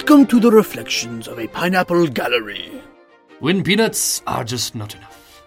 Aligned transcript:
Welcome 0.00 0.26
to 0.28 0.40
the 0.40 0.50
reflections 0.50 1.28
of 1.28 1.38
a 1.38 1.46
pineapple 1.46 2.06
gallery. 2.06 2.82
When 3.38 3.62
peanuts 3.62 4.22
are 4.26 4.44
just 4.44 4.74
not 4.74 4.94
enough. 4.94 5.42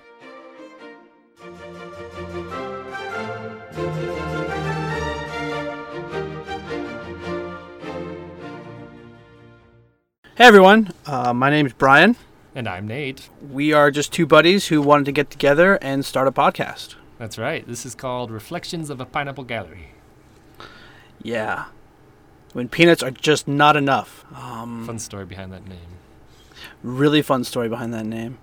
Hey 10.35 10.45
everyone, 10.45 10.93
uh, 11.07 11.33
my 11.33 11.51
is 11.51 11.73
Bryan. 11.73 12.15
And 12.53 12.67
I'm 12.67 12.87
Nate. 12.87 13.29
We 13.41 13.73
are 13.73 13.89
just 13.89 14.13
two 14.13 14.27
buddies 14.27 14.67
who 14.67 14.83
wanted 14.83 15.05
to 15.05 15.11
get 15.11 15.31
together 15.31 15.79
and 15.81 16.05
start 16.05 16.27
a 16.27 16.31
podcast. 16.31 16.93
That's 17.17 17.39
right. 17.39 17.65
This 17.65 17.87
is 17.87 17.95
called 17.95 18.29
Reflections 18.29 18.91
of 18.91 19.01
a 19.01 19.05
Pineapple 19.05 19.45
Gallery. 19.45 19.93
Yeah. 21.23 21.65
When 22.53 22.69
peanuts 22.69 23.01
are 23.03 23.11
just 23.11 23.47
not 23.47 23.75
enough. 23.75 24.23
Um, 24.35 24.85
Fun 24.85 24.99
story 24.99 25.25
behind 25.25 25.51
that 25.53 25.67
name. 25.67 25.79
really 26.83 27.21
fun 27.21 27.43
story 27.43 27.67
behind 27.69 27.93
that 27.93 28.05
name. 28.05 28.37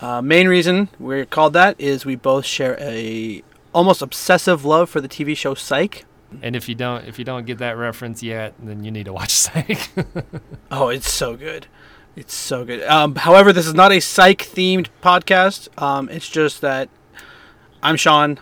Uh, 0.00 0.22
main 0.22 0.46
reason 0.46 0.88
we're 1.00 1.26
called 1.26 1.52
that 1.54 1.74
is 1.80 2.06
we 2.06 2.14
both 2.14 2.44
share 2.46 2.76
a 2.80 3.42
almost 3.74 4.00
obsessive 4.00 4.64
love 4.64 4.88
for 4.88 5.00
the 5.00 5.08
TV 5.08 5.36
show 5.36 5.54
Psych. 5.54 6.04
And 6.42 6.54
if 6.54 6.68
you 6.68 6.74
don't 6.76 7.04
if 7.06 7.18
you 7.18 7.24
don't 7.24 7.46
get 7.46 7.58
that 7.58 7.76
reference 7.76 8.22
yet, 8.22 8.54
then 8.62 8.84
you 8.84 8.90
need 8.92 9.06
to 9.06 9.12
watch 9.12 9.30
Psych. 9.44 9.90
Oh, 10.70 10.88
it's 10.88 11.10
so 11.10 11.36
good. 11.36 11.66
It's 12.14 12.34
so 12.34 12.64
good. 12.64 12.82
Um, 12.84 13.14
however, 13.16 13.52
this 13.52 13.66
is 13.66 13.74
not 13.74 13.90
a 13.92 14.00
psych 14.00 14.38
themed 14.38 14.88
podcast. 15.02 15.68
Um, 15.80 16.08
it's 16.08 16.28
just 16.28 16.60
that 16.60 16.88
I'm 17.82 17.96
Sean. 17.96 18.38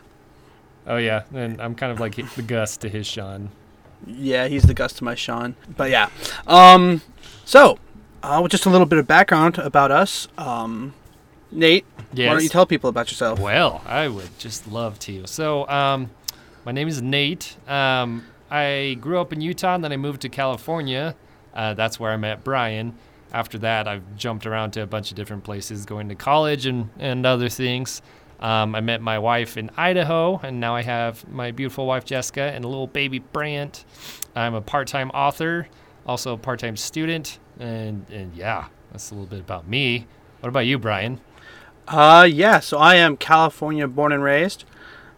oh 0.86 0.96
yeah, 0.96 1.22
and 1.34 1.60
I'm 1.60 1.74
kind 1.74 1.92
of 1.92 2.00
like 2.00 2.16
the 2.34 2.42
Gus 2.42 2.76
to 2.78 2.88
his 2.88 3.06
Sean. 3.06 3.50
Yeah, 4.06 4.48
he's 4.48 4.64
the 4.64 4.74
Gus 4.74 4.92
to 4.94 5.04
my 5.04 5.14
Sean. 5.14 5.54
But 5.76 5.90
yeah. 5.90 6.08
Um, 6.46 7.02
so, 7.44 7.78
uh, 8.22 8.46
just 8.48 8.66
a 8.66 8.70
little 8.70 8.86
bit 8.86 8.98
of 8.98 9.06
background 9.06 9.58
about 9.58 9.90
us. 9.90 10.28
Um, 10.36 10.94
Nate, 11.52 11.84
Yes. 12.12 12.28
why 12.28 12.34
don't 12.34 12.42
you 12.42 12.48
tell 12.48 12.66
people 12.66 12.90
about 12.90 13.10
yourself? 13.10 13.38
Well, 13.38 13.82
I 13.86 14.08
would 14.08 14.38
just 14.38 14.66
love 14.68 14.98
to. 15.00 15.26
So, 15.26 15.68
um, 15.68 16.10
my 16.64 16.72
name 16.72 16.88
is 16.88 17.00
Nate. 17.00 17.56
Um, 17.68 18.24
I 18.50 18.96
grew 19.00 19.20
up 19.20 19.32
in 19.32 19.40
Utah 19.40 19.74
and 19.74 19.84
then 19.84 19.92
I 19.92 19.96
moved 19.96 20.22
to 20.22 20.28
California. 20.28 21.14
Uh, 21.54 21.74
that's 21.74 21.98
where 21.98 22.10
I 22.12 22.16
met 22.16 22.44
Bryan. 22.44 22.94
After 23.32 23.58
that, 23.58 23.88
I've 23.88 24.16
jumped 24.16 24.46
around 24.46 24.72
to 24.72 24.82
a 24.82 24.86
bunch 24.86 25.10
of 25.10 25.16
different 25.16 25.44
places, 25.44 25.84
going 25.84 26.08
to 26.08 26.14
college 26.14 26.66
and, 26.66 26.90
and 26.98 27.24
other 27.26 27.48
things. 27.48 28.02
Um, 28.40 28.74
I 28.74 28.80
met 28.80 29.00
my 29.00 29.18
wife 29.18 29.56
in 29.56 29.70
Idaho, 29.76 30.38
and 30.42 30.60
now 30.60 30.74
I 30.74 30.82
have 30.82 31.26
my 31.28 31.50
beautiful 31.50 31.86
wife 31.86 32.04
Jessica 32.04 32.42
and 32.42 32.64
a 32.64 32.68
little 32.68 32.86
baby 32.86 33.18
Brant. 33.18 33.84
I'm 34.34 34.54
a 34.54 34.60
part 34.60 34.88
time 34.88 35.10
author, 35.10 35.68
also 36.06 36.34
a 36.34 36.38
part 36.38 36.60
time 36.60 36.76
student, 36.76 37.38
and, 37.58 38.04
and 38.10 38.34
yeah, 38.34 38.66
that's 38.92 39.10
a 39.10 39.14
little 39.14 39.28
bit 39.28 39.40
about 39.40 39.66
me. 39.66 40.06
What 40.40 40.50
about 40.50 40.66
you, 40.66 40.78
Bryan? 40.78 41.20
Uh, 41.88 42.28
yeah, 42.30 42.60
so 42.60 42.78
I 42.78 42.96
am 42.96 43.16
California 43.16 43.86
born 43.86 44.12
and 44.12 44.22
raised. 44.22 44.64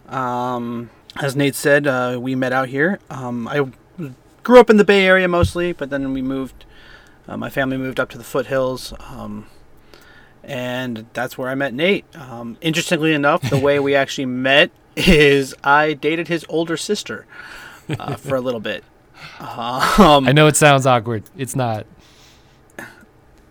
Um, 0.07 0.89
as 1.21 1.35
Nate 1.35 1.55
said, 1.55 1.87
uh, 1.87 2.17
we 2.21 2.35
met 2.35 2.53
out 2.53 2.69
here. 2.69 2.99
Um, 3.09 3.47
I 3.47 3.69
grew 4.43 4.59
up 4.59 4.69
in 4.69 4.77
the 4.77 4.85
Bay 4.85 5.05
Area 5.05 5.27
mostly, 5.27 5.73
but 5.73 5.89
then 5.89 6.13
we 6.13 6.21
moved, 6.21 6.65
uh, 7.27 7.35
my 7.37 7.49
family 7.49 7.77
moved 7.77 7.99
up 7.99 8.09
to 8.09 8.17
the 8.17 8.23
foothills. 8.23 8.93
Um, 8.99 9.47
and 10.49 11.05
that's 11.13 11.37
where 11.37 11.47
I 11.49 11.55
met 11.55 11.73
Nate. 11.73 12.03
Um, 12.15 12.57
interestingly 12.59 13.13
enough, 13.13 13.41
the 13.49 13.57
way 13.59 13.79
we 13.79 13.95
actually 13.95 14.25
met 14.25 14.71
is 14.97 15.55
I 15.63 15.93
dated 15.93 16.27
his 16.27 16.45
older 16.49 16.75
sister 16.75 17.25
uh, 17.97 18.15
for 18.15 18.35
a 18.35 18.41
little 18.41 18.59
bit. 18.59 18.83
Um, 19.39 20.27
I 20.27 20.31
know 20.33 20.47
it 20.47 20.55
sounds 20.57 20.85
awkward. 20.85 21.23
It's 21.37 21.55
not. 21.55 21.85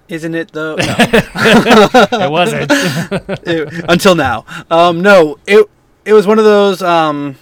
isn't 0.08 0.34
it 0.34 0.52
though? 0.52 0.76
No. 0.76 0.84
It 2.12 2.30
wasn't. 2.30 2.70
It- 3.46 3.84
until 3.88 4.14
now. 4.14 4.44
Um, 4.70 5.00
no, 5.00 5.38
it 5.46 5.66
it 6.04 6.12
was 6.14 6.26
one 6.26 6.38
of 6.38 6.44
those 6.44 6.82
um, 6.82 7.36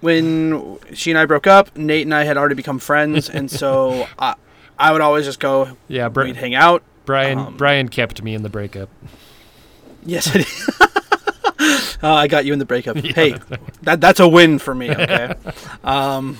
when 0.00 0.78
she 0.94 1.10
and 1.10 1.18
I 1.18 1.24
broke 1.24 1.46
up. 1.46 1.76
Nate 1.76 2.06
and 2.06 2.14
I 2.14 2.24
had 2.24 2.36
already 2.36 2.54
become 2.54 2.78
friends, 2.78 3.28
and 3.30 3.50
so 3.50 4.06
I 4.18 4.34
I 4.78 4.92
would 4.92 5.00
always 5.00 5.24
just 5.24 5.40
go. 5.40 5.76
yeah, 5.88 6.08
Bri- 6.08 6.26
We'd 6.26 6.36
hang 6.36 6.54
out. 6.54 6.82
Bryan. 7.04 7.38
um, 7.38 7.56
Bryan 7.56 7.88
kept 7.88 8.22
me 8.22 8.34
in 8.34 8.42
the 8.42 8.48
breakup. 8.48 8.88
Yes, 10.04 10.28
I 10.34 10.38
did. 10.38 10.46
uh, 12.02 12.14
I 12.14 12.26
got 12.28 12.44
you 12.44 12.52
in 12.52 12.58
the 12.58 12.64
breakup. 12.64 12.96
hey, 12.96 13.36
that 13.82 14.00
that's 14.00 14.20
a 14.20 14.28
win 14.28 14.58
for 14.58 14.74
me. 14.74 14.90
Okay. 14.90 15.34
um, 15.84 16.38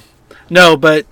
no, 0.51 0.77
but 0.77 1.07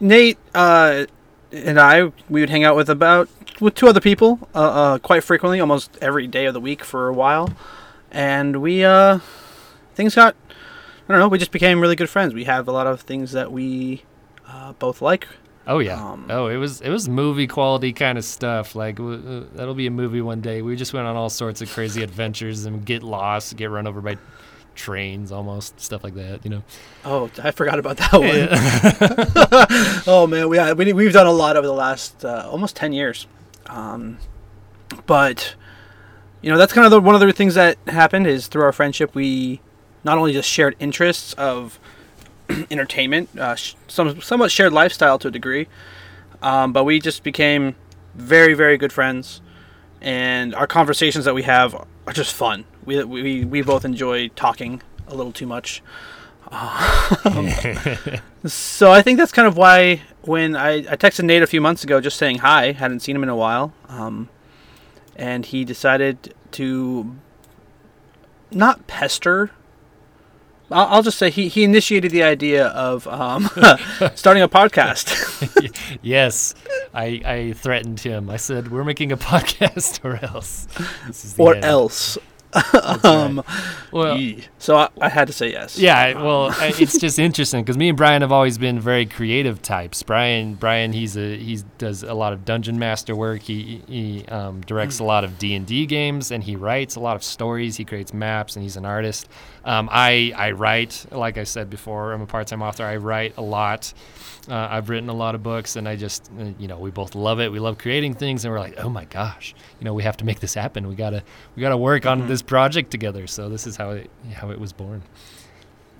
Nate 0.00 0.38
uh, 0.54 1.06
and 1.52 1.78
I 1.80 2.04
we 2.28 2.40
would 2.40 2.50
hang 2.50 2.64
out 2.64 2.76
with 2.76 2.88
about 2.88 3.28
with 3.60 3.74
two 3.74 3.88
other 3.88 4.00
people 4.00 4.48
uh, 4.54 4.58
uh, 4.58 4.98
quite 4.98 5.24
frequently, 5.24 5.60
almost 5.60 5.96
every 6.00 6.26
day 6.26 6.46
of 6.46 6.54
the 6.54 6.60
week 6.60 6.84
for 6.84 7.08
a 7.08 7.14
while, 7.14 7.50
and 8.10 8.60
we 8.60 8.84
uh, 8.84 9.20
things 9.94 10.14
got 10.14 10.36
I 11.08 11.12
don't 11.12 11.20
know. 11.20 11.28
We 11.28 11.38
just 11.38 11.52
became 11.52 11.80
really 11.80 11.96
good 11.96 12.08
friends. 12.08 12.32
We 12.32 12.44
have 12.44 12.66
a 12.66 12.72
lot 12.72 12.86
of 12.86 13.02
things 13.02 13.32
that 13.32 13.52
we 13.52 14.04
uh, 14.48 14.72
both 14.72 15.02
like. 15.02 15.28
Oh 15.66 15.78
yeah. 15.78 16.02
Um, 16.02 16.26
oh, 16.28 16.48
it 16.48 16.56
was 16.56 16.80
it 16.80 16.90
was 16.90 17.08
movie 17.08 17.46
quality 17.46 17.92
kind 17.92 18.18
of 18.18 18.24
stuff. 18.24 18.74
Like 18.74 18.96
w- 18.96 19.22
uh, 19.26 19.56
that'll 19.56 19.74
be 19.74 19.86
a 19.86 19.90
movie 19.90 20.20
one 20.20 20.40
day. 20.40 20.62
We 20.62 20.76
just 20.76 20.92
went 20.92 21.06
on 21.06 21.16
all 21.16 21.30
sorts 21.30 21.62
of 21.62 21.70
crazy 21.70 22.02
adventures 22.08 22.64
and 22.64 22.84
get 22.84 23.02
lost, 23.02 23.56
get 23.56 23.70
run 23.70 23.86
over 23.86 24.00
by 24.00 24.18
trains, 24.74 25.32
almost 25.32 25.80
stuff 25.80 26.04
like 26.04 26.14
that. 26.14 26.44
You 26.44 26.50
know. 26.50 26.62
Oh, 27.04 27.30
I 27.42 27.50
forgot 27.50 27.78
about 27.78 27.96
that 27.96 28.12
one. 28.12 30.04
oh 30.06 30.26
man, 30.26 30.48
we, 30.48 30.72
we 30.74 30.92
we've 30.92 31.12
done 31.12 31.26
a 31.26 31.32
lot 31.32 31.56
over 31.56 31.66
the 31.66 31.72
last 31.72 32.24
uh, 32.24 32.46
almost 32.50 32.76
ten 32.76 32.92
years, 32.92 33.26
um, 33.66 34.18
but 35.06 35.54
you 36.42 36.50
know 36.50 36.58
that's 36.58 36.74
kind 36.74 36.84
of 36.84 36.90
the, 36.90 37.00
one 37.00 37.14
of 37.14 37.22
the 37.22 37.32
things 37.32 37.54
that 37.54 37.78
happened 37.86 38.26
is 38.26 38.48
through 38.48 38.64
our 38.64 38.72
friendship 38.72 39.14
we 39.14 39.62
not 40.04 40.18
only 40.18 40.34
just 40.34 40.48
shared 40.48 40.76
interests 40.78 41.32
of 41.34 41.80
entertainment, 42.70 43.28
uh, 43.38 43.56
some 43.88 44.20
somewhat 44.20 44.50
shared 44.50 44.72
lifestyle 44.72 45.18
to 45.18 45.28
a 45.28 45.30
degree, 45.30 45.68
um, 46.42 46.72
but 46.72 46.84
we 46.84 47.00
just 47.00 47.22
became 47.22 47.74
very 48.14 48.54
very 48.54 48.76
good 48.76 48.92
friends, 48.92 49.40
and 50.00 50.54
our 50.54 50.66
conversations 50.66 51.24
that 51.24 51.34
we 51.34 51.42
have 51.42 51.74
are 51.74 52.12
just 52.12 52.34
fun. 52.34 52.64
We 52.84 53.02
we 53.04 53.44
we 53.44 53.62
both 53.62 53.84
enjoy 53.84 54.28
talking 54.28 54.82
a 55.08 55.14
little 55.14 55.32
too 55.32 55.46
much. 55.46 55.82
So 58.46 58.92
I 58.92 59.00
think 59.00 59.18
that's 59.18 59.32
kind 59.32 59.48
of 59.48 59.56
why 59.56 60.02
when 60.20 60.54
I, 60.54 60.76
I 60.76 60.96
texted 60.96 61.24
Nate 61.24 61.42
a 61.42 61.46
few 61.46 61.62
months 61.62 61.82
ago 61.82 62.00
just 62.00 62.18
saying 62.18 62.38
hi, 62.38 62.72
hadn't 62.72 63.00
seen 63.00 63.16
him 63.16 63.22
in 63.22 63.30
a 63.30 63.36
while, 63.36 63.72
um, 63.88 64.28
and 65.16 65.46
he 65.46 65.64
decided 65.64 66.34
to 66.52 67.16
not 68.50 68.86
pester. 68.86 69.50
I'll, 70.74 71.02
just 71.02 71.18
say 71.18 71.30
he, 71.30 71.48
he 71.48 71.62
initiated 71.62 72.10
the 72.10 72.24
idea 72.24 72.66
of 72.66 73.06
um, 73.06 73.44
starting 74.14 74.42
a 74.42 74.48
podcast. 74.48 75.12
yes, 76.02 76.54
I 76.92 77.20
I 77.24 77.52
threatened 77.52 78.00
him. 78.00 78.28
I 78.28 78.36
said 78.36 78.70
we're 78.72 78.84
making 78.84 79.12
a 79.12 79.16
podcast 79.32 80.04
or 80.04 80.22
else. 80.24 80.66
This 81.06 81.24
is 81.24 81.34
the 81.34 81.42
or 81.42 81.54
end." 81.54 81.64
else. 81.64 82.18
That's 82.54 83.04
um, 83.04 83.38
right. 83.38 83.46
Well, 83.92 84.18
so 84.58 84.76
I, 84.76 84.88
I 85.00 85.08
had 85.08 85.26
to 85.26 85.32
say 85.32 85.50
yes. 85.52 85.78
Yeah, 85.78 86.22
well, 86.22 86.50
I- 86.50 86.72
it's 86.78 86.98
just 86.98 87.18
interesting 87.18 87.62
because 87.62 87.76
me 87.76 87.88
and 87.88 87.96
Bryan 87.98 88.22
have 88.22 88.32
always 88.32 88.58
been 88.58 88.80
very 88.80 89.06
creative 89.06 89.62
types. 89.62 90.02
Bryan, 90.02 90.54
Bryan, 90.54 90.92
he's 90.92 91.16
a 91.16 91.36
he 91.36 91.62
does 91.78 92.02
a 92.02 92.14
lot 92.14 92.32
of 92.32 92.44
dungeon 92.44 92.78
master 92.78 93.14
work. 93.14 93.42
He 93.42 93.82
he 93.86 94.26
um, 94.26 94.60
directs 94.62 94.98
a 94.98 95.04
lot 95.04 95.24
of 95.24 95.38
D 95.38 95.54
and 95.54 95.66
D 95.66 95.86
games, 95.86 96.30
and 96.30 96.42
he 96.42 96.56
writes 96.56 96.96
a 96.96 97.00
lot 97.00 97.16
of 97.16 97.22
stories. 97.24 97.76
He 97.76 97.84
creates 97.84 98.12
maps, 98.12 98.56
and 98.56 98.62
he's 98.62 98.76
an 98.76 98.84
artist. 98.84 99.28
Um, 99.64 99.88
I 99.90 100.32
I 100.36 100.50
write, 100.52 101.06
like 101.10 101.38
I 101.38 101.44
said 101.44 101.70
before, 101.70 102.12
I'm 102.12 102.22
a 102.22 102.26
part 102.26 102.46
time 102.46 102.62
author. 102.62 102.84
I 102.84 102.96
write 102.96 103.36
a 103.36 103.42
lot. 103.42 103.92
Uh, 104.48 104.68
I've 104.70 104.90
written 104.90 105.08
a 105.08 105.14
lot 105.14 105.34
of 105.34 105.42
books, 105.42 105.76
and 105.76 105.88
I 105.88 105.96
just 105.96 106.30
uh, 106.38 106.44
you 106.58 106.68
know 106.68 106.78
we 106.78 106.90
both 106.90 107.14
love 107.14 107.40
it. 107.40 107.50
We 107.50 107.58
love 107.58 107.78
creating 107.78 108.14
things, 108.14 108.44
and 108.44 108.52
we're 108.52 108.60
like, 108.60 108.74
oh 108.78 108.88
my 108.88 109.04
gosh, 109.06 109.54
you 109.80 109.84
know 109.84 109.94
we 109.94 110.02
have 110.02 110.16
to 110.18 110.24
make 110.24 110.40
this 110.40 110.54
happen. 110.54 110.86
We 110.88 110.94
gotta 110.94 111.22
we 111.56 111.60
gotta 111.60 111.76
work 111.76 112.06
on 112.06 112.28
this 112.28 112.42
project 112.42 112.90
together. 112.90 113.26
So 113.26 113.48
this 113.48 113.66
is 113.66 113.76
how 113.76 113.90
it 113.90 114.10
how 114.34 114.50
it 114.50 114.60
was 114.60 114.72
born. 114.72 115.02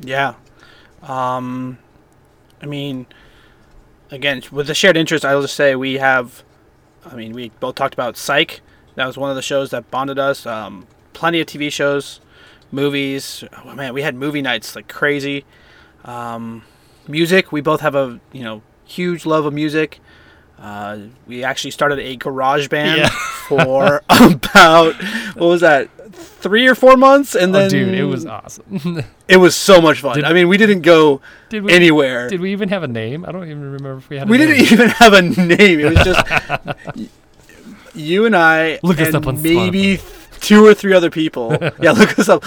Yeah. 0.00 0.34
Um, 1.02 1.78
I 2.60 2.66
mean, 2.66 3.06
again, 4.10 4.42
with 4.50 4.66
the 4.66 4.74
shared 4.74 4.96
interest, 4.96 5.24
I'll 5.24 5.42
just 5.42 5.54
say 5.54 5.74
we 5.74 5.94
have. 5.94 6.42
I 7.04 7.14
mean, 7.14 7.32
we 7.32 7.50
both 7.60 7.74
talked 7.74 7.94
about 7.94 8.16
Psych. 8.16 8.60
That 8.94 9.06
was 9.06 9.18
one 9.18 9.28
of 9.30 9.36
the 9.36 9.42
shows 9.42 9.70
that 9.70 9.90
bonded 9.90 10.18
us. 10.18 10.46
Um, 10.46 10.86
plenty 11.12 11.40
of 11.40 11.46
TV 11.46 11.70
shows, 11.70 12.20
movies. 12.70 13.44
Oh, 13.64 13.74
man, 13.74 13.92
we 13.92 14.02
had 14.02 14.14
movie 14.14 14.40
nights 14.40 14.74
like 14.74 14.88
crazy. 14.88 15.44
Um, 16.04 16.62
music. 17.08 17.52
We 17.52 17.60
both 17.60 17.80
have 17.80 17.94
a 17.94 18.20
you 18.32 18.42
know 18.42 18.62
huge 18.84 19.26
love 19.26 19.46
of 19.46 19.52
music. 19.54 20.00
Uh, 20.58 20.98
we 21.26 21.42
actually 21.44 21.72
started 21.72 21.98
a 21.98 22.16
garage 22.16 22.68
band 22.68 22.98
Yeah. 23.00 23.08
for 23.48 24.02
about 24.08 24.94
what 25.34 25.46
was 25.46 25.60
that 25.60 25.90
three 26.14 26.66
or 26.66 26.74
four 26.74 26.96
months, 26.96 27.34
and 27.34 27.54
then 27.54 27.66
oh, 27.66 27.68
dude, 27.68 27.94
it 27.94 28.04
was 28.04 28.24
awesome. 28.24 29.02
it 29.28 29.36
was 29.36 29.54
so 29.56 29.80
much 29.80 30.00
fun. 30.00 30.14
Did- 30.16 30.24
I 30.24 30.32
mean, 30.32 30.48
we 30.48 30.56
didn't 30.56 30.80
go 30.82 31.20
did 31.50 31.64
we? 31.64 31.72
anywhere. 31.72 32.28
Did 32.28 32.40
we 32.40 32.52
even 32.52 32.68
have 32.70 32.82
a 32.82 32.88
name? 32.88 33.24
I 33.26 33.32
don't 33.32 33.44
even 33.44 33.62
remember 33.62 33.98
if 33.98 34.08
we 34.08 34.16
had. 34.16 34.28
A 34.28 34.30
we 34.30 34.38
name. 34.38 34.48
didn't 34.48 34.72
even 34.72 34.88
have 34.90 35.12
a 35.12 35.22
name. 35.22 35.80
It 35.80 35.92
was 35.92 36.04
just 36.04 37.10
you 37.94 38.26
and 38.26 38.36
I, 38.36 38.78
Look 38.82 39.00
us 39.00 39.08
and 39.08 39.16
up 39.16 39.26
on 39.26 39.42
maybe 39.42 40.00
two 40.40 40.64
or 40.64 40.74
three 40.74 40.92
other 40.92 41.10
people. 41.10 41.56
yeah, 41.80 41.92
look 41.92 42.18
us 42.18 42.28
up. 42.28 42.44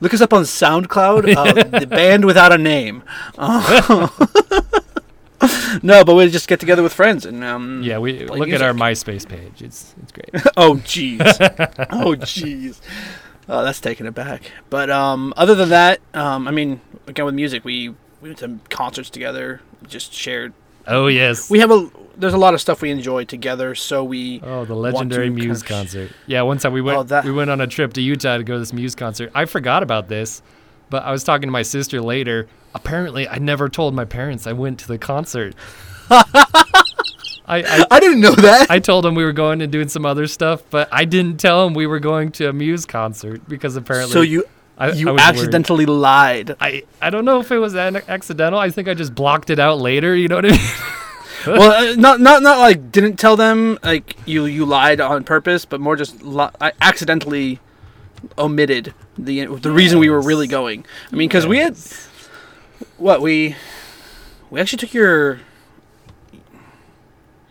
Look 0.00 0.14
us 0.14 0.20
up 0.20 0.32
on 0.32 0.42
SoundCloud. 0.42 1.34
Uh, 1.44 1.78
the 1.80 1.86
band 1.86 2.24
without 2.24 2.52
a 2.52 2.58
name. 2.58 3.02
No, 5.82 6.04
but 6.04 6.14
we 6.14 6.30
just 6.30 6.48
get 6.48 6.60
together 6.60 6.82
with 6.82 6.94
friends 6.94 7.26
and 7.26 7.44
um. 7.44 7.82
Yeah, 7.82 7.98
we 7.98 8.24
look 8.24 8.48
at 8.48 8.62
our. 8.62 8.72
MySpace 8.72 9.28
page. 9.28 9.60
It's 9.60 9.94
it's 10.02 10.12
great. 10.12 10.30
Oh 10.56 10.76
jeez. 10.76 11.20
oh 11.90 12.14
jeez. 12.14 12.80
Oh, 13.48 13.62
that's 13.62 13.80
taking 13.80 14.06
it 14.06 14.14
back. 14.14 14.50
But 14.70 14.88
um, 14.88 15.34
other 15.36 15.54
than 15.54 15.68
that, 15.68 16.00
um, 16.14 16.48
I 16.48 16.50
mean, 16.50 16.80
again 17.06 17.26
with 17.26 17.34
music, 17.34 17.64
we 17.64 17.90
we 18.20 18.30
went 18.30 18.38
to 18.38 18.58
concerts 18.70 19.10
together. 19.10 19.60
Just 19.86 20.14
shared. 20.14 20.54
Oh 20.86 21.06
yes. 21.06 21.50
We 21.50 21.58
have 21.60 21.70
a 21.70 21.90
there's 22.16 22.34
a 22.34 22.38
lot 22.38 22.54
of 22.54 22.60
stuff 22.60 22.80
we 22.82 22.90
enjoy 22.90 23.24
together. 23.24 23.74
So 23.74 24.04
we 24.04 24.40
Oh, 24.42 24.64
the 24.64 24.74
want 24.74 24.94
legendary 24.94 25.26
to 25.28 25.34
kind 25.34 25.44
Muse 25.46 25.62
of 25.62 25.68
concert. 25.68 26.12
Yeah, 26.26 26.42
one 26.42 26.58
time 26.58 26.72
we 26.72 26.80
went 26.80 26.98
Oh, 26.98 27.02
that- 27.04 27.24
we 27.24 27.32
went 27.32 27.50
on 27.50 27.60
a 27.60 27.66
trip 27.66 27.92
to 27.94 28.00
Utah 28.02 28.36
to 28.36 28.44
go 28.44 28.54
to 28.54 28.58
this 28.60 28.72
Muse 28.72 28.94
concert. 28.94 29.30
I 29.34 29.44
forgot 29.46 29.82
about 29.82 30.08
this, 30.08 30.42
but 30.90 31.02
I 31.04 31.10
was 31.12 31.24
talking 31.24 31.48
to 31.48 31.52
my 31.52 31.62
sister 31.62 32.00
later. 32.00 32.46
Apparently, 32.74 33.28
I 33.28 33.38
never 33.38 33.68
told 33.68 33.94
my 33.94 34.04
parents 34.04 34.46
I 34.46 34.52
went 34.52 34.78
to 34.80 34.88
the 34.88 34.98
concert. 34.98 35.54
I, 36.10 37.62
I 37.62 37.86
I 37.90 38.00
didn't 38.00 38.20
know 38.20 38.34
that. 38.34 38.70
I 38.70 38.78
told 38.78 39.04
them 39.04 39.14
we 39.14 39.24
were 39.24 39.32
going 39.32 39.60
and 39.62 39.70
doing 39.70 39.88
some 39.88 40.06
other 40.06 40.26
stuff, 40.26 40.62
but 40.70 40.88
I 40.90 41.04
didn't 41.04 41.38
tell 41.38 41.64
them 41.64 41.74
we 41.74 41.86
were 41.86 42.00
going 42.00 42.30
to 42.32 42.48
a 42.48 42.52
Muse 42.52 42.86
concert 42.86 43.46
because 43.48 43.76
apparently 43.76 44.12
so 44.12 44.22
you 44.22 44.44
I, 44.76 44.90
you 44.92 45.08
I 45.08 45.12
was 45.12 45.20
worried. 45.22 45.28
accidentally 45.28 45.86
lied. 45.86 46.56
I, 46.60 46.82
I 47.00 47.10
don't 47.10 47.24
know 47.24 47.40
if 47.40 47.52
it 47.52 47.58
was 47.58 47.74
an 47.74 47.96
accidental. 48.08 48.58
I 48.58 48.70
think 48.70 48.88
I 48.88 48.94
just 48.94 49.14
blocked 49.14 49.50
it 49.50 49.58
out 49.58 49.78
later. 49.78 50.16
You 50.16 50.28
know 50.28 50.36
what 50.36 50.46
I 50.46 50.50
mean? 50.50 50.60
well, 51.46 51.92
uh, 51.92 51.94
not 51.96 52.20
not 52.20 52.42
not 52.42 52.58
like 52.58 52.90
didn't 52.90 53.16
tell 53.16 53.36
them 53.36 53.78
like 53.82 54.16
you 54.26 54.46
you 54.46 54.64
lied 54.64 55.00
on 55.00 55.24
purpose, 55.24 55.64
but 55.64 55.80
more 55.80 55.94
just 55.96 56.22
li- 56.22 56.50
I 56.60 56.72
accidentally 56.80 57.60
omitted 58.38 58.94
the 59.16 59.46
the 59.46 59.70
reason 59.70 59.98
we 59.98 60.10
were 60.10 60.20
really 60.20 60.46
going. 60.48 60.84
I 61.12 61.16
mean, 61.16 61.28
because 61.28 61.46
we 61.46 61.58
had 61.58 61.76
what 62.96 63.20
we 63.20 63.54
we 64.50 64.60
actually 64.60 64.78
took 64.78 64.94
your. 64.94 65.40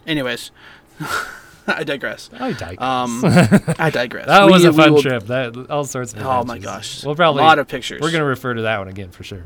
Anyways, 0.05 0.51
I 1.67 1.83
digress. 1.83 2.29
I 2.33 2.51
digress. 2.53 2.81
Um, 2.81 3.21
I 3.79 3.89
digress. 3.89 4.27
that 4.27 4.45
We- 4.45 4.51
was 4.51 4.65
a 4.65 4.73
fun 4.73 4.93
will- 4.93 5.01
trip. 5.01 5.23
That 5.27 5.69
all 5.69 5.85
sorts 5.85 6.13
of. 6.13 6.21
Oh 6.25 6.43
my 6.43 6.57
gosh! 6.57 7.03
We'll 7.05 7.15
probably 7.15 7.41
a 7.41 7.45
lot 7.45 7.59
of 7.59 7.67
pictures. 7.67 8.01
we're 8.01 8.11
gonna 8.11 8.25
refer 8.25 8.53
to 8.53 8.61
that 8.63 8.79
one 8.79 8.87
again 8.87 9.11
for 9.11 9.23
sure. 9.23 9.43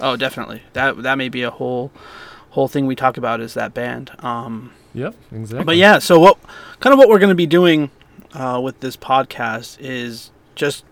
Oh, 0.00 0.16
definitely. 0.16 0.62
That 0.72 1.02
that 1.02 1.18
may 1.18 1.28
be 1.28 1.42
a 1.42 1.50
whole 1.50 1.92
whole 2.50 2.68
thing 2.68 2.86
we 2.86 2.94
talk 2.96 3.16
about 3.16 3.40
is 3.40 3.54
that 3.54 3.74
band. 3.74 4.10
Um, 4.24 4.72
Yep, 4.96 5.14
exactly. 5.32 5.64
But 5.64 5.76
yeah, 5.76 5.98
so 5.98 6.20
what 6.20 6.38
kind 6.78 6.92
of 6.92 6.98
what 7.00 7.08
we're 7.08 7.18
going 7.18 7.30
to 7.30 7.34
be 7.34 7.46
doing 7.46 7.90
uh, 8.32 8.60
with 8.62 8.78
this 8.78 8.96
podcast 8.96 9.76
is 9.80 10.30
just 10.54 10.84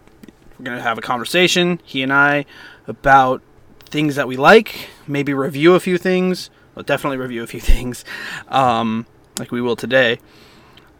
we're 0.58 0.64
going 0.64 0.76
to 0.76 0.82
have 0.82 0.98
a 0.98 1.02
conversation, 1.02 1.80
he 1.84 2.02
and 2.02 2.12
I, 2.12 2.44
about 2.88 3.42
things 3.84 4.16
that 4.16 4.26
we 4.26 4.36
like, 4.36 4.88
maybe 5.06 5.32
review 5.32 5.74
a 5.76 5.80
few 5.80 5.98
things, 5.98 6.50
well, 6.74 6.82
definitely 6.82 7.18
review 7.18 7.44
a 7.44 7.46
few 7.46 7.60
things, 7.72 8.04
um, 8.48 9.06
like 9.38 9.52
we 9.52 9.60
will 9.60 9.76
today. 9.76 10.18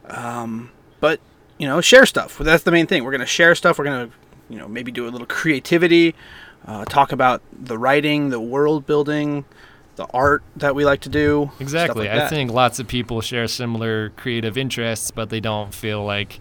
Um, 0.06 0.70
but 1.00 1.20
you 1.58 1.66
know, 1.66 1.80
share 1.80 2.06
stuff. 2.06 2.38
That's 2.38 2.64
the 2.64 2.72
main 2.72 2.86
thing. 2.86 3.04
We're 3.04 3.10
going 3.10 3.20
to 3.20 3.26
share 3.26 3.54
stuff. 3.54 3.78
We're 3.78 3.84
going 3.84 4.08
to 4.08 4.14
you 4.48 4.58
know 4.58 4.68
maybe 4.68 4.90
do 4.90 5.06
a 5.06 5.10
little 5.10 5.26
creativity, 5.26 6.14
uh, 6.66 6.84
talk 6.84 7.12
about 7.12 7.42
the 7.52 7.78
writing, 7.78 8.30
the 8.30 8.40
world 8.40 8.86
building. 8.86 9.44
The 9.94 10.06
art 10.06 10.42
that 10.56 10.74
we 10.74 10.86
like 10.86 11.02
to 11.02 11.10
do. 11.10 11.50
Exactly. 11.60 12.08
like 12.08 12.18
I 12.18 12.26
think 12.26 12.50
lots 12.50 12.78
of 12.78 12.88
people 12.88 13.20
share 13.20 13.46
similar 13.46 14.08
creative 14.16 14.56
interests, 14.56 15.10
but 15.10 15.28
they 15.28 15.38
don't 15.38 15.74
feel 15.74 16.02
like 16.02 16.40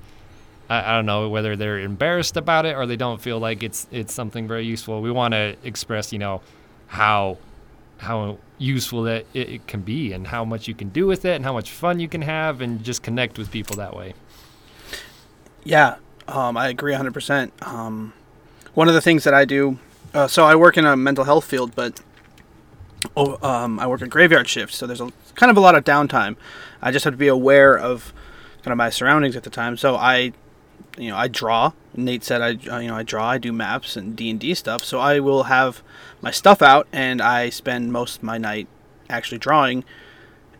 I, 0.70 0.92
I 0.92 0.96
don't 0.96 1.06
know 1.06 1.28
whether 1.28 1.58
they're 1.58 1.80
embarrassed 1.80 2.38
about 2.38 2.66
it 2.66 2.78
or 2.78 2.86
they 2.86 2.96
don't 2.96 3.22
feel 3.22 3.40
like 3.40 3.62
it's 3.62 3.88
it's 3.92 4.14
something 4.14 4.48
very 4.48 4.66
useful. 4.66 5.02
We 5.02 5.12
want 5.12 5.34
to 5.34 5.58
express, 5.66 6.14
you 6.14 6.20
know, 6.20 6.42
how 6.88 7.38
how 8.02 8.40
useful 8.58 9.04
that 9.04 9.26
it, 9.34 9.50
it 9.50 9.68
can 9.68 9.82
be 9.82 10.12
and 10.12 10.28
how 10.28 10.44
much 10.44 10.68
you 10.68 10.74
can 10.74 10.90
do 10.90 11.06
with 11.06 11.24
it 11.24 11.36
and 11.36 11.46
how 11.46 11.54
much 11.54 11.70
fun 11.70 12.00
you 12.00 12.08
can 12.08 12.24
have 12.24 12.60
and 12.60 12.84
just 12.84 13.04
connect 13.04 13.38
with 13.38 13.52
people 13.52 13.76
that 13.76 13.96
way. 13.96 14.14
Yeah, 15.64 15.98
um, 16.28 16.58
I 16.58 16.70
agree 16.70 16.94
100%. 16.94 17.52
Um, 17.62 18.14
one 18.74 18.88
of 18.88 18.96
the 18.96 19.02
things 19.02 19.24
that 19.24 19.36
I 19.36 19.46
do, 19.46 19.78
uh, 20.16 20.28
so 20.28 20.46
I 20.46 20.56
work 20.56 20.78
in 20.78 20.86
a 20.86 20.98
mental 20.98 21.26
health 21.26 21.46
field, 21.46 21.76
but 21.76 22.02
oh, 23.16 23.38
um, 23.48 23.80
I 23.80 23.86
work 23.86 24.02
a 24.02 24.08
graveyard 24.08 24.50
shift, 24.50 24.74
so 24.74 24.88
there's 24.88 25.02
a 25.02 25.12
kind 25.36 25.52
of 25.52 25.58
a 25.58 25.60
lot 25.60 25.76
of 25.76 25.84
downtime. 25.84 26.38
I 26.82 26.92
just 26.92 27.06
have 27.06 27.14
to 27.14 27.18
be 27.18 27.28
aware 27.28 27.78
of 27.78 28.14
kind 28.64 28.72
of 28.72 28.78
my 28.78 28.90
surroundings 28.90 29.36
at 29.36 29.44
the 29.44 29.52
time. 29.52 29.78
So 29.78 29.96
I, 29.96 30.34
you 30.98 31.10
know, 31.10 31.18
I 31.18 31.28
draw. 31.28 31.74
Nate 31.96 32.24
said 32.24 32.42
I, 32.42 32.50
uh, 32.72 32.80
you 32.80 32.88
know, 32.88 32.96
I 32.96 33.04
draw. 33.04 33.28
I 33.28 33.38
do 33.38 33.52
maps 33.52 33.96
and 33.96 34.16
D 34.16 34.30
and 34.30 34.40
D 34.40 34.54
stuff. 34.54 34.84
So 34.84 35.00
I 35.00 35.20
will 35.20 35.44
have 35.44 35.82
my 36.22 36.32
stuff 36.32 36.62
out, 36.62 36.88
and 36.92 37.22
I 37.22 37.50
spend 37.50 37.92
most 37.92 38.18
of 38.18 38.24
my 38.24 38.38
night 38.38 38.68
actually 39.10 39.40
drawing. 39.40 39.84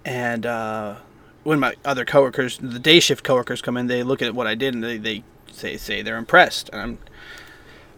And 0.04 0.46
uh, 0.46 0.96
when 1.44 1.60
my 1.60 1.76
other 1.84 2.06
coworkers, 2.06 2.58
the 2.58 2.80
day 2.80 3.00
shift 3.00 3.24
coworkers, 3.24 3.62
come 3.62 3.78
in, 3.78 3.88
they 3.88 4.04
look 4.04 4.22
at 4.22 4.36
what 4.36 4.48
I 4.48 4.56
did 4.56 4.74
and 4.74 4.84
they, 4.84 4.98
they 4.98 5.24
say 5.52 5.78
say 5.78 6.02
they're 6.02 6.18
impressed. 6.18 6.70
And 6.74 6.82
I'm 6.82 6.98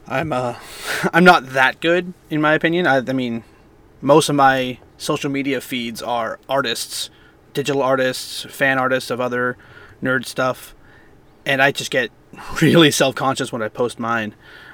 I'm 0.07 0.33
uh 0.33 0.55
I'm 1.13 1.23
not 1.23 1.49
that 1.49 1.79
good 1.79 2.13
in 2.29 2.41
my 2.41 2.53
opinion. 2.53 2.87
I, 2.87 2.97
I 2.97 3.13
mean, 3.13 3.43
most 4.01 4.29
of 4.29 4.35
my 4.35 4.79
social 4.97 5.29
media 5.29 5.61
feeds 5.61 6.01
are 6.01 6.39
artists, 6.47 7.09
digital 7.53 7.81
artists, 7.81 8.43
fan 8.49 8.77
artists 8.77 9.09
of 9.09 9.19
other 9.19 9.57
nerd 10.01 10.25
stuff, 10.25 10.75
and 11.45 11.61
I 11.61 11.71
just 11.71 11.91
get 11.91 12.11
really 12.61 12.91
self 12.91 13.15
conscious 13.15 13.51
when 13.51 13.61
I 13.61 13.67
post 13.69 13.99
mine. 13.99 14.33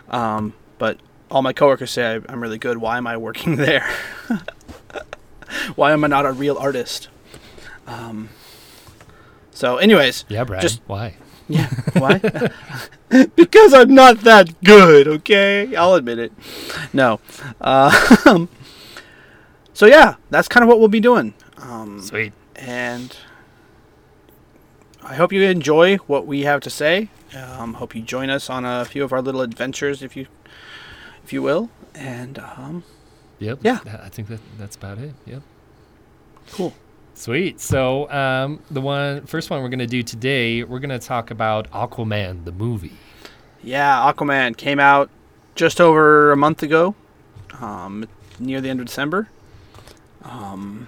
Um, 0.10 0.54
but 0.78 1.00
all 1.30 1.42
my 1.42 1.54
coworkers 1.54 1.92
say 1.92 2.16
I, 2.16 2.22
I'm 2.32 2.42
really 2.42 2.58
good. 2.58 2.78
Why 2.78 2.98
am 2.98 3.06
I 3.08 3.18
working 3.18 3.56
there? 3.68 3.88
Why 5.76 5.92
am 5.92 6.04
I 6.04 6.08
not 6.08 6.26
a 6.26 6.32
real 6.32 6.58
artist? 6.58 7.10
Um, 7.88 8.30
so, 9.52 9.78
anyways, 9.78 10.26
Yeah, 10.30 10.44
Brad. 10.44 10.62
Just- 10.62 10.82
why? 10.88 11.16
yeah. 11.48 11.68
Why? 11.98 12.20
because 13.36 13.74
I'm 13.74 13.94
not 13.96 14.22
that 14.22 14.64
good, 14.64 15.08
okay? 15.08 15.76
I'll 15.76 15.96
admit 15.96 16.20
it. 16.20 16.32
No. 16.94 17.20
Uh, 17.60 17.90
so, 19.74 19.88
yeah, 19.88 20.16
that's 20.30 20.48
kind 20.48 20.64
of 20.64 20.68
what 20.70 20.80
we'll 20.80 20.88
be 20.88 21.00
doing. 21.00 21.34
Um, 21.58 22.00
Sweet. 22.02 22.34
and 22.56 23.16
I 25.10 25.16
hope 25.16 25.34
you 25.34 25.42
enjoy 25.42 25.98
what 25.98 26.28
we 26.28 26.42
have 26.44 26.62
to 26.62 26.70
say. 26.70 27.10
Um, 27.36 27.74
hope 27.74 27.96
you 27.96 28.02
join 28.02 28.30
us 28.30 28.50
on 28.50 28.64
a 28.64 28.86
few 28.86 29.04
of 29.04 29.12
our 29.12 29.22
little 29.22 29.42
adventures, 29.42 30.04
if 30.04 30.16
you, 30.16 30.28
if 31.24 31.34
you 31.34 31.42
will. 31.42 31.70
And 31.96 32.38
um, 32.40 32.84
Yep. 33.40 33.60
Yeah. 33.64 33.80
I 34.04 34.10
think 34.10 34.28
that 34.28 34.40
that's 34.58 34.76
about 34.76 35.00
it. 35.00 35.14
Yep. 35.26 35.42
cool. 36.52 36.74
Sweet. 37.16 37.60
So, 37.60 38.10
um, 38.12 38.62
the 38.70 38.82
one 38.82 39.26
first 39.26 39.50
one 39.50 39.62
we're 39.62 39.70
gonna 39.70 39.88
do 39.88 40.04
today, 40.04 40.64
we're 40.64 40.80
gonna 40.80 41.00
talk 41.00 41.32
about 41.32 41.70
Aquaman, 41.72 42.46
the 42.46 42.52
movie. 42.52 42.94
Yeah, 43.62 44.14
Aquaman 44.14 44.56
came 44.56 44.80
out 44.80 45.10
just 45.56 45.82
over 45.82 46.32
a 46.32 46.38
month 46.38 46.64
ago, 46.64 46.96
um, 47.60 48.08
near 48.40 48.62
the 48.62 48.70
end 48.70 48.80
of 48.80 48.86
December. 48.86 49.28
Um, 50.24 50.88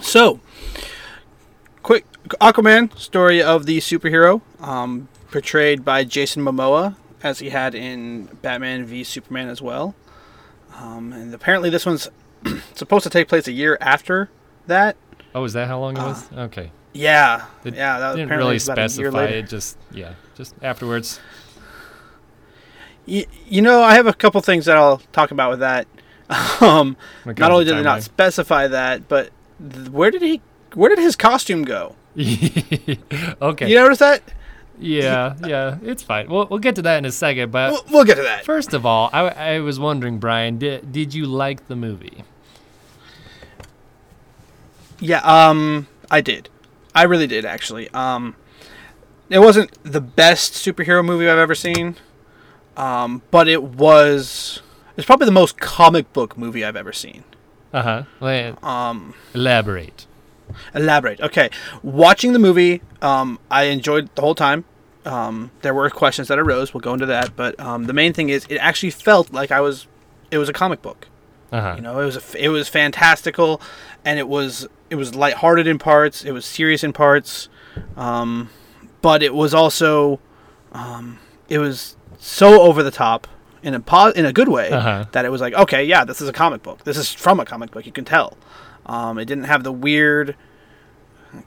so, 0.00 0.40
quick 1.86 2.04
Aquaman 2.40 2.98
story 2.98 3.40
of 3.40 3.64
the 3.64 3.78
superhero, 3.78 4.40
um, 4.60 5.06
portrayed 5.30 5.84
by 5.84 6.02
Jason 6.02 6.42
Momoa, 6.42 6.96
as 7.22 7.38
he 7.38 7.50
had 7.50 7.76
in 7.76 8.24
Batman 8.42 8.84
v 8.84 9.04
Superman 9.04 9.48
as 9.48 9.62
well. 9.62 9.94
Um, 10.74 11.12
and 11.12 11.32
apparently, 11.32 11.70
this 11.70 11.86
one's 11.86 12.08
supposed 12.74 13.04
to 13.04 13.10
take 13.10 13.28
place 13.28 13.46
a 13.46 13.52
year 13.52 13.78
after 13.80 14.30
that. 14.66 14.96
Oh, 15.32 15.44
is 15.44 15.52
that 15.52 15.68
how 15.68 15.78
long 15.78 15.96
it 15.96 16.00
Uh, 16.00 16.08
was? 16.08 16.32
Okay. 16.32 16.72
Yeah, 16.92 17.46
It 17.64 17.74
yeah, 17.76 18.00
that 18.00 18.10
Didn't 18.16 18.24
apparently 18.24 18.36
really 18.46 18.56
it's 18.56 18.64
about 18.66 18.78
a 18.78 18.88
specify 18.88 19.24
it. 19.26 19.48
Just 19.48 19.78
yeah, 19.92 20.14
just 20.36 20.56
afterwards. 20.62 21.20
You 23.06 23.62
know, 23.62 23.80
I 23.82 23.94
have 23.94 24.08
a 24.08 24.12
couple 24.12 24.40
things 24.40 24.64
that 24.64 24.76
I'll 24.76 24.98
talk 25.12 25.30
about 25.30 25.50
with 25.50 25.60
that. 25.60 25.86
Um, 26.60 26.96
not 27.24 27.52
only 27.52 27.64
did 27.64 27.76
they 27.76 27.82
not 27.82 28.02
specify 28.02 28.66
that, 28.66 29.06
but 29.06 29.30
th- 29.60 29.90
where 29.90 30.10
did 30.10 30.22
he? 30.22 30.40
Where 30.76 30.90
did 30.90 30.98
his 30.98 31.16
costume 31.16 31.64
go? 31.64 31.96
okay. 32.16 33.68
You 33.68 33.74
notice 33.76 33.98
that? 33.98 34.22
Yeah, 34.78 35.34
yeah, 35.46 35.78
it's 35.82 36.02
fine. 36.02 36.28
We'll 36.28 36.46
we'll 36.48 36.58
get 36.58 36.74
to 36.74 36.82
that 36.82 36.98
in 36.98 37.06
a 37.06 37.10
second. 37.12 37.50
But 37.50 37.72
We'll, 37.72 37.84
we'll 37.90 38.04
get 38.04 38.16
to 38.16 38.22
that. 38.22 38.44
first 38.44 38.74
of 38.74 38.84
all, 38.84 39.08
I, 39.10 39.20
I 39.54 39.60
was 39.60 39.80
wondering, 39.80 40.18
Bryan, 40.18 40.58
did 40.58 40.92
did 40.92 41.14
you 41.14 41.24
like 41.24 41.66
the 41.68 41.76
movie? 41.76 42.24
Yeah, 45.00 45.20
um, 45.20 45.88
I 46.10 46.20
did. 46.20 46.48
I 46.94 47.04
really 47.04 47.26
did 47.26 47.44
actually. 47.46 47.88
Um, 47.90 48.36
it 49.30 49.38
wasn't 49.38 49.70
the 49.82 50.00
best 50.00 50.52
superhero 50.52 51.02
movie 51.04 51.28
I've 51.28 51.38
ever 51.38 51.54
seen, 51.54 51.96
um, 52.76 53.22
but 53.30 53.48
it 53.48 53.62
was. 53.62 54.60
It's 54.96 55.06
probably 55.06 55.26
the 55.26 55.32
most 55.32 55.58
comic 55.58 56.12
book 56.12 56.36
movie 56.38 56.64
I've 56.64 56.76
ever 56.76 56.92
seen. 56.92 57.24
Uh 57.72 58.04
huh. 58.20 58.66
Um, 58.66 59.14
Elaborate. 59.34 60.05
Elaborate. 60.74 61.20
Okay, 61.20 61.50
watching 61.82 62.32
the 62.32 62.38
movie, 62.38 62.82
um, 63.02 63.38
I 63.50 63.64
enjoyed 63.64 64.08
the 64.14 64.22
whole 64.22 64.34
time. 64.34 64.64
Um, 65.04 65.50
there 65.62 65.72
were 65.74 65.88
questions 65.90 66.28
that 66.28 66.38
arose. 66.38 66.74
We'll 66.74 66.80
go 66.80 66.92
into 66.92 67.06
that, 67.06 67.36
but 67.36 67.58
um, 67.60 67.84
the 67.84 67.92
main 67.92 68.12
thing 68.12 68.28
is, 68.28 68.44
it 68.48 68.56
actually 68.56 68.90
felt 68.90 69.32
like 69.32 69.50
I 69.50 69.60
was. 69.60 69.86
It 70.30 70.38
was 70.38 70.48
a 70.48 70.52
comic 70.52 70.82
book. 70.82 71.06
Uh 71.52 71.60
huh. 71.60 71.74
You 71.76 71.82
know, 71.82 72.00
it 72.00 72.04
was 72.04 72.16
a, 72.34 72.44
it 72.44 72.48
was 72.48 72.68
fantastical, 72.68 73.60
and 74.04 74.18
it 74.18 74.26
was 74.28 74.66
it 74.90 74.96
was 74.96 75.14
lighthearted 75.14 75.66
in 75.68 75.78
parts. 75.78 76.24
It 76.24 76.32
was 76.32 76.44
serious 76.44 76.82
in 76.82 76.92
parts, 76.92 77.48
um, 77.96 78.50
but 79.02 79.22
it 79.22 79.32
was 79.34 79.54
also 79.54 80.18
um, 80.72 81.18
it 81.48 81.58
was 81.58 81.96
so 82.18 82.62
over 82.62 82.82
the 82.82 82.90
top 82.90 83.28
in 83.62 83.74
a 83.74 83.80
po- 83.80 84.10
in 84.10 84.24
a 84.26 84.32
good 84.32 84.48
way 84.48 84.70
Uh-huh. 84.70 85.04
that 85.12 85.24
it 85.24 85.30
was 85.30 85.40
like, 85.40 85.54
okay, 85.54 85.84
yeah, 85.84 86.04
this 86.04 86.20
is 86.20 86.28
a 86.28 86.32
comic 86.32 86.62
book. 86.64 86.82
This 86.84 86.96
is 86.96 87.12
from 87.12 87.38
a 87.40 87.44
comic 87.44 87.70
book. 87.70 87.86
You 87.86 87.92
can 87.92 88.04
tell. 88.04 88.36
Um, 88.86 89.18
it 89.18 89.26
didn't 89.26 89.44
have 89.44 89.64
the 89.64 89.72
weird 89.72 90.36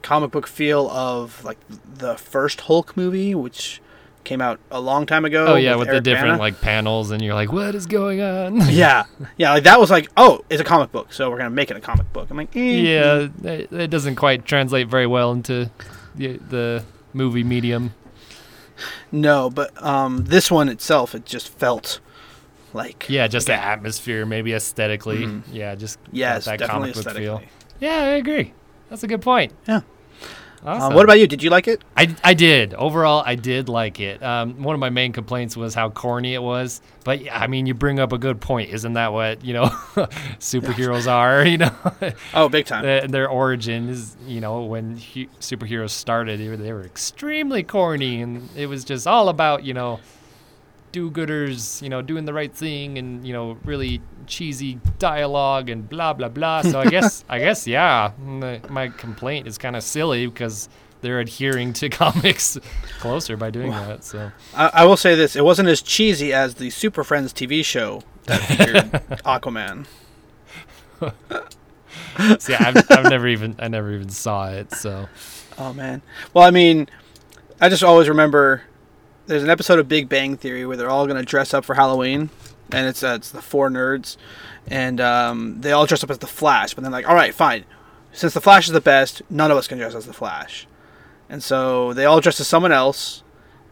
comic 0.02 0.30
book 0.30 0.46
feel 0.46 0.88
of 0.90 1.42
like 1.44 1.58
the 1.68 2.16
first 2.16 2.62
Hulk 2.62 2.96
movie, 2.96 3.34
which 3.34 3.80
came 4.24 4.40
out 4.40 4.60
a 4.70 4.80
long 4.80 5.06
time 5.06 5.24
ago. 5.24 5.46
Oh 5.46 5.56
yeah, 5.56 5.74
with, 5.76 5.88
the 5.88 5.94
Eric 5.94 6.04
different 6.04 6.32
Bana. 6.32 6.38
like 6.38 6.60
panels, 6.60 7.10
and 7.10 7.22
you're 7.22 7.34
like, 7.34 7.52
what 7.52 7.74
is 7.74 7.86
going 7.86 8.20
on? 8.20 8.56
yeah, 8.68 9.04
yeah, 9.36 9.52
like 9.52 9.64
that 9.64 9.80
was 9.80 9.90
like, 9.90 10.08
oh, 10.16 10.44
it's 10.50 10.60
a 10.60 10.64
comic 10.64 10.92
book, 10.92 11.12
so 11.12 11.30
we're 11.30 11.38
gonna 11.38 11.50
make 11.50 11.70
it 11.70 11.76
a 11.76 11.80
comic 11.80 12.12
book. 12.12 12.30
I'm 12.30 12.36
like, 12.36 12.54
eh. 12.56 12.60
yeah, 12.60 13.28
it, 13.42 13.72
it 13.72 13.90
doesn't 13.90 14.16
quite 14.16 14.44
translate 14.44 14.88
very 14.88 15.06
well 15.06 15.32
into 15.32 15.70
the, 16.14 16.36
the 16.36 16.84
movie 17.12 17.44
medium. 17.44 17.94
no, 19.12 19.50
but 19.50 19.82
um, 19.82 20.24
this 20.24 20.50
one 20.50 20.68
itself, 20.68 21.14
it 21.14 21.24
just 21.24 21.48
felt 21.48 22.00
like, 22.74 23.08
Yeah, 23.08 23.26
just 23.28 23.46
the 23.46 23.54
atmosphere, 23.54 24.24
maybe 24.26 24.52
aesthetically. 24.54 25.42
Yeah, 25.52 25.74
just 25.74 26.02
Mm-hmm. 26.04 26.16
yes, 26.16 26.44
that 26.46 26.58
definitely 26.58 26.92
comic 26.92 27.04
book 27.06 27.16
feel. 27.16 27.42
Yeah, 27.80 27.94
I 27.96 28.06
agree. 28.16 28.52
That's 28.88 29.02
a 29.02 29.08
good 29.08 29.22
point. 29.22 29.52
Yeah. 29.68 29.80
Awesome. 30.62 30.88
Um, 30.88 30.94
what 30.94 31.04
about 31.04 31.18
you? 31.18 31.26
Did 31.26 31.42
you 31.42 31.48
like 31.48 31.66
it? 31.68 31.82
I, 31.96 32.14
I 32.22 32.34
did. 32.34 32.74
Overall, 32.74 33.22
I 33.24 33.34
did 33.34 33.70
like 33.70 33.98
it. 33.98 34.22
Um, 34.22 34.62
one 34.62 34.74
of 34.74 34.78
my 34.80 34.90
main 34.90 35.10
complaints 35.12 35.56
was 35.56 35.72
how 35.74 35.88
corny 35.88 36.34
it 36.34 36.42
was. 36.42 36.82
But 37.02 37.20
I 37.32 37.46
mean, 37.46 37.64
you 37.64 37.72
bring 37.72 37.98
up 37.98 38.12
a 38.12 38.18
good 38.18 38.42
point. 38.42 38.68
Isn't 38.68 38.92
that 38.92 39.10
what, 39.14 39.42
you 39.42 39.54
know, 39.54 39.64
superheroes 40.38 41.06
are? 41.10 41.46
You 41.46 41.58
know, 41.58 41.74
Oh, 42.34 42.48
big 42.48 42.66
time. 42.66 42.82
their, 42.84 43.06
their 43.08 43.28
origin 43.28 43.88
is, 43.88 44.16
you 44.26 44.40
know, 44.42 44.62
when 44.64 44.98
hu- 44.98 45.28
superheroes 45.40 45.90
started, 45.90 46.38
they 46.40 46.48
were, 46.48 46.56
they 46.58 46.72
were 46.72 46.84
extremely 46.84 47.62
corny. 47.62 48.20
And 48.20 48.48
it 48.56 48.66
was 48.66 48.84
just 48.84 49.06
all 49.06 49.28
about, 49.30 49.64
you 49.64 49.72
know, 49.74 50.00
do 50.92 51.10
gooders, 51.10 51.80
you 51.82 51.88
know, 51.88 52.02
doing 52.02 52.24
the 52.24 52.32
right 52.32 52.52
thing 52.52 52.98
and, 52.98 53.26
you 53.26 53.32
know, 53.32 53.58
really 53.64 54.00
cheesy 54.26 54.78
dialogue 54.98 55.68
and 55.68 55.88
blah, 55.88 56.12
blah, 56.12 56.28
blah. 56.28 56.62
So 56.62 56.80
I 56.80 56.86
guess, 56.90 57.24
I 57.28 57.38
guess, 57.38 57.66
yeah, 57.66 58.12
my, 58.18 58.60
my 58.68 58.88
complaint 58.88 59.46
is 59.46 59.58
kind 59.58 59.76
of 59.76 59.82
silly 59.82 60.26
because 60.26 60.68
they're 61.00 61.20
adhering 61.20 61.72
to 61.74 61.88
comics 61.90 62.58
closer 62.98 63.36
by 63.36 63.50
doing 63.50 63.70
that. 63.70 64.04
So 64.04 64.32
I, 64.54 64.70
I 64.74 64.84
will 64.84 64.96
say 64.98 65.14
this: 65.14 65.34
it 65.34 65.44
wasn't 65.44 65.68
as 65.68 65.80
cheesy 65.80 66.32
as 66.32 66.56
the 66.56 66.70
Super 66.70 67.04
Friends 67.04 67.32
TV 67.32 67.64
show 67.64 68.02
that 68.26 68.40
featured 68.40 68.74
Aquaman. 69.24 69.86
see, 72.38 72.54
I've, 72.54 72.76
I've 72.90 73.08
never 73.08 73.28
even, 73.28 73.56
I 73.58 73.68
never 73.68 73.94
even 73.94 74.10
saw 74.10 74.50
it. 74.50 74.72
So 74.72 75.08
Oh 75.60 75.74
man. 75.74 76.00
Well, 76.32 76.42
I 76.42 76.50
mean, 76.50 76.88
I 77.60 77.68
just 77.68 77.84
always 77.84 78.08
remember 78.08 78.62
there's 79.30 79.44
an 79.44 79.50
episode 79.50 79.78
of 79.78 79.86
Big 79.86 80.08
Bang 80.08 80.36
Theory 80.36 80.66
where 80.66 80.76
they're 80.76 80.90
all 80.90 81.06
gonna 81.06 81.22
dress 81.22 81.54
up 81.54 81.64
for 81.64 81.76
Halloween, 81.76 82.30
and 82.72 82.88
it's 82.88 83.04
uh, 83.04 83.14
it's 83.14 83.30
the 83.30 83.40
four 83.40 83.70
nerds, 83.70 84.16
and 84.66 85.00
um, 85.00 85.60
they 85.60 85.70
all 85.70 85.86
dress 85.86 86.02
up 86.02 86.10
as 86.10 86.18
the 86.18 86.26
Flash. 86.26 86.74
But 86.74 86.82
then 86.82 86.90
like, 86.90 87.08
all 87.08 87.14
right, 87.14 87.32
fine, 87.32 87.64
since 88.12 88.34
the 88.34 88.40
Flash 88.40 88.66
is 88.66 88.72
the 88.72 88.80
best, 88.80 89.22
none 89.30 89.52
of 89.52 89.56
us 89.56 89.68
can 89.68 89.78
dress 89.78 89.94
as 89.94 90.04
the 90.04 90.12
Flash, 90.12 90.66
and 91.28 91.44
so 91.44 91.92
they 91.92 92.04
all 92.06 92.20
dress 92.20 92.40
as 92.40 92.48
someone 92.48 92.72
else, 92.72 93.22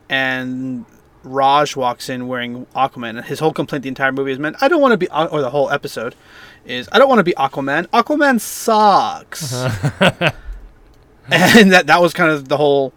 and 0.09 0.87
Raj 1.25 1.75
walks 1.75 2.09
in 2.09 2.29
wearing 2.29 2.67
Aquaman, 2.67 3.17
and 3.17 3.25
his 3.25 3.41
whole 3.41 3.53
complaint 3.53 3.83
the 3.83 3.89
entire 3.89 4.13
movie 4.13 4.31
is, 4.31 4.39
man, 4.39 4.55
I 4.61 4.69
don't 4.69 4.81
want 4.81 4.93
to 4.93 4.97
be, 4.97 5.09
or 5.11 5.41
the 5.41 5.51
whole 5.51 5.71
episode 5.71 6.15
is, 6.67 6.89
I 6.93 7.01
don't 7.01 7.09
want 7.09 7.19
to 7.19 7.25
be 7.25 7.33
Aquaman. 7.33 7.89
Aquaman 7.89 8.41
sucks. 8.41 9.53
and 11.33 11.73
that 11.73 11.89
that 11.89 12.01
was 12.01 12.13
kind 12.15 12.31
of 12.31 12.49
the 12.49 12.59
whole 12.59 12.93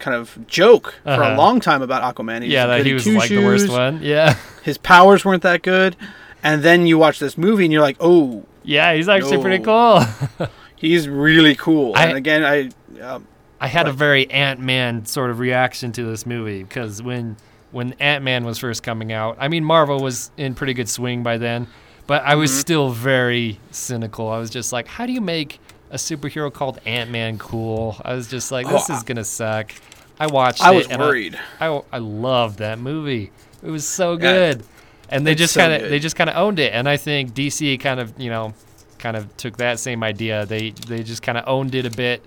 kind 0.00 0.16
of 0.16 0.36
joke 0.48 0.94
for 1.04 1.10
a 1.10 1.14
Uh-huh. 1.14 1.36
long 1.36 1.60
time 1.60 1.82
about 1.82 2.02
Aquaman. 2.02 2.48
Yeah, 2.48 2.66
that 2.66 2.84
he 2.86 2.92
was 2.94 3.06
like 3.06 3.28
the 3.28 3.44
worst 3.44 3.68
one. 3.68 4.00
Yeah. 4.02 4.34
His 4.62 4.78
powers 4.78 5.24
weren't 5.24 5.42
that 5.44 5.62
good, 5.62 5.96
and 6.42 6.62
then 6.62 6.86
you 6.86 6.98
watch 6.98 7.18
this 7.18 7.38
movie 7.38 7.64
and 7.64 7.72
you're 7.72 7.82
like, 7.82 7.96
oh, 8.00 8.44
Yeah, 8.64 8.92
he's 8.94 9.08
actually 9.08 9.38
pretty 9.40 9.62
cool. 9.64 10.02
he's 10.76 11.08
really 11.08 11.54
cool. 11.54 11.92
I- 11.96 12.06
and 12.06 12.16
again, 12.16 12.44
I 12.44 12.70
um, 13.02 13.26
I 13.60 13.66
had 13.68 13.86
a 13.88 13.92
very 13.92 14.30
Ant 14.30 14.58
Man 14.60 15.04
sort 15.06 15.30
of 15.30 15.38
reaction 15.38 15.92
to 15.92 16.04
this 16.04 16.24
movie 16.26 16.62
because 16.62 17.02
when 17.02 17.36
when 17.72 17.92
Ant 18.00 18.24
Man 18.24 18.44
was 18.44 18.58
first 18.58 18.82
coming 18.82 19.12
out, 19.12 19.36
I 19.38 19.48
mean 19.48 19.64
Marvel 19.64 20.00
was 20.00 20.30
in 20.36 20.54
pretty 20.54 20.74
good 20.74 20.88
swing 20.88 21.22
by 21.22 21.38
then, 21.38 21.66
but 22.06 22.22
I 22.24 22.30
Mm-hmm. 22.32 22.40
was 22.40 22.58
still 22.58 22.90
very 22.90 23.60
cynical. 23.70 24.28
I 24.28 24.38
was 24.38 24.50
just 24.50 24.72
like, 24.72 24.86
how 24.88 25.06
do 25.06 25.12
you 25.12 25.20
make 25.20 25.60
a 25.90 25.96
superhero 25.96 26.52
called 26.52 26.80
Ant 26.86 27.10
Man 27.10 27.38
cool? 27.38 27.96
I 28.04 28.14
was 28.14 28.28
just 28.28 28.50
like, 28.52 28.68
this 28.68 28.88
Oh, 28.88 28.90
is 28.90 29.02
gonna 29.02 29.24
suck. 29.24 29.72
I 30.18 30.26
watched 30.26 30.60
I 30.60 30.70
it. 30.70 30.72
was 30.72 30.88
and 30.88 31.02
worried. 31.02 31.38
I, 31.60 31.82
I 31.92 31.98
loved 31.98 32.58
that 32.58 32.78
movie. 32.78 33.32
It 33.62 33.70
was 33.70 33.86
so 33.86 34.16
good, 34.16 34.64
and 35.08 35.26
they 35.26 35.34
just 35.34 35.54
so 35.54 35.58
kind 35.58 35.72
of 35.72 35.88
they 35.88 35.98
just 35.98 36.16
kind 36.16 36.30
of 36.30 36.36
owned 36.36 36.58
it. 36.58 36.72
And 36.72 36.88
I 36.88 36.96
think 36.96 37.34
DC 37.34 37.76
kind 37.78 38.00
of 38.00 38.18
you 38.18 38.30
know 38.30 38.54
kind 38.98 39.16
of 39.16 39.36
took 39.36 39.58
that 39.58 39.78
same 39.78 40.02
idea. 40.02 40.46
They 40.46 40.70
they 40.70 41.02
just 41.02 41.22
kind 41.22 41.38
of 41.38 41.44
owned 41.46 41.74
it 41.74 41.86
a 41.86 41.90
bit. 41.90 42.24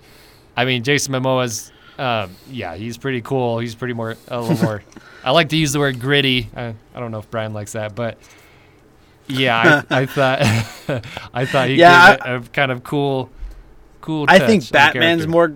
I 0.56 0.64
mean, 0.64 0.82
Jason 0.84 1.12
Momoa's 1.14 1.72
um, 1.98 2.38
yeah, 2.46 2.74
he's 2.76 2.98
pretty 2.98 3.22
cool. 3.22 3.58
He's 3.60 3.74
pretty 3.74 3.94
more 3.94 4.16
a 4.28 4.40
little 4.40 4.56
more. 4.56 4.84
I 5.24 5.30
like 5.30 5.48
to 5.50 5.56
use 5.56 5.72
the 5.72 5.78
word 5.78 6.00
gritty. 6.00 6.50
I, 6.54 6.74
I 6.94 7.00
don't 7.00 7.10
know 7.10 7.18
if 7.18 7.30
Bryan 7.30 7.52
likes 7.54 7.72
that, 7.72 7.94
but 7.94 8.18
yeah, 9.26 9.84
I, 9.90 10.00
I 10.02 10.06
thought 10.06 10.40
I 11.34 11.46
thought 11.46 11.68
he 11.68 11.78
Yeah, 11.78 11.80
gave 11.80 12.08
it 12.08 12.20
a 12.24 12.40
kind 12.52 12.70
of 12.72 12.84
cool 12.84 13.30
cool. 14.04 14.26
I 14.28 14.38
think 14.38 14.70
Batman's 14.70 15.26
more. 15.26 15.54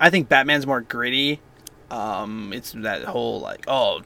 I 0.00 0.10
think 0.10 0.28
Batman's 0.28 0.66
more 0.66 0.80
gritty. 0.80 1.40
Um, 1.90 2.52
it's 2.52 2.72
that 2.72 3.04
whole 3.04 3.40
like, 3.40 3.64
oh, 3.68 4.02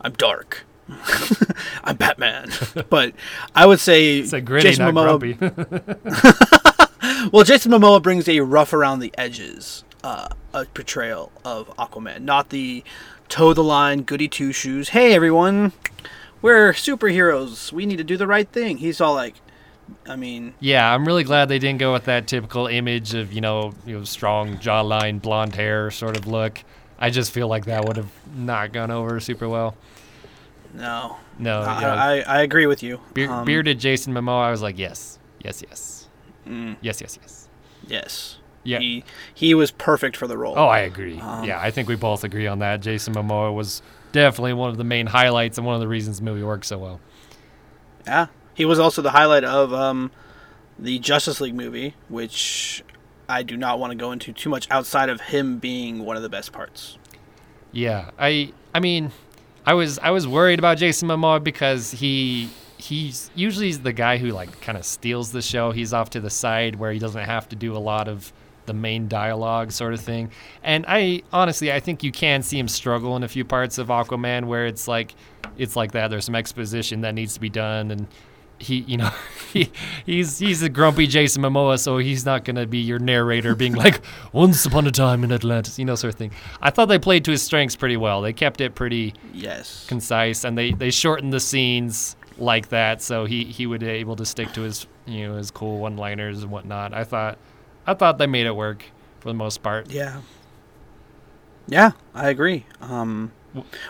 I'm 0.00 0.12
dark. 0.14 0.64
I'm 1.84 1.96
Batman, 1.96 2.50
but 2.90 3.14
I 3.54 3.66
would 3.66 3.78
say 3.78 4.18
It's 4.18 4.32
a 4.32 4.40
gritty, 4.40 4.70
Jason 4.70 4.92
not 4.92 5.20
Momoa. 5.20 6.78
Well, 7.32 7.44
Jason 7.44 7.70
Momoa 7.72 8.02
brings 8.02 8.28
a 8.28 8.40
rough 8.40 8.72
around 8.72 8.98
the 8.98 9.12
edges 9.16 9.84
uh, 10.02 10.28
a 10.52 10.64
portrayal 10.66 11.30
of 11.44 11.68
Aquaman, 11.76 12.22
not 12.22 12.50
the 12.50 12.82
toe 13.28 13.52
the 13.54 13.62
line, 13.62 14.02
goody 14.02 14.28
two 14.28 14.52
shoes. 14.52 14.90
Hey 14.90 15.14
everyone, 15.14 15.72
we're 16.40 16.72
superheroes. 16.72 17.72
We 17.72 17.86
need 17.86 17.98
to 17.98 18.04
do 18.04 18.16
the 18.16 18.26
right 18.26 18.48
thing. 18.48 18.78
He's 18.78 19.00
all 19.00 19.14
like, 19.14 19.36
I 20.06 20.16
mean, 20.16 20.54
Yeah, 20.60 20.92
I'm 20.92 21.04
really 21.06 21.24
glad 21.24 21.48
they 21.48 21.58
didn't 21.58 21.78
go 21.80 21.92
with 21.92 22.04
that 22.04 22.26
typical 22.26 22.66
image 22.66 23.14
of 23.14 23.32
you 23.32 23.40
know, 23.40 23.72
you 23.86 23.98
know, 23.98 24.04
strong 24.04 24.58
jawline, 24.58 25.20
blonde 25.22 25.54
hair 25.54 25.90
sort 25.90 26.16
of 26.16 26.26
look. 26.26 26.62
I 26.98 27.10
just 27.10 27.32
feel 27.32 27.48
like 27.48 27.64
that 27.66 27.84
would 27.84 27.96
have 27.96 28.10
not 28.34 28.72
gone 28.72 28.90
over 28.90 29.18
super 29.20 29.48
well. 29.48 29.76
no, 30.74 31.16
No, 31.38 31.62
I, 31.62 31.80
yeah, 31.80 31.94
I, 31.94 32.20
I 32.38 32.42
agree 32.42 32.66
with 32.66 32.82
you. 32.82 33.00
Beard, 33.14 33.30
Um, 33.30 33.44
bearded 33.44 33.78
Jason 33.80 34.12
Momoa, 34.14 34.44
I 34.44 34.50
was 34.50 34.62
like, 34.62 34.78
yes, 34.78 35.18
yes, 35.44 35.62
yes, 35.68 36.08
mm, 36.46 36.76
yes, 36.80 37.00
yes, 37.00 37.18
yes. 37.20 37.48
yes, 37.86 38.38
Yeah. 38.64 38.78
he 38.78 39.04
he 39.34 39.54
was 39.54 39.70
perfect 39.70 40.16
for 40.16 40.26
the 40.26 40.38
role. 40.38 40.54
Oh, 40.56 40.66
I 40.66 40.80
agree. 40.80 41.18
Um, 41.20 41.44
yeah, 41.44 41.60
I 41.60 41.70
think 41.70 41.88
we 41.88 41.96
both 41.96 42.22
agree 42.24 42.46
on 42.46 42.60
that. 42.60 42.80
Jason 42.80 43.14
Momoa 43.14 43.52
was 43.52 43.82
definitely 44.12 44.52
one 44.52 44.70
of 44.70 44.76
the 44.76 44.84
main 44.84 45.06
highlights 45.08 45.58
and 45.58 45.66
one 45.66 45.74
of 45.74 45.80
the 45.80 45.88
reasons 45.88 46.18
the 46.18 46.24
movie 46.24 46.42
worked 46.42 46.66
so 46.66 46.78
well. 46.78 47.00
Yeah, 48.06 48.26
he 48.54 48.64
was 48.64 48.78
also 48.78 49.02
the 49.02 49.10
highlight 49.10 49.44
of 49.44 49.72
um, 49.72 50.10
the 50.78 50.98
Justice 50.98 51.40
League 51.40 51.54
movie, 51.54 51.94
which 52.08 52.82
I 53.28 53.42
do 53.42 53.56
not 53.56 53.78
want 53.78 53.92
to 53.92 53.96
go 53.96 54.12
into 54.12 54.32
too 54.32 54.50
much 54.50 54.66
outside 54.70 55.08
of 55.08 55.20
him 55.20 55.58
being 55.58 56.04
one 56.04 56.16
of 56.16 56.22
the 56.22 56.28
best 56.28 56.52
parts. 56.52 56.98
Yeah, 57.72 58.10
I 58.18 58.52
I 58.74 58.80
mean, 58.80 59.12
I 59.64 59.74
was 59.74 59.98
I 59.98 60.10
was 60.10 60.26
worried 60.26 60.58
about 60.58 60.78
Jason 60.78 61.08
Momoa 61.08 61.42
because 61.42 61.92
he 61.92 62.50
he's 62.76 63.30
usually 63.34 63.72
the 63.72 63.92
guy 63.92 64.18
who 64.18 64.28
like 64.28 64.60
kind 64.60 64.76
of 64.76 64.84
steals 64.84 65.32
the 65.32 65.42
show. 65.42 65.70
He's 65.70 65.92
off 65.92 66.10
to 66.10 66.20
the 66.20 66.30
side 66.30 66.76
where 66.76 66.92
he 66.92 66.98
doesn't 66.98 67.24
have 67.24 67.48
to 67.50 67.56
do 67.56 67.76
a 67.76 67.78
lot 67.78 68.08
of 68.08 68.32
the 68.66 68.74
main 68.74 69.08
dialogue 69.08 69.72
sort 69.72 69.94
of 69.94 70.00
thing. 70.00 70.30
And 70.62 70.84
I 70.86 71.22
honestly 71.32 71.72
I 71.72 71.80
think 71.80 72.02
you 72.02 72.12
can 72.12 72.42
see 72.42 72.58
him 72.58 72.68
struggle 72.68 73.16
in 73.16 73.22
a 73.22 73.28
few 73.28 73.44
parts 73.44 73.78
of 73.78 73.88
Aquaman 73.88 74.44
where 74.44 74.66
it's 74.66 74.86
like 74.86 75.14
it's 75.56 75.76
like 75.76 75.92
that. 75.92 76.08
There's 76.08 76.24
some 76.24 76.34
exposition 76.34 77.00
that 77.02 77.14
needs 77.14 77.34
to 77.34 77.40
be 77.40 77.48
done 77.48 77.90
and 77.90 78.06
he, 78.62 78.76
you 78.80 78.96
know, 78.96 79.10
he, 79.52 79.70
he's 80.06 80.38
he's 80.38 80.62
a 80.62 80.68
grumpy 80.68 81.06
Jason 81.06 81.42
Momoa, 81.42 81.78
so 81.78 81.98
he's 81.98 82.24
not 82.24 82.44
gonna 82.44 82.66
be 82.66 82.78
your 82.78 82.98
narrator, 82.98 83.54
being 83.54 83.74
like, 83.74 84.00
"Once 84.32 84.64
upon 84.64 84.86
a 84.86 84.90
time 84.90 85.24
in 85.24 85.32
Atlantis," 85.32 85.78
you 85.78 85.84
know, 85.84 85.94
sort 85.94 86.14
of 86.14 86.18
thing. 86.18 86.30
I 86.60 86.70
thought 86.70 86.86
they 86.86 86.98
played 86.98 87.24
to 87.26 87.30
his 87.30 87.42
strengths 87.42 87.76
pretty 87.76 87.96
well. 87.96 88.22
They 88.22 88.32
kept 88.32 88.60
it 88.60 88.74
pretty 88.74 89.14
Yes. 89.34 89.84
concise, 89.88 90.44
and 90.44 90.56
they 90.56 90.72
they 90.72 90.90
shortened 90.90 91.32
the 91.32 91.40
scenes 91.40 92.16
like 92.38 92.68
that, 92.70 93.02
so 93.02 93.24
he 93.26 93.44
he 93.44 93.66
would 93.66 93.80
be 93.80 93.88
able 93.88 94.16
to 94.16 94.24
stick 94.24 94.52
to 94.52 94.62
his 94.62 94.86
you 95.06 95.28
know 95.28 95.36
his 95.36 95.50
cool 95.50 95.78
one 95.78 95.96
liners 95.96 96.42
and 96.42 96.50
whatnot. 96.50 96.94
I 96.94 97.04
thought 97.04 97.36
I 97.86 97.94
thought 97.94 98.18
they 98.18 98.26
made 98.26 98.46
it 98.46 98.54
work 98.56 98.84
for 99.20 99.28
the 99.28 99.34
most 99.34 99.62
part. 99.62 99.90
Yeah. 99.90 100.20
Yeah, 101.68 101.92
I 102.14 102.28
agree. 102.28 102.66
Um, 102.80 103.30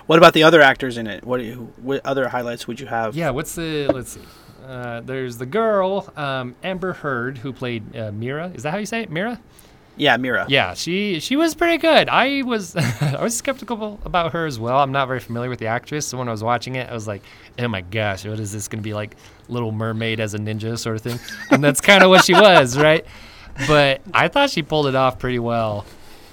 what 0.06 0.18
about 0.18 0.34
the 0.34 0.42
other 0.42 0.60
actors 0.60 0.98
in 0.98 1.06
it? 1.06 1.24
What, 1.24 1.40
you, 1.40 1.72
what 1.80 2.04
other 2.04 2.28
highlights 2.28 2.66
would 2.66 2.78
you 2.80 2.86
have? 2.86 3.14
Yeah, 3.16 3.30
what's 3.30 3.54
the 3.54 3.86
let's 3.88 4.12
see. 4.12 4.20
Uh, 4.64 5.00
there's 5.00 5.38
the 5.38 5.46
girl, 5.46 6.10
um, 6.16 6.54
Amber 6.62 6.92
Heard, 6.92 7.38
who 7.38 7.52
played 7.52 7.96
uh, 7.96 8.12
Mera. 8.12 8.48
Is 8.54 8.62
that 8.62 8.70
how 8.70 8.78
you 8.78 8.86
say 8.86 9.02
it, 9.02 9.10
Mera? 9.10 9.40
Yeah, 9.96 10.16
Mera. 10.16 10.46
Yeah, 10.48 10.74
she 10.74 11.20
she 11.20 11.36
was 11.36 11.54
pretty 11.54 11.76
good. 11.78 12.08
I 12.08 12.42
was 12.42 12.74
I 12.76 13.22
was 13.22 13.36
skeptical 13.36 14.00
about 14.04 14.32
her 14.32 14.46
as 14.46 14.58
well. 14.58 14.78
I'm 14.78 14.92
not 14.92 15.06
very 15.06 15.20
familiar 15.20 15.50
with 15.50 15.58
the 15.58 15.66
actress, 15.66 16.06
so 16.06 16.16
when 16.18 16.28
I 16.28 16.30
was 16.30 16.42
watching 16.42 16.76
it, 16.76 16.88
I 16.88 16.94
was 16.94 17.06
like, 17.06 17.22
"Oh 17.58 17.68
my 17.68 17.82
gosh, 17.82 18.24
what 18.24 18.40
is 18.40 18.52
this 18.52 18.68
going 18.68 18.80
to 18.80 18.82
be 18.82 18.94
like? 18.94 19.16
Little 19.48 19.72
Mermaid 19.72 20.18
as 20.20 20.32
a 20.34 20.38
ninja 20.38 20.78
sort 20.78 20.96
of 20.96 21.02
thing?" 21.02 21.18
And 21.50 21.62
that's 21.62 21.80
kind 21.80 22.02
of 22.02 22.08
what 22.08 22.24
she 22.24 22.32
was, 22.32 22.78
right? 22.88 23.04
But 23.66 24.00
I 24.14 24.28
thought 24.28 24.48
she 24.48 24.62
pulled 24.62 24.86
it 24.86 24.94
off 24.94 25.18
pretty 25.18 25.38
well. 25.38 25.84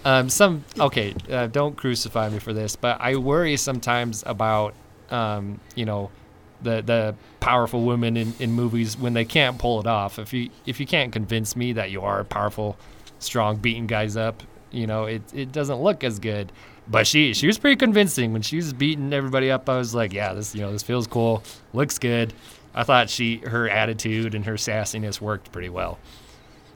Um, 0.06 0.30
some 0.30 0.64
okay, 0.80 1.14
uh, 1.30 1.48
don't 1.48 1.76
crucify 1.76 2.30
me 2.30 2.40
for 2.40 2.54
this, 2.54 2.78
but 2.78 3.02
I 3.02 3.18
worry 3.18 3.58
sometimes 3.58 4.24
about 4.26 4.74
um, 5.12 5.60
you 5.76 5.84
know 5.86 6.12
the 6.62 6.82
the 6.82 7.16
powerful 7.40 7.84
women 7.84 8.18
in, 8.18 8.34
in 8.40 8.52
movies 8.52 8.98
when 8.98 9.14
they 9.14 9.26
can't 9.26 9.58
pull 9.58 9.80
it 9.80 9.88
off. 9.88 10.20
If 10.20 10.34
you 10.34 10.50
if 10.66 10.80
you 10.80 10.86
can't 10.86 11.12
convince 11.12 11.56
me 11.56 11.74
that 11.74 11.92
you 11.92 12.02
are 12.02 12.24
powerful, 12.24 12.78
strong, 13.20 13.58
beating 13.58 13.88
guys 13.88 14.18
up, 14.18 14.44
you 14.72 14.88
know 14.88 15.06
it 15.06 15.22
it 15.34 15.52
doesn't 15.52 15.82
look 15.82 16.04
as 16.04 16.20
good. 16.20 16.52
But 16.88 17.06
she 17.06 17.34
she 17.34 17.48
was 17.48 17.58
pretty 17.58 17.76
convincing 17.76 18.34
when 18.34 18.42
she 18.42 18.56
was 18.56 18.74
beating 18.74 19.14
everybody 19.14 19.52
up. 19.52 19.70
I 19.70 19.78
was 19.78 19.94
like, 19.94 20.14
yeah, 20.14 20.34
this 20.34 20.56
you 20.56 20.62
know 20.62 20.72
this 20.72 20.84
feels 20.84 21.08
cool, 21.08 21.44
looks 21.74 22.00
good. 22.00 22.34
I 22.74 22.84
thought 22.84 23.10
she 23.10 23.38
her 23.38 23.70
attitude 23.70 24.36
and 24.36 24.46
her 24.46 24.54
sassiness 24.56 25.20
worked 25.22 25.52
pretty 25.52 25.70
well. 25.70 26.00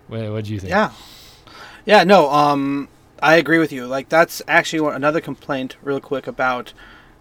What 0.07 0.45
do 0.45 0.53
you 0.53 0.59
think? 0.59 0.71
Yeah. 0.71 0.91
Yeah, 1.85 2.03
no, 2.03 2.29
um, 2.31 2.87
I 3.21 3.35
agree 3.35 3.59
with 3.59 3.71
you. 3.71 3.87
Like, 3.87 4.09
that's 4.09 4.41
actually 4.47 4.95
another 4.95 5.19
complaint, 5.19 5.75
real 5.81 5.99
quick, 5.99 6.27
about 6.27 6.73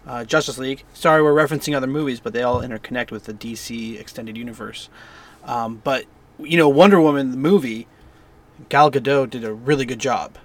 uh, 0.07 0.23
Justice 0.25 0.57
League. 0.57 0.83
Sorry, 0.93 1.21
we're 1.21 1.33
referencing 1.33 1.75
other 1.75 1.87
movies, 1.87 2.19
but 2.19 2.33
they 2.33 2.43
all 2.43 2.61
interconnect 2.61 3.11
with 3.11 3.25
the 3.25 3.33
DC 3.33 3.99
extended 3.99 4.37
universe. 4.37 4.89
Um, 5.45 5.81
but, 5.83 6.05
you 6.39 6.57
know, 6.57 6.69
Wonder 6.69 6.99
Woman, 7.01 7.31
the 7.31 7.37
movie, 7.37 7.87
Gal 8.69 8.91
Gadot 8.91 9.29
did 9.29 9.43
a 9.43 9.53
really 9.53 9.85
good 9.85 9.99
job. 9.99 10.37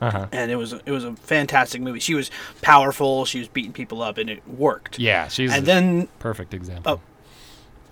Uh-huh. 0.00 0.26
And 0.32 0.50
it 0.50 0.56
was 0.56 0.72
it 0.72 0.90
was 0.90 1.04
a 1.04 1.14
fantastic 1.14 1.82
movie. 1.82 2.00
She 2.00 2.14
was 2.14 2.30
powerful. 2.62 3.26
She 3.26 3.38
was 3.38 3.48
beating 3.48 3.74
people 3.74 4.00
up, 4.00 4.16
and 4.16 4.30
it 4.30 4.46
worked. 4.48 4.98
Yeah, 4.98 5.28
she's 5.28 5.52
And 5.52 5.62
a 5.62 5.66
then 5.66 6.08
perfect 6.18 6.54
example. 6.54 6.92
Oh. 6.94 7.00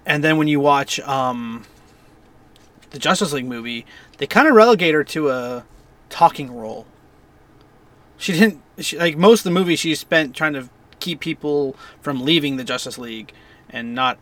and 0.07 0.25
then 0.25 0.39
when 0.39 0.49
you 0.49 0.59
watch 0.59 0.99
um, 1.01 1.67
the 2.91 2.99
Justice 2.99 3.35
League 3.35 3.45
movie, 3.45 3.85
they 4.17 4.27
kind 4.27 4.49
of 4.49 4.55
relegate 4.55 4.95
her 4.95 5.05
to 5.05 5.29
a 5.29 5.65
talking 6.09 6.51
role. 6.57 6.87
She 8.17 8.33
didn't 8.33 8.63
she, 8.81 8.99
like 8.99 9.17
most 9.17 9.41
of 9.41 9.45
the 9.45 9.51
movie. 9.51 9.77
She 9.77 9.95
spent 9.95 10.35
trying 10.35 10.55
to 10.55 10.69
keep 11.01 11.21
people 11.21 11.77
from 12.01 12.25
leaving 12.25 12.57
the 12.57 12.65
Justice 12.65 12.99
League 12.99 13.33
and 13.71 13.95
not 13.95 14.19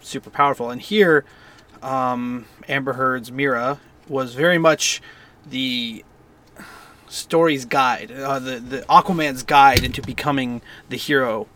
super 0.00 0.30
powerful. 0.30 0.70
And 0.70 0.80
here, 0.80 1.24
um, 1.82 2.46
Amber 2.68 2.94
Heard's 2.94 3.30
Mera 3.30 3.78
was 4.08 4.34
very 4.34 4.58
much 4.58 5.00
the 5.46 6.04
story's 7.08 7.64
guide, 7.64 8.10
uh, 8.10 8.38
the 8.38 8.58
the 8.58 8.80
Aquaman's 8.82 9.42
guide 9.42 9.84
into 9.84 10.02
becoming 10.02 10.62
the 10.88 10.96
hero. 10.96 11.46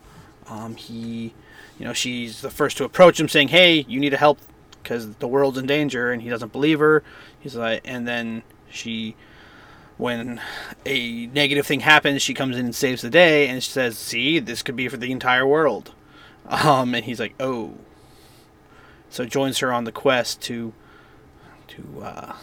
Um, 0.48 0.76
he, 0.76 1.34
you 1.78 1.84
know, 1.84 1.92
she's 1.92 2.40
the 2.40 2.50
first 2.50 2.76
to 2.78 2.84
approach 2.84 3.18
him, 3.20 3.28
saying, 3.28 3.48
"Hey, 3.48 3.84
you 3.88 4.00
need 4.00 4.10
to 4.10 4.16
help 4.16 4.38
because 4.82 5.14
the 5.16 5.28
world's 5.28 5.58
in 5.58 5.66
danger," 5.66 6.10
and 6.10 6.22
he 6.22 6.28
doesn't 6.28 6.52
believe 6.52 6.78
her. 6.78 7.02
He's 7.40 7.56
like, 7.56 7.82
and 7.84 8.06
then 8.06 8.42
she, 8.70 9.16
when 9.96 10.40
a 10.86 11.26
negative 11.26 11.66
thing 11.66 11.80
happens, 11.80 12.22
she 12.22 12.34
comes 12.34 12.56
in 12.56 12.66
and 12.66 12.74
saves 12.74 13.02
the 13.02 13.10
day, 13.10 13.48
and 13.48 13.62
she 13.62 13.70
says, 13.70 13.98
"See, 13.98 14.38
this 14.38 14.62
could 14.62 14.76
be 14.76 14.88
for 14.88 14.96
the 14.96 15.12
entire 15.12 15.46
world." 15.46 15.94
Um, 16.46 16.94
and 16.94 17.04
he's 17.04 17.20
like, 17.20 17.34
"Oh." 17.38 17.74
So 19.10 19.24
joins 19.24 19.58
her 19.58 19.72
on 19.72 19.84
the 19.84 19.92
quest 19.92 20.40
to 20.42 20.72
to 21.68 22.02
uh, 22.02 22.36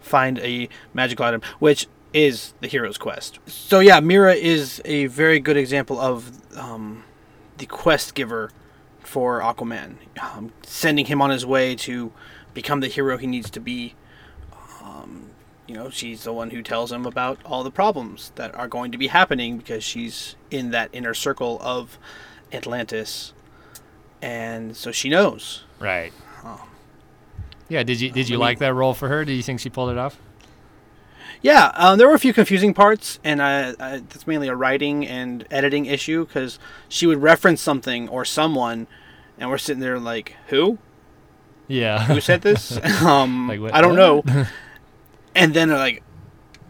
find 0.00 0.38
a 0.38 0.68
magical 0.94 1.24
item, 1.24 1.42
which 1.58 1.86
is 2.12 2.54
the 2.60 2.68
hero's 2.68 2.98
quest. 2.98 3.38
So 3.46 3.80
yeah, 3.80 4.00
Mera 4.00 4.34
is 4.34 4.80
a 4.84 5.06
very 5.06 5.40
good 5.40 5.56
example 5.56 5.98
of 5.98 6.30
um, 6.56 7.04
the 7.58 7.66
quest 7.66 8.14
giver 8.14 8.50
for 9.00 9.40
Aquaman, 9.40 9.96
um, 10.20 10.52
sending 10.62 11.06
him 11.06 11.20
on 11.20 11.30
his 11.30 11.44
way 11.44 11.74
to 11.76 12.12
become 12.54 12.80
the 12.80 12.88
hero 12.88 13.16
he 13.16 13.26
needs 13.26 13.50
to 13.50 13.60
be. 13.60 13.94
You 15.66 15.74
know, 15.76 15.90
she's 15.90 16.24
the 16.24 16.32
one 16.32 16.50
who 16.50 16.62
tells 16.62 16.90
him 16.90 17.06
about 17.06 17.38
all 17.44 17.62
the 17.62 17.70
problems 17.70 18.32
that 18.34 18.54
are 18.54 18.68
going 18.68 18.90
to 18.92 18.98
be 18.98 19.06
happening 19.06 19.58
because 19.58 19.84
she's 19.84 20.34
in 20.50 20.70
that 20.72 20.90
inner 20.92 21.14
circle 21.14 21.58
of 21.62 21.98
Atlantis, 22.52 23.32
and 24.20 24.76
so 24.76 24.90
she 24.92 25.08
knows. 25.08 25.64
Right. 25.78 26.12
Oh. 26.44 26.66
Yeah. 27.68 27.82
Did 27.84 28.00
you 28.00 28.10
did 28.10 28.28
you 28.28 28.38
like 28.38 28.58
that 28.58 28.74
role 28.74 28.92
for 28.94 29.08
her? 29.08 29.24
Do 29.24 29.32
you 29.32 29.42
think 29.42 29.60
she 29.60 29.70
pulled 29.70 29.90
it 29.90 29.98
off? 29.98 30.18
Yeah, 31.40 31.72
um, 31.74 31.98
there 31.98 32.06
were 32.06 32.14
a 32.14 32.20
few 32.20 32.32
confusing 32.32 32.72
parts, 32.72 33.18
and 33.24 33.42
I, 33.42 33.70
I, 33.80 33.98
that's 33.98 34.28
mainly 34.28 34.46
a 34.46 34.54
writing 34.54 35.04
and 35.04 35.44
editing 35.50 35.86
issue 35.86 36.24
because 36.24 36.60
she 36.88 37.04
would 37.06 37.20
reference 37.20 37.60
something 37.60 38.08
or 38.08 38.24
someone, 38.24 38.86
and 39.38 39.50
we're 39.50 39.58
sitting 39.58 39.80
there 39.80 39.98
like, 39.98 40.36
who? 40.48 40.78
Yeah. 41.66 42.04
Who 42.04 42.20
said 42.20 42.42
this? 42.42 42.78
um, 43.02 43.48
Like, 43.48 43.60
what- 43.60 43.74
I 43.74 43.80
don't 43.80 43.96
know. 43.96 44.22
and 45.34 45.54
then, 45.54 45.70
uh, 45.70 45.76
like, 45.78 46.02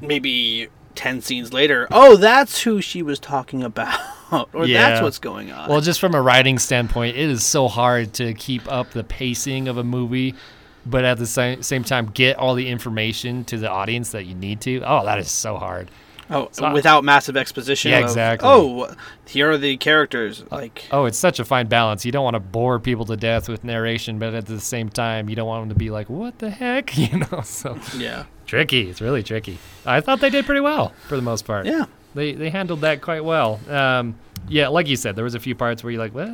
maybe 0.01 0.68
10 0.94 1.20
scenes 1.22 1.53
later, 1.53 1.87
oh, 1.90 2.16
that's 2.16 2.62
who 2.62 2.81
she 2.81 3.03
was 3.03 3.18
talking 3.18 3.62
about. 3.62 3.98
or 4.53 4.66
Yeah. 4.66 4.88
that's 4.90 5.03
what's 5.03 5.18
going 5.18 5.53
on. 5.53 5.68
well, 5.68 5.81
just 5.81 6.01
from 6.01 6.14
a 6.14 6.20
writing 6.22 6.59
standpoint, 6.59 7.16
it 7.16 7.29
is 7.31 7.44
so 7.44 7.68
hard 7.68 8.12
to 8.14 8.35
keep 8.35 8.70
up 8.70 8.90
the 8.90 9.05
pacing 9.05 9.68
of 9.68 9.77
a 9.79 9.85
movie, 9.85 10.35
but 10.85 11.05
at 11.05 11.18
the 11.18 11.27
same 11.27 11.62
same 11.62 11.85
time 11.85 12.07
get 12.07 12.37
all 12.38 12.55
the 12.55 12.68
information 12.68 13.44
to 13.44 13.59
the 13.59 13.70
audience 13.70 14.11
that 14.12 14.25
you 14.25 14.35
need 14.35 14.61
to. 14.62 14.83
Oh, 14.85 15.05
that 15.05 15.18
is 15.18 15.31
so 15.31 15.57
hard. 15.57 15.90
oh, 16.31 16.48
so- 16.53 16.72
without 16.72 17.05
massive 17.05 17.37
exposition. 17.37 17.90
Yeah, 17.90 17.98
of, 17.98 18.05
exactly. 18.05 18.48
Oh, 18.51 18.94
here 19.27 19.51
are 19.51 19.59
the 19.59 19.77
characters. 19.77 20.44
Like, 20.51 20.87
Oh, 20.90 21.05
it's 21.05 21.18
such 21.18 21.38
a 21.38 21.44
fine 21.44 21.66
balance. 21.68 22.05
You 22.07 22.12
don't 22.12 22.25
want 22.25 22.35
to 22.35 22.40
bore 22.40 22.79
people 22.81 23.05
to 23.07 23.16
death 23.16 23.48
with 23.51 23.64
narration, 23.64 24.18
but 24.18 24.35
at 24.35 24.46
the 24.46 24.61
same 24.61 24.88
time, 24.88 25.29
you 25.29 25.37
don't 25.37 25.46
want 25.46 25.62
them 25.62 25.68
to 25.68 25.79
be 25.79 25.90
like, 25.90 26.09
"What 26.11 26.38
the 26.38 26.51
heck?" 26.51 26.96
You 26.98 27.18
know. 27.18 27.42
So 27.44 27.79
yeah. 27.96 28.25
Tricky. 28.53 28.91
It's 28.91 29.01
really 29.01 29.23
tricky. 29.23 29.59
I 29.87 30.03
thought 30.03 30.21
they 30.21 30.29
did 30.29 30.45
pretty 30.45 30.61
well 30.61 30.91
for 31.09 31.17
the 31.17 31.23
most 31.23 31.47
part. 31.47 31.65
Yeah. 31.65 31.87
they 32.15 32.35
they 32.35 32.51
handled 32.51 32.83
that 32.83 33.01
quite 33.01 33.25
well. 33.25 33.59
Um, 33.67 34.15
yeah, 34.47 34.69
like 34.69 34.88
you 34.88 34.97
said, 34.97 35.17
there 35.17 35.25
was 35.25 35.35
a 35.35 35.41
few 35.41 35.55
parts 35.55 35.83
where 35.83 35.91
you're 35.91 36.03
like, 36.03 36.15
what? 36.15 36.29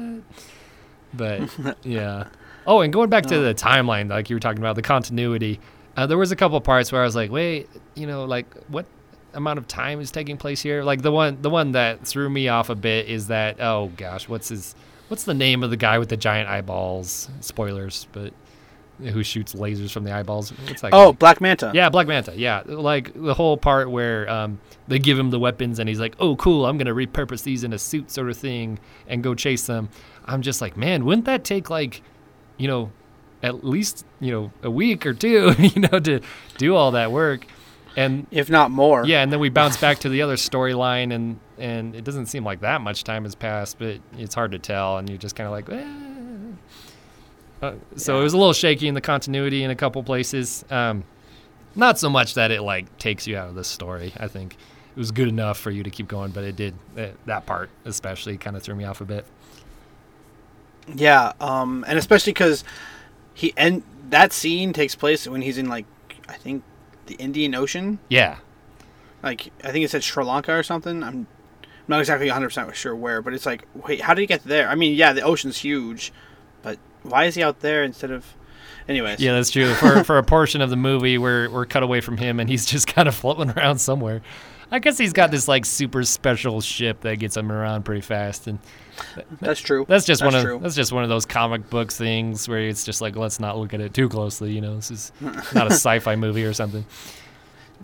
But 1.14 1.76
yeah. 1.84 2.26
Oh, 2.66 2.80
and 2.80 2.92
going 2.92 3.08
back 3.08 3.26
to 3.26 3.38
the 3.38 3.54
timeline, 3.54 4.10
like 4.10 4.30
you 4.30 4.34
were 4.34 4.40
talking 4.40 4.58
about 4.58 4.74
the 4.74 4.82
continuity, 4.82 5.60
uh, 5.96 6.06
there 6.06 6.18
was 6.18 6.32
a 6.32 6.36
couple 6.36 6.60
parts 6.60 6.90
where 6.90 7.02
I 7.02 7.04
was 7.04 7.14
like, 7.14 7.30
wait, 7.30 7.68
you 7.94 8.08
know, 8.08 8.24
like 8.24 8.52
what 8.66 8.86
amount 9.32 9.60
of 9.60 9.68
time 9.68 10.00
is 10.00 10.10
taking 10.10 10.36
place 10.36 10.60
here? 10.60 10.82
Like 10.82 11.02
the 11.02 11.12
one 11.12 11.40
the 11.40 11.50
one 11.50 11.70
that 11.72 12.04
threw 12.04 12.28
me 12.28 12.48
off 12.48 12.68
a 12.68 12.74
bit 12.74 13.06
is 13.08 13.28
that 13.28 13.60
oh 13.60 13.92
gosh, 13.96 14.28
what's 14.28 14.48
his 14.48 14.74
what's 15.06 15.22
the 15.22 15.34
name 15.34 15.62
of 15.62 15.70
the 15.70 15.76
guy 15.76 16.00
with 16.00 16.08
the 16.08 16.16
giant 16.16 16.48
eyeballs? 16.48 17.28
Spoilers, 17.42 18.08
but 18.10 18.32
who 18.98 19.22
shoots 19.22 19.54
lasers 19.54 19.90
from 19.90 20.04
the 20.04 20.12
eyeballs? 20.12 20.50
What's 20.50 20.82
that? 20.82 20.90
Oh, 20.92 21.12
guy? 21.12 21.16
Black 21.18 21.40
Manta. 21.40 21.70
Yeah, 21.74 21.88
Black 21.88 22.06
Manta. 22.06 22.34
Yeah, 22.36 22.62
like 22.66 23.12
the 23.14 23.34
whole 23.34 23.56
part 23.56 23.90
where 23.90 24.28
um, 24.28 24.60
they 24.88 24.98
give 24.98 25.18
him 25.18 25.30
the 25.30 25.38
weapons 25.38 25.78
and 25.78 25.88
he's 25.88 26.00
like, 26.00 26.14
"Oh, 26.18 26.36
cool, 26.36 26.66
I'm 26.66 26.78
gonna 26.78 26.94
repurpose 26.94 27.42
these 27.42 27.64
in 27.64 27.72
a 27.72 27.78
suit, 27.78 28.10
sort 28.10 28.28
of 28.28 28.36
thing, 28.36 28.78
and 29.06 29.22
go 29.22 29.34
chase 29.34 29.66
them." 29.66 29.88
I'm 30.24 30.42
just 30.42 30.60
like, 30.60 30.76
man, 30.76 31.04
wouldn't 31.04 31.24
that 31.24 31.42
take 31.44 31.70
like, 31.70 32.02
you 32.58 32.68
know, 32.68 32.90
at 33.42 33.64
least 33.64 34.04
you 34.20 34.30
know 34.32 34.52
a 34.62 34.70
week 34.70 35.06
or 35.06 35.14
two, 35.14 35.54
you 35.58 35.80
know, 35.82 35.98
to 36.00 36.20
do 36.58 36.74
all 36.74 36.90
that 36.92 37.12
work? 37.12 37.46
And 37.96 38.26
If 38.30 38.48
not 38.50 38.70
more. 38.70 39.04
yeah, 39.06 39.22
and 39.22 39.32
then 39.32 39.40
we 39.40 39.48
bounce 39.48 39.76
back 39.76 39.98
to 40.00 40.08
the 40.08 40.22
other 40.22 40.36
storyline, 40.36 41.12
and 41.14 41.40
and 41.58 41.96
it 41.96 42.04
doesn't 42.04 42.26
seem 42.26 42.44
like 42.44 42.60
that 42.60 42.80
much 42.80 43.02
time 43.04 43.24
has 43.24 43.34
passed, 43.34 43.78
but 43.78 43.98
it's 44.16 44.34
hard 44.34 44.52
to 44.52 44.58
tell, 44.58 44.98
and 44.98 45.08
you're 45.08 45.18
just 45.18 45.34
kind 45.34 45.46
of 45.46 45.52
like, 45.52 45.68
eh. 45.70 46.07
Uh, 47.60 47.74
so 47.96 48.20
it 48.20 48.22
was 48.22 48.34
a 48.34 48.38
little 48.38 48.52
shaky 48.52 48.88
in 48.88 48.94
the 48.94 49.00
continuity 49.00 49.64
in 49.64 49.70
a 49.70 49.76
couple 49.76 50.02
places. 50.02 50.64
Um, 50.70 51.04
not 51.74 51.98
so 51.98 52.10
much 52.10 52.34
that 52.34 52.50
it 52.50 52.62
like 52.62 52.98
takes 52.98 53.26
you 53.26 53.36
out 53.36 53.48
of 53.48 53.54
the 53.54 53.64
story. 53.64 54.12
I 54.18 54.28
think 54.28 54.54
it 54.54 54.98
was 54.98 55.10
good 55.10 55.28
enough 55.28 55.58
for 55.58 55.70
you 55.70 55.82
to 55.82 55.90
keep 55.90 56.08
going, 56.08 56.30
but 56.30 56.44
it 56.44 56.56
did 56.56 56.74
that, 56.94 57.14
that 57.26 57.46
part 57.46 57.70
especially 57.84 58.36
kind 58.36 58.56
of 58.56 58.62
threw 58.62 58.74
me 58.74 58.84
off 58.84 59.00
a 59.00 59.04
bit. 59.04 59.24
Yeah, 60.94 61.32
um, 61.40 61.84
and 61.86 61.98
especially 61.98 62.32
because 62.32 62.64
he 63.34 63.52
and 63.56 63.82
that 64.10 64.32
scene 64.32 64.72
takes 64.72 64.94
place 64.94 65.26
when 65.26 65.42
he's 65.42 65.58
in 65.58 65.68
like 65.68 65.86
I 66.28 66.34
think 66.34 66.62
the 67.06 67.14
Indian 67.16 67.54
Ocean. 67.54 67.98
Yeah. 68.08 68.38
Like 69.22 69.52
I 69.64 69.72
think 69.72 69.84
it 69.84 69.90
said 69.90 70.04
Sri 70.04 70.24
Lanka 70.24 70.52
or 70.52 70.62
something. 70.62 71.02
I'm 71.02 71.26
not 71.86 72.00
exactly 72.00 72.26
100 72.26 72.48
percent 72.48 72.76
sure 72.76 72.94
where, 72.96 73.22
but 73.22 73.34
it's 73.34 73.46
like, 73.46 73.66
wait, 73.74 74.00
how 74.00 74.14
did 74.14 74.22
he 74.22 74.26
get 74.26 74.44
there? 74.44 74.68
I 74.68 74.74
mean, 74.74 74.94
yeah, 74.94 75.12
the 75.12 75.22
ocean's 75.22 75.58
huge, 75.58 76.12
why 77.08 77.24
is 77.24 77.34
he 77.34 77.42
out 77.42 77.60
there 77.60 77.82
instead 77.84 78.10
of? 78.10 78.24
Anyways. 78.88 79.20
Yeah, 79.20 79.34
that's 79.34 79.50
true. 79.50 79.74
For 79.74 80.02
for 80.04 80.16
a 80.18 80.22
portion 80.22 80.60
of 80.62 80.70
the 80.70 80.76
movie, 80.76 81.18
we're 81.18 81.50
we're 81.50 81.66
cut 81.66 81.82
away 81.82 82.00
from 82.00 82.16
him, 82.16 82.40
and 82.40 82.48
he's 82.48 82.64
just 82.74 82.86
kind 82.86 83.06
of 83.08 83.14
floating 83.14 83.50
around 83.50 83.78
somewhere. 83.78 84.22
I 84.70 84.78
guess 84.80 84.98
he's 84.98 85.12
got 85.14 85.30
this 85.30 85.48
like 85.48 85.64
super 85.64 86.02
special 86.04 86.60
ship 86.60 87.00
that 87.00 87.16
gets 87.18 87.36
him 87.36 87.50
around 87.50 87.84
pretty 87.84 88.02
fast, 88.02 88.46
and 88.46 88.58
that's 89.40 89.60
true. 89.60 89.84
That's 89.88 90.04
just 90.04 90.20
That's 90.22 90.32
one 90.32 90.38
of 90.38 90.42
true. 90.44 90.58
that's 90.62 90.74
just 90.74 90.92
one 90.92 91.02
of 91.04 91.08
those 91.08 91.24
comic 91.26 91.68
books 91.70 91.96
things 91.96 92.48
where 92.48 92.60
it's 92.60 92.84
just 92.84 93.00
like 93.00 93.16
let's 93.16 93.40
not 93.40 93.56
look 93.58 93.72
at 93.74 93.80
it 93.80 93.94
too 93.94 94.08
closely. 94.10 94.52
You 94.52 94.60
know, 94.60 94.76
this 94.76 94.90
is 94.90 95.12
not 95.54 95.66
a 95.68 95.70
sci-fi 95.72 96.16
movie 96.16 96.44
or 96.44 96.52
something. 96.52 96.84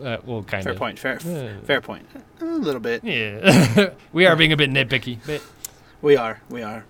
Uh, 0.02 0.16
well, 0.24 0.42
kind 0.42 0.62
Fair 0.64 0.72
of. 0.72 0.78
point. 0.78 0.98
Fair, 0.98 1.18
Yeah. 1.24 1.52
fair 1.64 1.80
point. 1.80 2.04
A 2.40 2.44
little 2.44 2.80
bit. 2.80 3.04
Yeah, 3.04 3.90
we 4.12 4.26
are 4.26 4.36
being 4.36 4.52
a 4.52 4.56
bit 4.56 4.70
nitpicky, 4.70 5.18
but 5.26 5.40
We 6.02 6.16
are. 6.16 6.40
We 6.50 6.62
are. 6.62 6.84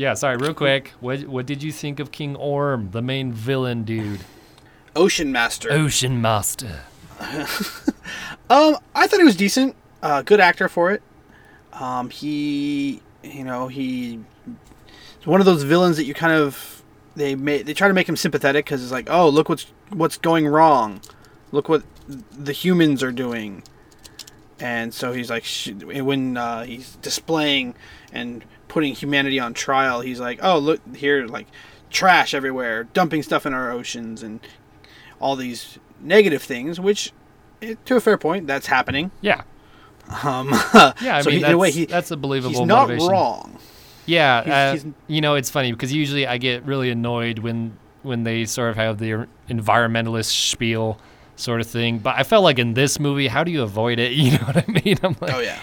Yeah. 0.00 0.14
Sorry, 0.14 0.36
real 0.36 0.54
quick. 0.54 0.92
What 1.00 1.26
what 1.28 1.46
did 1.46 1.62
you 1.62 1.72
think 1.72 2.00
of 2.00 2.10
King 2.10 2.34
Orm, 2.36 2.90
the 2.90 3.02
main 3.02 3.32
villain 3.32 3.84
dude? 3.84 4.20
Ocean 4.96 5.30
Master. 5.30 5.70
Ocean 5.70 6.20
Master. 6.20 6.80
Um, 8.50 8.78
I 8.96 9.06
thought 9.06 9.20
he 9.20 9.24
was 9.24 9.36
decent. 9.36 9.76
Uh, 10.02 10.22
good 10.22 10.40
actor 10.40 10.68
for 10.68 10.90
it. 10.90 11.02
Um, 11.72 12.10
he, 12.10 13.00
you 13.22 13.44
know, 13.44 13.68
he, 13.68 14.18
he's 15.18 15.26
one 15.26 15.38
of 15.38 15.46
those 15.46 15.62
villains 15.62 15.96
that 15.98 16.04
you 16.04 16.14
kind 16.14 16.32
of 16.32 16.82
they 17.14 17.36
make 17.36 17.64
they 17.64 17.74
try 17.74 17.86
to 17.86 17.94
make 17.94 18.08
him 18.08 18.16
sympathetic 18.16 18.64
because 18.64 18.82
it's 18.82 18.90
like, 18.90 19.08
oh, 19.08 19.28
look 19.28 19.48
what's 19.48 19.66
what's 19.90 20.18
going 20.18 20.48
wrong, 20.48 21.00
look 21.52 21.68
what 21.68 21.84
the 22.08 22.52
humans 22.52 23.04
are 23.04 23.12
doing, 23.12 23.62
and 24.58 24.92
so 24.92 25.12
he's 25.12 25.30
like, 25.30 25.44
sh- 25.44 25.70
when 25.70 26.36
uh, 26.36 26.64
he's 26.64 26.96
displaying 26.96 27.76
and 28.12 28.44
putting 28.70 28.94
humanity 28.94 29.38
on 29.38 29.52
trial, 29.52 30.00
he's 30.00 30.18
like, 30.20 30.38
oh, 30.42 30.58
look 30.58 30.80
here, 30.96 31.26
like 31.26 31.46
trash 31.90 32.32
everywhere, 32.32 32.84
dumping 32.84 33.22
stuff 33.22 33.44
in 33.44 33.52
our 33.52 33.70
oceans, 33.70 34.22
and 34.22 34.40
all 35.20 35.36
these 35.36 35.78
negative 36.00 36.42
things, 36.42 36.80
which 36.80 37.12
eh, 37.60 37.74
to 37.84 37.96
a 37.96 38.00
fair 38.00 38.16
point, 38.16 38.46
that's 38.46 38.68
happening. 38.68 39.10
Yeah, 39.20 39.42
Um, 40.24 40.48
yeah. 41.02 41.16
I 41.16 41.20
so 41.22 41.30
mean, 41.30 41.38
he, 41.38 41.42
that's, 41.42 41.48
in 41.50 41.54
a 41.54 41.58
way, 41.58 41.70
he, 41.70 41.84
that's 41.84 42.10
a 42.10 42.16
believable 42.16 42.60
he's 42.60 42.66
not 42.66 42.88
motivation. 42.88 43.10
wrong. 43.10 43.58
Yeah, 44.06 44.42
He's- 44.44 44.54
uh, 44.54 44.72
he's- 44.84 44.94
you 45.08 45.20
know, 45.20 45.34
it's 45.34 45.50
funny 45.50 45.72
because 45.72 45.92
usually 45.92 46.26
I 46.26 46.38
get 46.38 46.64
really 46.64 46.90
annoyed 46.90 47.40
when 47.40 47.76
when 48.02 48.24
they 48.24 48.46
sort 48.46 48.70
of 48.70 48.76
have 48.76 48.96
the 48.98 49.26
environmentalist 49.50 50.30
spiel 50.50 50.98
sort 51.36 51.60
of 51.60 51.66
thing. 51.66 51.98
But 51.98 52.16
I 52.16 52.22
felt 52.22 52.42
like 52.44 52.58
in 52.58 52.72
this 52.74 52.98
movie, 52.98 53.28
how 53.28 53.44
do 53.44 53.50
you 53.52 53.62
avoid 53.62 53.98
it? 53.98 54.12
You 54.20 54.32
know 54.32 54.44
what 54.46 54.56
I 54.56 54.64
mean? 54.84 54.96
I'm 55.02 55.16
like, 55.20 55.34
Oh 55.34 55.40
yeah, 55.40 55.58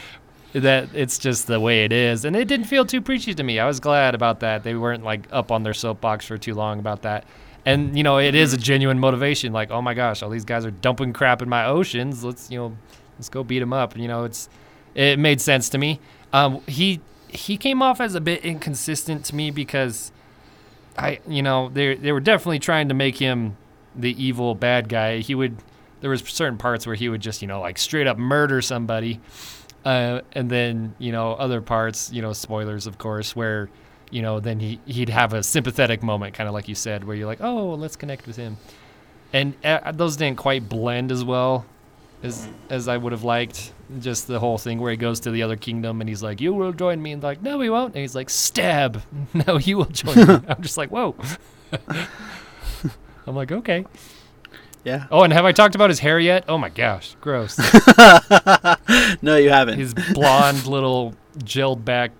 that 0.62 0.90
it's 0.94 1.18
just 1.18 1.48
the 1.48 1.60
way 1.60 1.84
it 1.84 1.92
is, 1.92 2.26
and 2.26 2.36
it 2.36 2.48
didn't 2.48 2.66
feel 2.66 2.86
too 2.86 3.02
preachy 3.02 3.34
to 3.34 3.44
me. 3.44 3.60
I 3.60 3.66
was 3.66 3.80
glad 3.80 4.16
about 4.16 4.40
that. 4.42 4.64
They 4.64 4.76
weren't 4.76 5.04
like 5.04 5.28
up 5.32 5.52
on 5.52 5.64
their 5.64 5.74
soapbox 5.74 6.26
for 6.26 6.38
too 6.38 6.54
long 6.54 6.80
about 6.80 7.04
that. 7.04 7.26
And 7.66 7.98
you 7.98 8.04
know, 8.04 8.18
it 8.18 8.36
is 8.36 8.54
a 8.54 8.58
genuine 8.58 9.00
motivation. 9.00 9.52
Like, 9.54 9.72
oh 9.72 9.82
my 9.82 9.94
gosh, 9.94 10.24
all 10.24 10.30
these 10.30 10.46
guys 10.46 10.66
are 10.66 10.72
dumping 10.72 11.14
crap 11.14 11.42
in 11.42 11.50
my 11.50 11.66
oceans. 11.66 12.24
Let's 12.24 12.50
you 12.50 12.58
know, 12.58 12.78
let's 13.18 13.30
go 13.30 13.44
beat 13.44 13.60
them 13.60 13.74
up. 13.74 13.94
And, 13.94 14.02
You 14.02 14.08
know, 14.08 14.24
it's 14.24 14.50
it 14.96 15.20
made 15.20 15.42
sense 15.42 15.70
to 15.70 15.78
me. 15.78 16.00
Um, 16.34 16.62
he 16.68 17.02
he 17.28 17.58
came 17.58 17.82
off 17.82 18.00
as 18.00 18.16
a 18.16 18.22
bit 18.22 18.44
inconsistent 18.46 19.26
to 19.26 19.36
me 19.36 19.52
because 19.52 20.12
I 20.98 21.20
you 21.28 21.42
know 21.42 21.70
they 21.70 21.96
they 21.96 22.12
were 22.12 22.20
definitely 22.20 22.60
trying 22.60 22.88
to 22.90 22.94
make 22.94 23.18
him 23.18 23.58
the 23.96 24.22
evil 24.24 24.56
bad 24.56 24.90
guy. 24.90 25.20
He 25.20 25.36
would 25.36 25.58
there 26.02 26.10
was 26.10 26.22
certain 26.22 26.58
parts 26.58 26.86
where 26.86 26.96
he 26.96 27.10
would 27.10 27.22
just 27.22 27.42
you 27.42 27.48
know 27.48 27.60
like 27.60 27.78
straight 27.78 28.08
up 28.08 28.18
murder 28.18 28.62
somebody, 28.62 29.20
uh, 29.88 30.22
and 30.34 30.50
then 30.50 30.94
you 31.00 31.12
know 31.12 31.34
other 31.34 31.62
parts 31.62 32.12
you 32.12 32.22
know 32.22 32.34
spoilers 32.34 32.88
of 32.88 32.98
course 32.98 33.36
where 33.36 33.70
you 34.12 34.22
know 34.22 34.40
then 34.40 34.60
he 34.60 34.80
he'd 34.86 35.10
have 35.10 35.34
a 35.34 35.42
sympathetic 35.42 36.04
moment 36.04 36.34
kind 36.34 36.48
of 36.48 36.54
like 36.54 36.68
you 36.68 36.76
said 36.76 37.04
where 37.04 37.16
you're 37.16 37.28
like 37.28 37.42
oh 37.42 37.74
let's 37.76 37.96
connect 37.96 38.28
with 38.28 38.36
him, 38.36 38.58
and 39.32 39.54
uh, 39.64 39.92
those 39.92 40.18
didn't 40.18 40.38
quite 40.38 40.68
blend 40.68 41.12
as 41.12 41.24
well 41.24 41.66
as 42.24 42.48
as 42.70 42.88
I 42.88 42.98
would 42.98 43.12
have 43.12 43.24
liked. 43.24 43.74
Just 44.00 44.28
the 44.28 44.40
whole 44.40 44.58
thing 44.58 44.80
where 44.80 44.92
he 44.92 44.98
goes 44.98 45.22
to 45.22 45.32
the 45.32 45.44
other 45.44 45.56
kingdom 45.56 46.02
and 46.02 46.10
he's 46.10 46.22
like, 46.22 46.42
"You 46.42 46.54
will 46.54 46.74
join 46.74 47.02
me," 47.02 47.14
and 47.14 47.24
like, 47.24 47.42
"No, 47.42 47.58
we 47.58 47.70
won't." 47.70 47.94
And 47.94 48.02
he's 48.02 48.16
like, 48.16 48.30
"Stab." 48.30 49.02
No, 49.48 49.58
you 49.58 49.78
will 49.78 49.86
join 49.86 50.16
me. 50.28 50.34
I'm 50.50 50.62
just 50.62 50.78
like, 50.78 50.90
"Whoa." 50.90 51.16
I'm 53.28 53.36
like, 53.36 53.52
okay. 53.52 53.86
Yeah. 54.88 55.06
Oh, 55.12 55.24
and 55.24 55.34
have 55.34 55.46
I 55.46 55.52
talked 55.52 55.76
about 55.76 55.90
his 55.90 56.00
hair 56.00 56.20
yet? 56.20 56.46
Oh 56.48 56.58
my 56.58 56.70
gosh, 56.70 57.16
gross. 57.22 57.58
No, 59.22 59.36
you 59.38 59.50
haven't. 59.50 59.78
his 59.80 59.94
blonde 60.14 60.66
little 60.66 61.14
gelled 61.40 61.84
back 61.86 62.12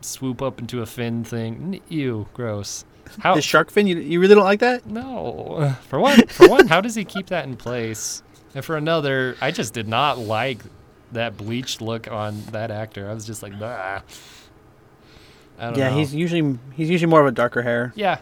swoop 0.00 0.42
up 0.42 0.58
into 0.60 0.82
a 0.82 0.86
fin 0.86 1.24
thing. 1.24 1.80
Ew, 1.88 2.28
gross. 2.34 2.84
How? 3.20 3.34
His 3.34 3.44
shark 3.44 3.70
fin. 3.70 3.86
You, 3.86 3.98
you 3.98 4.20
really 4.20 4.34
don't 4.34 4.44
like 4.44 4.60
that? 4.60 4.86
No. 4.86 5.74
For 5.88 5.98
one, 5.98 6.26
for 6.26 6.48
one, 6.48 6.68
how 6.68 6.80
does 6.80 6.94
he 6.94 7.04
keep 7.04 7.26
that 7.28 7.44
in 7.46 7.56
place? 7.56 8.22
And 8.54 8.64
for 8.64 8.76
another, 8.76 9.36
I 9.40 9.50
just 9.50 9.74
did 9.74 9.88
not 9.88 10.18
like 10.18 10.60
that 11.12 11.36
bleached 11.36 11.80
look 11.80 12.10
on 12.10 12.42
that 12.52 12.70
actor. 12.70 13.08
I 13.10 13.14
was 13.14 13.24
just 13.26 13.42
like, 13.42 13.58
bah. 13.58 14.00
I 15.58 15.64
don't 15.66 15.76
Yeah, 15.78 15.90
know. 15.90 15.96
he's 15.98 16.14
usually 16.14 16.58
he's 16.74 16.88
usually 16.90 17.10
more 17.10 17.20
of 17.20 17.26
a 17.26 17.32
darker 17.32 17.62
hair. 17.62 17.92
yeah. 17.96 18.18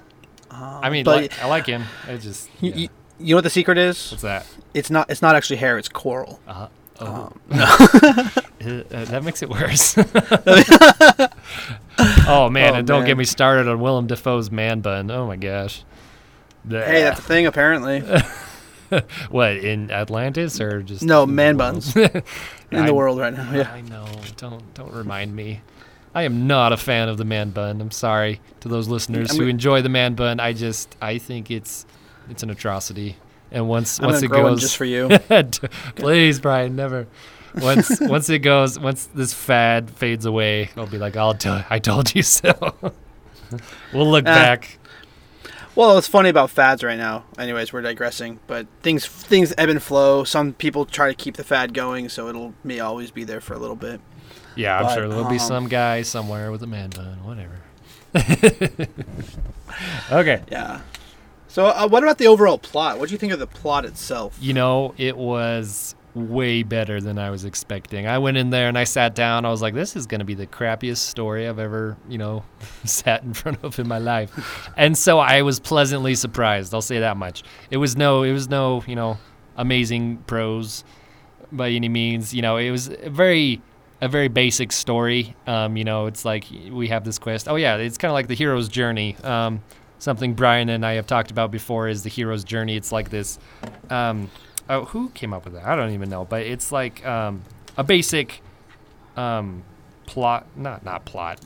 Um, 0.51 0.81
I 0.83 0.89
mean, 0.91 1.05
like, 1.05 1.39
I 1.43 1.47
like 1.47 1.67
him. 1.67 1.85
I 2.07 2.17
just 2.17 2.49
yeah. 2.61 2.75
you, 2.75 2.89
you 3.21 3.31
know 3.31 3.37
what 3.37 3.45
the 3.45 3.51
secret 3.51 3.79
is? 3.79 4.11
what's 4.11 4.23
that? 4.23 4.47
It's 4.75 4.91
not 4.91 5.11
it's 5.11 5.23
not 5.23 5.35
actually 5.37 5.57
hair. 5.57 5.79
It's 5.79 5.89
coral. 5.89 6.41
Uh, 6.47 6.69
oh, 7.01 7.33
Um, 7.51 7.51
Uh, 8.61 8.83
that 9.05 9.23
makes 9.23 9.41
it 9.43 9.49
worse. 9.49 9.97
oh 12.27 12.49
man, 12.51 12.75
Oh, 12.75 12.79
and 12.79 12.87
don't 12.87 13.01
man. 13.01 13.07
get 13.07 13.17
me 13.17 13.25
started 13.25 13.69
on 13.69 13.81
Willem 13.81 14.07
Dafoe's 14.07 14.51
man 14.51 14.81
bun. 14.81 15.11
Oh 15.11 15.27
my 15.27 15.37
gosh. 15.37 15.85
hey, 16.69 17.03
that's 17.03 17.21
a 17.21 17.23
thing 17.23 17.47
apparently. 17.47 18.01
what 19.31 19.57
in 19.57 19.91
Atlantis 19.91 20.61
or 20.61 20.83
just 20.83 21.03
No, 21.03 21.27
man 21.27 21.57
buns. 21.57 21.95
in 21.97 22.23
I- 22.73 22.87
the 22.87 22.95
world 22.95 23.19
right 23.19 23.35
now. 23.35 23.51
Yeah. 23.53 23.71
I 23.73 23.81
know. 23.83 24.07
Don't 24.37 24.75
don't 24.75 24.93
remind 24.93 25.35
me. 25.35 25.61
I 26.15 26.23
am 26.23 26.47
not 26.47 26.73
a 26.73 26.77
fan 26.77 27.09
of 27.09 27.17
the 27.19 27.25
man 27.25 27.51
bun. 27.51 27.81
I'm 27.81 27.91
sorry 27.91 28.41
to 28.61 28.69
those 28.69 28.89
listeners 28.89 29.31
I'm 29.31 29.37
who 29.37 29.47
enjoy 29.47 29.83
the 29.83 29.89
man 29.89 30.15
bun. 30.15 30.41
I 30.41 30.53
just 30.53 30.97
I 31.01 31.19
think 31.19 31.51
it's 31.51 31.87
it's 32.31 32.43
an 32.43 32.51
atrocity. 32.51 33.17
And 33.51 33.69
once 33.69 33.99
I'm 33.99 34.07
once 34.07 34.23
it 34.23 34.29
goes 34.29 34.61
just 34.61 34.77
for 34.77 34.85
you. 34.85 35.09
Please, 35.97 36.39
Bryan, 36.41 36.77
never. 36.77 37.07
Once 37.63 37.99
once 38.01 38.29
it 38.29 38.41
goes, 38.41 38.79
once 38.79 39.07
this 39.15 39.33
fad 39.33 39.91
fades 39.91 40.27
away, 40.27 40.71
I'll 40.77 40.87
be 40.87 40.99
like, 40.99 41.17
I'll 41.17 41.35
tell, 41.35 41.65
I 41.71 41.79
told 41.79 42.15
you 42.15 42.23
so. 42.23 42.53
we'll 43.93 44.11
look 44.11 44.25
Ah. 44.27 44.35
back. 44.35 44.79
Well, 45.75 45.97
it's 45.97 46.09
funny 46.09 46.29
about 46.29 46.51
fads 46.51 46.83
right 46.83 46.99
now. 46.99 47.25
Anyways, 47.39 47.73
we're 47.73 47.83
digressing, 47.83 48.41
but 48.49 48.67
things 48.83 49.07
things 49.07 49.55
ebb 49.57 49.69
and 49.69 49.81
flow. 49.83 50.25
Some 50.25 50.53
people 50.53 50.85
try 50.85 51.09
to 51.09 51.15
keep 51.15 51.37
the 51.37 51.45
fad 51.45 51.73
going, 51.73 52.09
so 52.09 52.29
it'll 52.29 52.53
may 52.65 52.81
always 52.81 53.11
be 53.13 53.23
there 53.25 53.41
for 53.41 53.55
a 53.55 53.59
little 53.59 53.77
bit. 53.77 54.01
Yeah, 54.57 54.77
I'm 54.77 54.85
But, 54.87 54.95
sure 54.95 55.09
there'll 55.09 55.25
be 55.25 55.35
um, 55.35 55.39
some 55.39 55.69
guy 55.69 56.03
somewhere 56.03 56.51
with 56.51 56.65
a 56.65 56.67
man 56.67 56.91
bun, 56.91 57.19
whatever. 57.25 57.61
okay. 60.11 60.43
Yeah. 60.51 60.81
So, 61.49 61.67
uh, 61.67 61.89
what 61.89 62.03
about 62.03 62.19
the 62.19 62.27
overall 62.27 62.59
plot? 62.59 62.99
What 62.99 63.09
do 63.09 63.13
you 63.13 63.19
think 63.19 63.33
of 63.33 63.39
the 63.39 63.47
plot 63.47 63.85
itself? 63.85 64.37
You 64.41 64.53
know, 64.53 64.95
it 64.99 65.17
was 65.17 65.95
way 66.15 66.63
better 66.63 67.01
than 67.01 67.19
I 67.19 67.31
was 67.31 67.45
expecting. 67.45 68.07
I 68.07 68.19
went 68.19 68.37
in 68.37 68.51
there 68.51 68.69
and 68.69 68.77
I 68.77 68.85
sat 68.85 69.15
down. 69.15 69.45
I 69.45 69.51
was 69.51 69.63
like, 69.63 69.75
this 69.75 69.97
is 69.97 70.07
going 70.07 70.19
to 70.19 70.25
be 70.25 70.35
the 70.35 70.47
crappiest 70.47 70.99
story 70.99 71.49
I've 71.49 71.59
ever, 71.59 71.97
you 72.09 72.19
know, 72.19 72.45
sat 72.85 73.23
in 73.23 73.33
front 73.35 73.59
of 73.63 73.79
in 73.79 73.89
my 73.89 73.99
life. 73.99 74.69
And 74.77 74.97
so 74.97 75.19
I 75.19 75.43
was 75.43 75.61
pleasantly 75.61 76.15
surprised. 76.15 76.75
I'll 76.75 76.83
say 76.83 77.01
that 77.01 77.17
much. 77.17 77.43
It 77.71 77.79
was 77.79 77.97
no, 77.97 78.23
it 78.23 78.33
was 78.33 78.49
no, 78.49 78.83
you 78.87 78.97
know, 78.97 79.19
amazing 79.57 80.19
prose 80.27 80.85
by 81.51 81.71
any 81.71 81.89
means. 81.89 82.35
You 82.35 82.43
know, 82.43 82.57
it 82.57 82.71
was 82.71 82.89
a 82.89 83.11
very, 83.11 83.63
a 84.01 84.09
very 84.09 84.29
basic 84.29 84.73
story. 84.73 85.35
Um, 85.47 85.77
you 85.77 85.85
know, 85.85 86.07
it's 86.07 86.25
like 86.25 86.47
we 86.71 86.89
have 86.89 87.05
this 87.05 87.19
quest. 87.19 87.49
Oh 87.49 87.57
yeah, 87.57 87.77
it's 87.77 87.99
kind 87.99 88.11
of 88.11 88.15
like 88.15 88.29
the 88.29 88.35
hero's 88.35 88.69
journey. 88.69 89.17
Um, 89.23 89.63
something 89.99 90.35
Bryan 90.35 90.69
and 90.69 90.85
I 90.85 90.95
have 90.95 91.07
talked 91.07 91.31
about 91.31 91.51
before 91.51 91.89
is 91.89 92.03
the 92.03 92.09
hero's 92.09 92.45
journey. 92.45 92.77
It's 92.77 92.93
like 92.93 93.11
this. 93.11 93.39
Um, 93.91 94.31
oh, 94.69 94.85
who 94.87 95.11
came 95.11 95.33
up 95.33 95.45
with 95.45 95.55
that? 95.55 95.65
I 95.65 95.77
don't 95.77 95.93
even 95.93 96.09
know, 96.09 96.25
but 96.25 96.43
it's 96.43 96.73
like 96.73 97.05
um, 97.07 97.43
a 97.77 97.85
basic 97.85 98.43
um, 99.17 99.63
plot, 100.07 100.47
not 100.57 100.85
not 100.85 101.05
plot, 101.05 101.41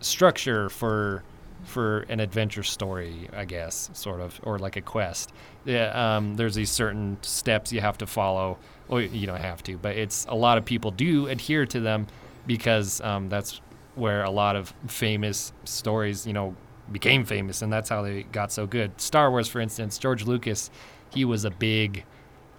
structure 0.00 0.68
for 0.68 1.22
for 1.64 2.00
an 2.08 2.20
adventure 2.20 2.62
story, 2.62 3.28
I 3.36 3.44
guess, 3.44 3.90
sort 3.92 4.20
of, 4.20 4.40
or 4.42 4.58
like 4.58 4.76
a 4.76 4.80
quest. 4.80 5.32
Yeah, 5.64 6.16
um, 6.16 6.36
there's 6.36 6.54
these 6.54 6.70
certain 6.70 7.18
steps 7.22 7.72
you 7.72 7.80
have 7.80 7.98
to 7.98 8.06
follow. 8.06 8.58
Well, 8.88 9.02
you 9.02 9.26
don't 9.26 9.40
have 9.40 9.62
to, 9.64 9.76
but 9.76 9.96
it's 9.96 10.24
a 10.30 10.34
lot 10.34 10.56
of 10.56 10.64
people 10.64 10.90
do 10.90 11.26
adhere 11.26 11.66
to 11.66 11.80
them 11.80 12.06
because 12.46 13.02
um, 13.02 13.28
that's 13.28 13.60
where 13.96 14.24
a 14.24 14.30
lot 14.30 14.56
of 14.56 14.72
famous 14.86 15.52
stories, 15.64 16.26
you 16.26 16.32
know, 16.32 16.56
became 16.90 17.24
famous, 17.24 17.62
and 17.62 17.72
that's 17.72 17.88
how 17.88 18.02
they 18.02 18.22
got 18.24 18.52
so 18.52 18.66
good. 18.66 19.00
Star 19.00 19.30
Wars, 19.30 19.48
for 19.48 19.60
instance, 19.60 19.98
George 19.98 20.24
Lucas, 20.24 20.70
he 21.10 21.24
was 21.24 21.44
a 21.44 21.50
big 21.50 22.04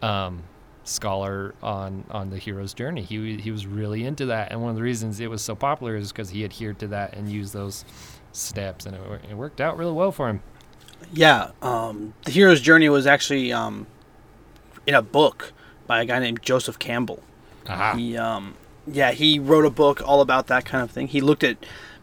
um, 0.02 0.44
scholar 0.84 1.54
on 1.62 2.04
on 2.10 2.30
the 2.30 2.38
hero's 2.38 2.74
journey. 2.74 3.02
He 3.02 3.38
he 3.38 3.52
was 3.52 3.66
really 3.66 4.06
into 4.06 4.28
that, 4.28 4.52
and 4.52 4.62
one 4.62 4.70
of 4.70 4.76
the 4.76 4.84
reasons 4.84 5.20
it 5.20 5.30
was 5.30 5.42
so 5.42 5.56
popular 5.56 5.96
is 5.96 6.12
because 6.12 6.30
he 6.30 6.44
adhered 6.44 6.80
to 6.80 6.88
that 6.88 7.16
and 7.16 7.30
used 7.30 7.54
those 7.54 7.86
steps, 8.32 8.86
and 8.86 8.96
it, 8.96 9.02
it 9.32 9.36
worked 9.36 9.62
out 9.62 9.78
really 9.78 9.94
well 9.94 10.12
for 10.12 10.30
him. 10.30 10.42
Yeah, 11.14 11.52
um, 11.62 12.14
the 12.26 12.32
hero's 12.32 12.62
journey 12.62 12.90
was 12.90 13.08
actually 13.08 13.54
um, 13.54 13.88
in 14.86 14.96
a 14.96 15.02
book 15.02 15.54
by 15.88 16.02
a 16.02 16.06
guy 16.06 16.20
named 16.20 16.42
Joseph 16.42 16.78
Campbell. 16.78 17.24
Aha. 17.68 17.96
He, 17.96 18.18
um, 18.18 18.56
yeah, 18.86 19.12
he 19.12 19.40
wrote 19.40 19.66
a 19.66 19.70
book 19.70 20.02
all 20.06 20.22
about 20.22 20.48
that 20.48 20.66
kind 20.66 20.84
of 20.84 20.92
thing. 20.92 21.08
He 21.08 21.22
looked 21.22 21.44
at 21.44 21.58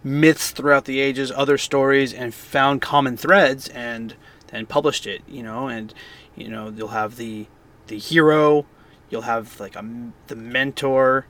myths 0.06 0.52
throughout 0.52 0.84
the 0.84 1.00
ages, 1.00 1.32
other 1.32 1.58
stories, 1.58 2.14
and 2.14 2.32
found 2.32 2.80
common 2.80 3.16
threads, 3.16 3.68
and 3.68 4.14
then 4.48 4.64
published 4.64 5.06
it. 5.06 5.22
You 5.28 5.42
know, 5.42 5.68
and 5.68 5.92
you 6.34 6.48
know 6.48 6.72
you'll 6.74 6.88
have 6.88 7.16
the 7.16 7.46
the 7.88 7.98
hero, 7.98 8.64
you'll 9.10 9.22
have 9.22 9.58
like 9.60 9.76
a 9.76 9.84
the 10.28 10.36
mentor, 10.36 11.26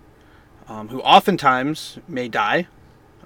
um, 0.68 0.88
who 0.88 1.00
oftentimes 1.00 1.98
may 2.06 2.28
die. 2.28 2.68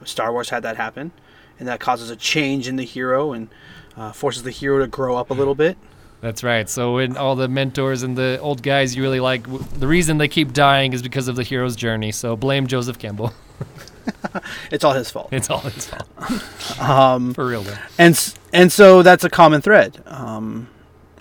Star 0.05 0.33
Wars 0.33 0.49
had 0.49 0.63
that 0.63 0.77
happen, 0.77 1.13
and 1.59 1.69
that 1.69 1.81
causes 1.81 2.09
a 2.09 2.17
change 2.17 2.67
in 2.67 2.77
the 2.77 2.85
hero 2.85 3.33
and 3.33 3.49
uh, 3.97 4.13
forces 4.13 4.45
the 4.45 4.51
hero 4.51 4.79
to 4.79 4.87
grow 4.87 5.17
up 5.17 5.31
a 5.31 5.35
little 5.35 5.55
bit. 5.55 5.77
That's 6.23 6.43
right. 6.43 6.69
So 6.69 6.95
when 6.95 7.17
all 7.17 7.35
the 7.35 7.49
mentors 7.49 8.03
and 8.03 8.17
the 8.17 8.39
old 8.41 8.63
guys 8.63 8.95
you 8.95 9.03
really 9.03 9.21
like, 9.21 9.47
the 9.79 9.87
reason 9.87 10.19
they 10.19 10.29
keep 10.29 10.53
dying 10.53 10.93
is 10.93 11.03
because 11.03 11.29
of 11.29 11.37
the 11.37 11.43
hero's 11.43 11.77
journey. 11.77 12.13
So 12.13 12.37
blame 12.37 12.67
Joseph 12.67 12.99
Campbell. 12.99 13.33
It's 14.71 14.85
all 14.85 14.93
his 14.95 15.11
fault. 15.11 15.29
It's 15.33 15.51
all 15.51 15.61
his 15.61 15.87
fault. 15.87 16.07
Um, 16.81 17.35
For 17.35 17.47
real 17.47 17.63
though. 17.63 17.77
and 17.99 18.35
and 18.53 18.73
so 18.73 19.03
that's 19.03 19.25
a 19.25 19.31
common 19.31 19.61
thread. 19.61 20.03
Um, 20.07 20.69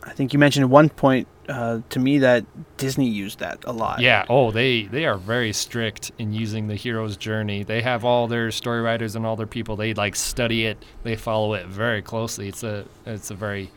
I 0.03 0.11
think 0.11 0.31
you 0.33 0.39
mentioned 0.39 0.63
at 0.63 0.69
one 0.69 0.89
point 0.89 1.27
uh, 1.49 1.79
to 1.89 1.99
me 1.99 2.19
that 2.19 2.45
Disney 2.77 3.07
used 3.09 3.39
that 3.39 3.59
a 3.65 3.73
lot. 3.73 3.99
Yeah. 3.99 4.25
Oh, 4.29 4.51
they 4.51 4.83
they 4.83 5.05
are 5.05 5.17
very 5.17 5.51
strict 5.51 6.11
in 6.19 6.31
using 6.33 6.67
the 6.67 6.75
hero's 6.75 7.17
journey. 7.17 7.63
They 7.63 7.81
have 7.81 8.05
all 8.05 8.27
their 8.27 8.51
story 8.51 8.81
writers 8.81 9.15
and 9.15 9.25
all 9.25 9.35
their 9.35 9.47
people. 9.47 9.75
They 9.75 9.93
like 9.95 10.15
study 10.15 10.65
it. 10.65 10.83
They 11.03 11.15
follow 11.15 11.53
it 11.55 11.65
very 11.67 12.01
closely. 12.01 12.47
It's 12.47 12.63
a 12.63 12.85
it's 13.05 13.31
a 13.31 13.35
very 13.35 13.71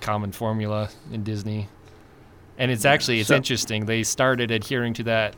common 0.00 0.30
formula 0.32 0.90
in 1.12 1.24
Disney, 1.24 1.68
and 2.58 2.70
it's 2.70 2.84
actually 2.84 3.20
it's 3.20 3.28
So- 3.28 3.36
interesting. 3.36 3.86
They 3.86 4.02
started 4.04 4.50
adhering 4.50 4.94
to 4.94 5.02
that 5.04 5.34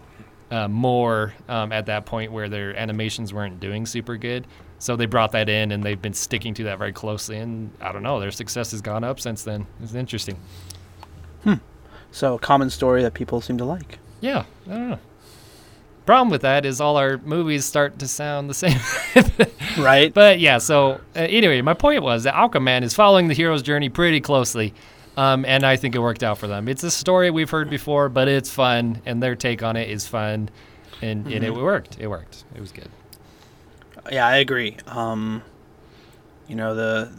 uh, 0.51 0.69
more 0.69 1.35
um, 1.49 1.73
at 1.73 1.87
that 1.87 2.07
point 2.07 2.33
where 2.33 2.49
their 2.49 2.77
animations 2.77 3.33
weren't 3.33 3.61
doing 3.61 3.87
super 3.87 4.17
good. 4.17 4.47
So 4.79 4.97
they 4.97 5.07
brought 5.07 5.33
that 5.33 5.49
in, 5.49 5.73
and 5.73 5.83
they've 5.83 6.01
been 6.01 6.15
sticking 6.15 6.55
to 6.55 6.65
that 6.65 6.79
very 6.79 6.93
closely. 6.93 7.37
And 7.37 7.71
I 7.81 7.93
don't 7.93 8.03
know, 8.03 8.19
their 8.19 8.31
success 8.31 8.71
has 8.71 8.81
gone 8.81 9.05
up 9.05 9.21
since 9.21 9.43
then. 9.43 9.67
It's 9.83 9.95
interesting. 9.95 10.39
Hmm. 11.45 11.55
So 12.13 12.35
a 12.35 12.39
common 12.39 12.71
story 12.71 13.03
that 13.03 13.15
people 13.15 13.41
seem 13.41 13.59
to 13.59 13.65
like. 13.65 13.99
Yeah, 14.21 14.45
I 14.67 14.71
don't 14.71 14.91
know. 14.91 14.99
Problem 16.07 16.31
with 16.31 16.43
that 16.43 16.65
is 16.65 16.81
all 16.81 16.97
our 16.97 17.19
movies 17.19 17.65
start 17.65 17.99
to 18.01 18.09
sound 18.09 18.51
the 18.51 18.55
same. 18.55 18.79
Right. 19.79 20.13
but 20.13 20.41
yeah, 20.41 20.59
so 20.59 20.93
uh, 21.15 21.21
anyway, 21.21 21.61
my 21.61 21.75
point 21.75 22.03
was 22.03 22.25
that 22.25 22.35
Aquaman 22.35 22.83
is 22.83 22.95
following 22.95 23.29
the 23.29 23.35
hero's 23.35 23.63
journey 23.63 23.89
pretty 23.89 24.21
closely. 24.21 24.75
Um, 25.21 25.45
and 25.45 25.65
I 25.65 25.77
think 25.77 25.95
it 25.95 25.99
worked 25.99 26.23
out 26.23 26.39
for 26.39 26.47
them. 26.47 26.67
It's 26.69 26.83
a 26.83 26.91
story 26.91 27.31
we've 27.31 27.51
heard 27.51 27.69
before, 27.69 28.09
but 28.09 28.27
it's 28.27 28.51
fun, 28.51 29.03
and 29.05 29.23
their 29.23 29.35
take 29.37 29.63
on 29.63 29.77
it 29.77 29.91
is 29.91 30.07
fun, 30.07 30.49
and, 31.03 31.27
and 31.27 31.45
it 31.45 31.55
worked. 31.55 31.99
It 32.01 32.07
worked. 32.07 32.45
It 32.55 32.61
was 32.61 32.73
good. 32.73 32.89
Yeah, 34.11 34.27
I 34.27 34.37
agree. 34.37 34.77
Um, 34.87 35.43
you 36.49 36.57
know 36.57 36.75
the 36.75 37.13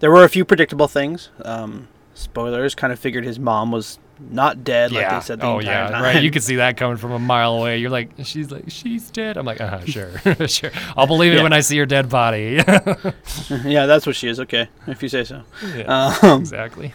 there 0.00 0.10
were 0.10 0.24
a 0.24 0.28
few 0.30 0.44
predictable 0.46 0.88
things. 0.88 1.28
Um, 1.44 1.88
spoilers. 2.14 2.74
Kind 2.74 2.92
of 2.92 2.98
figured 2.98 3.24
his 3.24 3.38
mom 3.38 3.70
was 3.70 3.98
not 4.30 4.64
dead 4.64 4.92
like 4.92 5.10
they 5.10 5.20
said 5.20 5.40
the 5.40 5.44
oh 5.46 5.58
yeah, 5.60 5.88
time. 5.90 6.02
right. 6.02 6.22
You 6.22 6.30
could 6.30 6.42
see 6.42 6.56
that 6.56 6.78
coming 6.78 6.96
from 6.96 7.12
a 7.12 7.18
mile 7.18 7.56
away. 7.56 7.76
You're 7.76 7.90
like, 7.90 8.12
she's 8.24 8.50
like, 8.50 8.64
she's 8.68 9.10
dead. 9.10 9.36
I'm 9.36 9.44
like, 9.44 9.60
uh 9.60 9.68
huh, 9.78 9.84
sure, 9.84 10.48
sure. 10.48 10.70
I'll 10.96 11.06
believe 11.06 11.32
it 11.32 11.36
Yeah. 11.36 11.42
when 11.42 11.52
I 11.52 11.60
see 11.60 11.76
her 11.76 11.84
dead 11.86 12.08
body. 12.08 12.54
yeah, 13.64 13.84
that's 13.84 14.06
what 14.06 14.16
she 14.16 14.28
is. 14.28 14.40
Okay, 14.40 14.68
if 14.86 15.02
you 15.02 15.10
say 15.10 15.24
so. 15.24 15.42
yeah, 15.76 16.16
Um, 16.22 16.40
exactly. 16.40 16.94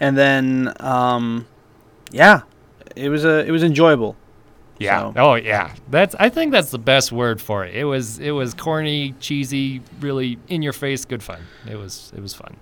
And 0.00 0.16
then 0.16 0.72
um, 0.80 1.46
yeah, 2.10 2.42
it 2.96 3.08
was 3.08 3.24
a 3.24 3.46
it 3.46 3.50
was 3.50 3.62
enjoyable. 3.62 4.16
Yeah. 4.78 5.12
So- 5.12 5.14
Oh 5.16 5.34
yeah. 5.34 5.74
That's 5.90 6.14
I 6.18 6.28
think 6.28 6.52
that's 6.52 6.70
the 6.70 6.78
best 6.78 7.10
word 7.12 7.40
for 7.40 7.64
it. 7.64 7.74
It 7.74 7.84
was 7.84 8.18
it 8.20 8.30
was 8.30 8.54
corny, 8.54 9.14
cheesy, 9.20 9.82
really 10.00 10.38
in 10.48 10.62
your 10.62 10.72
face, 10.72 11.04
good 11.04 11.22
fun. 11.22 11.42
It 11.68 11.76
was 11.76 12.12
it 12.16 12.20
was 12.22 12.34
fun. 12.34 12.56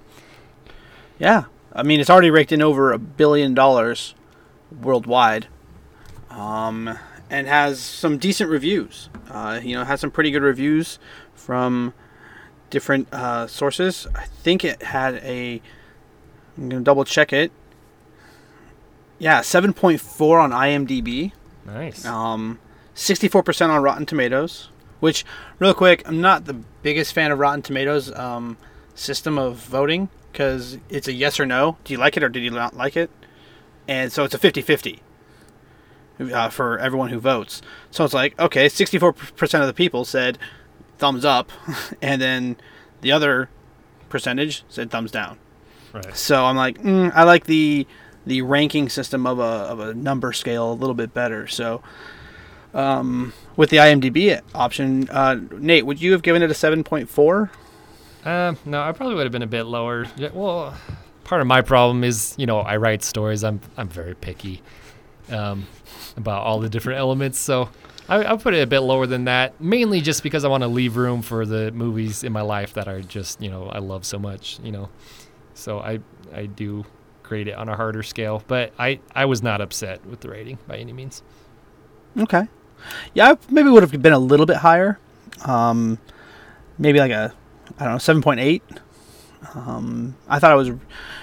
Yeah, 1.19 1.45
I 1.75 1.83
mean 1.83 2.01
it's 2.01 2.11
already 2.11 2.31
raked 2.31 2.53
in 2.53 2.63
over 2.63 2.93
a 2.93 2.99
billion 2.99 3.55
dollars 3.55 4.15
worldwide, 4.83 5.47
um, 6.31 6.99
and 7.31 7.47
has 7.47 7.81
some 7.81 8.19
decent 8.19 8.51
reviews. 8.51 9.09
Uh, 9.31 9.61
you 9.63 9.75
know, 9.77 9.85
has 9.85 10.01
some 10.01 10.11
pretty 10.11 10.31
good 10.31 10.43
reviews 10.43 10.99
from 11.35 11.93
different 12.71 13.09
uh, 13.13 13.47
sources. 13.47 14.07
I 14.15 14.25
think 14.25 14.65
it 14.65 14.83
had 14.83 15.15
a. 15.17 15.61
I'm 16.57 16.69
gonna 16.69 16.83
double 16.83 17.05
check 17.05 17.33
it. 17.33 17.53
Yeah, 19.19 19.41
7.4 19.41 20.43
on 20.43 20.51
IMDb. 20.51 21.33
Nice. 21.65 22.05
Um, 22.05 22.59
64% 22.95 23.71
on 23.71 23.83
Rotten 23.83 24.07
Tomatoes. 24.07 24.69
Which, 25.01 25.25
real 25.59 25.75
quick, 25.75 26.03
I'm 26.07 26.21
not 26.21 26.47
the 26.47 26.55
biggest 26.55 27.13
fan 27.13 27.31
of 27.31 27.39
Rotten 27.39 27.63
Tomatoes 27.63 28.11
um, 28.13 28.57
system 28.95 29.39
of 29.39 29.57
voting 29.57 30.09
because 30.33 30.79
it's 30.89 31.09
a 31.09 31.13
yes 31.13 31.39
or 31.39 31.47
no. 31.47 31.77
Do 31.85 31.93
you 31.93 31.99
like 31.99 32.17
it 32.17 32.23
or 32.23 32.29
did 32.29 32.43
you 32.43 32.51
not 32.51 32.77
like 32.77 32.97
it? 32.97 33.11
And 33.89 34.13
so 34.13 34.25
it's 34.25 34.35
a 34.35 34.39
50 34.39 34.63
50 34.63 35.03
uh, 36.21 36.49
for 36.49 36.79
everyone 36.79 37.11
who 37.11 37.19
votes. 37.21 37.63
So 37.91 38.05
it's 38.05 38.15
like, 38.15 38.39
okay, 38.39 38.67
64% 38.67 39.61
of 39.61 39.67
the 39.67 39.75
people 39.75 40.05
said 40.05 40.39
thumbs 40.99 41.25
up, 41.25 41.51
and 42.03 42.21
then 42.21 42.57
the 43.03 43.13
other 43.13 43.51
percentage 44.09 44.65
said 44.69 44.91
thumbs 44.91 45.11
down. 45.11 45.39
Right. 45.97 46.17
So 46.17 46.45
I'm 46.45 46.57
like, 46.57 46.79
mm, 46.83 47.13
I 47.15 47.25
like 47.25 47.47
the 47.47 47.87
the 48.27 48.43
ranking 48.43 48.89
system 48.89 49.27
of 49.27 49.39
a 49.39 49.43
of 49.43 49.81
a 49.81 49.95
number 49.95 50.33
scale 50.33 50.73
a 50.73 50.75
little 50.75 50.95
bit 50.95 51.15
better. 51.15 51.47
So 51.47 51.83
um, 52.75 53.33
with 53.57 53.71
the 53.71 53.79
IMDb 53.79 54.41
option, 54.55 55.09
uh, 55.11 55.37
Nate, 55.53 55.87
would 55.87 56.01
you 56.01 56.13
have 56.13 56.23
given 56.23 56.43
it 56.43 56.51
a 56.51 56.55
seven 56.55 56.85
point 56.85 57.09
four? 57.09 57.51
Um, 58.25 58.59
no, 58.65 58.83
I 58.83 58.93
probably 58.93 59.15
would 59.15 59.25
have 59.25 59.33
been 59.33 59.43
a 59.43 59.47
bit 59.47 59.65
lower. 59.65 60.07
Yeah, 60.17 60.31
well, 60.33 60.75
part 61.25 61.41
of 61.41 61.47
my 61.47 61.63
problem 61.63 62.03
is, 62.05 62.35
you 62.37 62.47
know, 62.47 62.59
I 62.59 62.77
write 62.77 63.03
stories. 63.03 63.45
I'm 63.45 63.61
I'm 63.77 63.89
very 63.89 64.15
picky 64.15 64.63
um, 65.31 65.67
about 66.17 66.43
all 66.43 66.59
the 66.61 66.69
different 66.69 66.99
elements. 66.99 67.39
So 67.39 67.71
I, 68.09 68.25
I'll 68.25 68.39
put 68.39 68.55
it 68.55 68.63
a 68.63 68.67
bit 68.67 68.81
lower 68.81 69.07
than 69.07 69.25
that, 69.25 69.61
mainly 69.61 70.01
just 70.01 70.23
because 70.23 70.45
I 70.45 70.49
want 70.49 70.63
to 70.63 70.69
leave 70.69 70.97
room 70.97 71.23
for 71.23 71.47
the 71.47 71.71
movies 71.73 72.25
in 72.25 72.33
my 72.33 72.43
life 72.43 72.75
that 72.75 72.89
are 72.89 73.01
just, 73.01 73.41
you 73.41 73.51
know, 73.51 73.67
I 73.69 73.79
love 73.79 74.05
so 74.05 74.19
much. 74.19 74.59
You 74.63 74.73
know, 74.73 74.89
so 75.57 75.81
I 75.81 76.01
I 76.35 76.47
do 76.47 76.85
grade 77.23 77.49
it 77.49 77.55
on 77.55 77.69
a 77.69 77.77
harder 77.77 78.03
scale, 78.03 78.43
but 78.47 78.73
I 78.79 79.01
I 79.15 79.25
was 79.25 79.43
not 79.43 79.61
upset 79.61 80.05
with 80.07 80.21
the 80.21 80.29
rating 80.29 80.59
by 80.69 80.77
any 80.77 80.93
means. 80.93 81.23
Okay, 82.19 82.47
yeah, 83.15 83.33
I 83.33 83.39
maybe 83.51 83.69
would 83.69 83.83
have 83.83 84.03
been 84.03 84.13
a 84.13 84.19
little 84.19 84.47
bit 84.47 84.57
higher. 84.59 84.99
Um, 85.45 85.99
maybe 86.79 86.99
like 86.99 87.11
a 87.11 87.35
I 87.79 87.85
don't 87.85 87.95
know 87.95 87.99
seven 87.99 88.23
point 88.23 88.41
eight. 88.41 88.63
Um, 89.55 90.17
I 90.29 90.39
thought 90.39 90.53
it 90.53 90.57
was, 90.57 90.69
you 90.69 90.81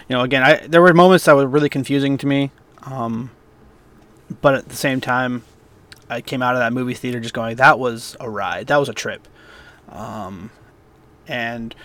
know, 0.10 0.22
again, 0.22 0.44
I 0.44 0.68
there 0.68 0.82
were 0.82 0.94
moments 0.94 1.26
that 1.26 1.36
were 1.36 1.48
really 1.48 1.70
confusing 1.70 2.18
to 2.20 2.28
me, 2.28 2.52
um, 2.84 3.32
but 4.42 4.56
at 4.56 4.70
the 4.70 4.76
same 4.76 5.02
time, 5.02 5.44
I 6.10 6.22
came 6.22 6.42
out 6.42 6.56
of 6.56 6.60
that 6.60 6.74
movie 6.74 6.94
theater 6.94 7.20
just 7.20 7.34
going, 7.34 7.56
that 7.58 7.80
was 7.80 8.16
a 8.20 8.30
ride, 8.30 8.68
that 8.68 8.78
was 8.78 8.88
a 8.90 8.94
trip, 8.94 9.28
um, 9.90 10.52
and 11.28 11.76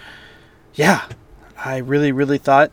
yeah, 0.74 1.06
I 1.64 1.78
really, 1.78 2.12
really 2.12 2.38
thought 2.38 2.70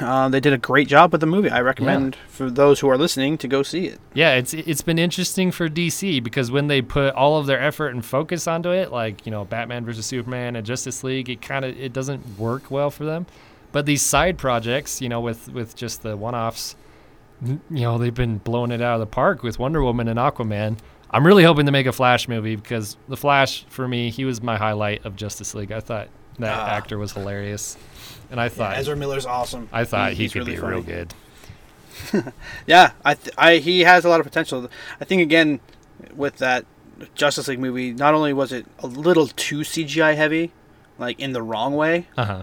uh, 0.00 0.28
they 0.28 0.40
did 0.40 0.52
a 0.52 0.58
great 0.58 0.88
job 0.88 1.12
with 1.12 1.20
the 1.20 1.26
movie. 1.26 1.48
I 1.50 1.60
recommend 1.60 2.16
for 2.28 2.50
those 2.50 2.80
who 2.80 2.88
are 2.88 2.98
listening 2.98 3.38
to 3.38 3.48
go 3.48 3.62
see 3.62 3.86
it. 3.86 4.00
Yeah, 4.14 4.34
it's 4.34 4.52
it's 4.54 4.82
been 4.82 4.98
interesting 4.98 5.50
for 5.52 5.68
DC 5.68 6.22
because 6.22 6.50
when 6.50 6.66
they 6.66 6.82
put 6.82 7.14
all 7.14 7.36
of 7.38 7.46
their 7.46 7.60
effort 7.60 7.88
and 7.88 8.04
focus 8.04 8.46
onto 8.46 8.70
it, 8.70 8.90
like 8.92 9.24
you 9.24 9.30
know 9.30 9.44
Batman 9.44 9.84
versus 9.84 10.04
Superman 10.06 10.56
and 10.56 10.66
Justice 10.66 11.02
League, 11.04 11.28
it 11.30 11.40
kind 11.42 11.64
of 11.64 11.78
it 11.78 11.92
doesn't 11.92 12.38
work 12.38 12.70
well 12.70 12.90
for 12.90 13.04
them. 13.04 13.26
But 13.70 13.86
these 13.86 14.02
side 14.02 14.36
projects, 14.36 15.00
you 15.00 15.08
know, 15.08 15.20
with 15.20 15.48
with 15.50 15.74
just 15.76 16.02
the 16.02 16.16
one-offs, 16.16 16.76
you 17.42 17.58
know, 17.70 17.98
they've 17.98 18.14
been 18.14 18.38
blowing 18.38 18.70
it 18.72 18.82
out 18.82 18.94
of 18.94 19.00
the 19.00 19.06
park 19.06 19.42
with 19.42 19.58
Wonder 19.58 19.82
Woman 19.82 20.08
and 20.08 20.18
Aquaman. 20.18 20.78
I'm 21.10 21.26
really 21.26 21.44
hoping 21.44 21.66
to 21.66 21.72
make 21.72 21.86
a 21.86 21.92
Flash 21.92 22.26
movie 22.28 22.56
because 22.56 22.96
the 23.08 23.16
Flash 23.16 23.64
for 23.68 23.86
me, 23.88 24.10
he 24.10 24.24
was 24.24 24.42
my 24.42 24.56
highlight 24.56 25.04
of 25.06 25.14
Justice 25.16 25.54
League. 25.54 25.70
I 25.72 25.80
thought 25.80 26.08
that 26.38 26.58
Ah. 26.58 26.70
actor 26.70 26.96
was 26.98 27.12
hilarious, 27.12 27.76
and 28.32 28.40
I 28.40 28.48
thought 28.48 28.76
Ezra 28.76 28.96
Miller's 28.96 29.26
awesome. 29.26 29.68
I 29.72 29.84
thought 29.84 30.10
he, 30.14 30.24
he's 30.24 30.32
could 30.32 30.40
really 30.40 30.52
be 30.52 30.60
funny. 30.60 30.74
real 30.76 30.82
good. 30.82 31.14
Yeah, 32.66 32.92
I, 33.04 33.14
th- 33.14 33.34
I 33.38 33.56
he 33.58 33.80
has 33.80 34.04
a 34.04 34.08
lot 34.08 34.18
of 34.20 34.26
potential. 34.26 34.68
I 35.00 35.04
think 35.04 35.22
again 35.22 35.60
with 36.16 36.38
that 36.38 36.64
Justice 37.14 37.48
League 37.48 37.58
movie, 37.60 37.92
not 37.92 38.14
only 38.14 38.32
was 38.32 38.52
it 38.52 38.66
a 38.80 38.86
little 38.86 39.26
too 39.28 39.60
CGI 39.60 40.16
heavy, 40.16 40.52
like 40.98 41.20
in 41.20 41.32
the 41.32 41.42
wrong 41.42 41.74
way. 41.76 42.06
Uh 42.16 42.24
huh. 42.24 42.42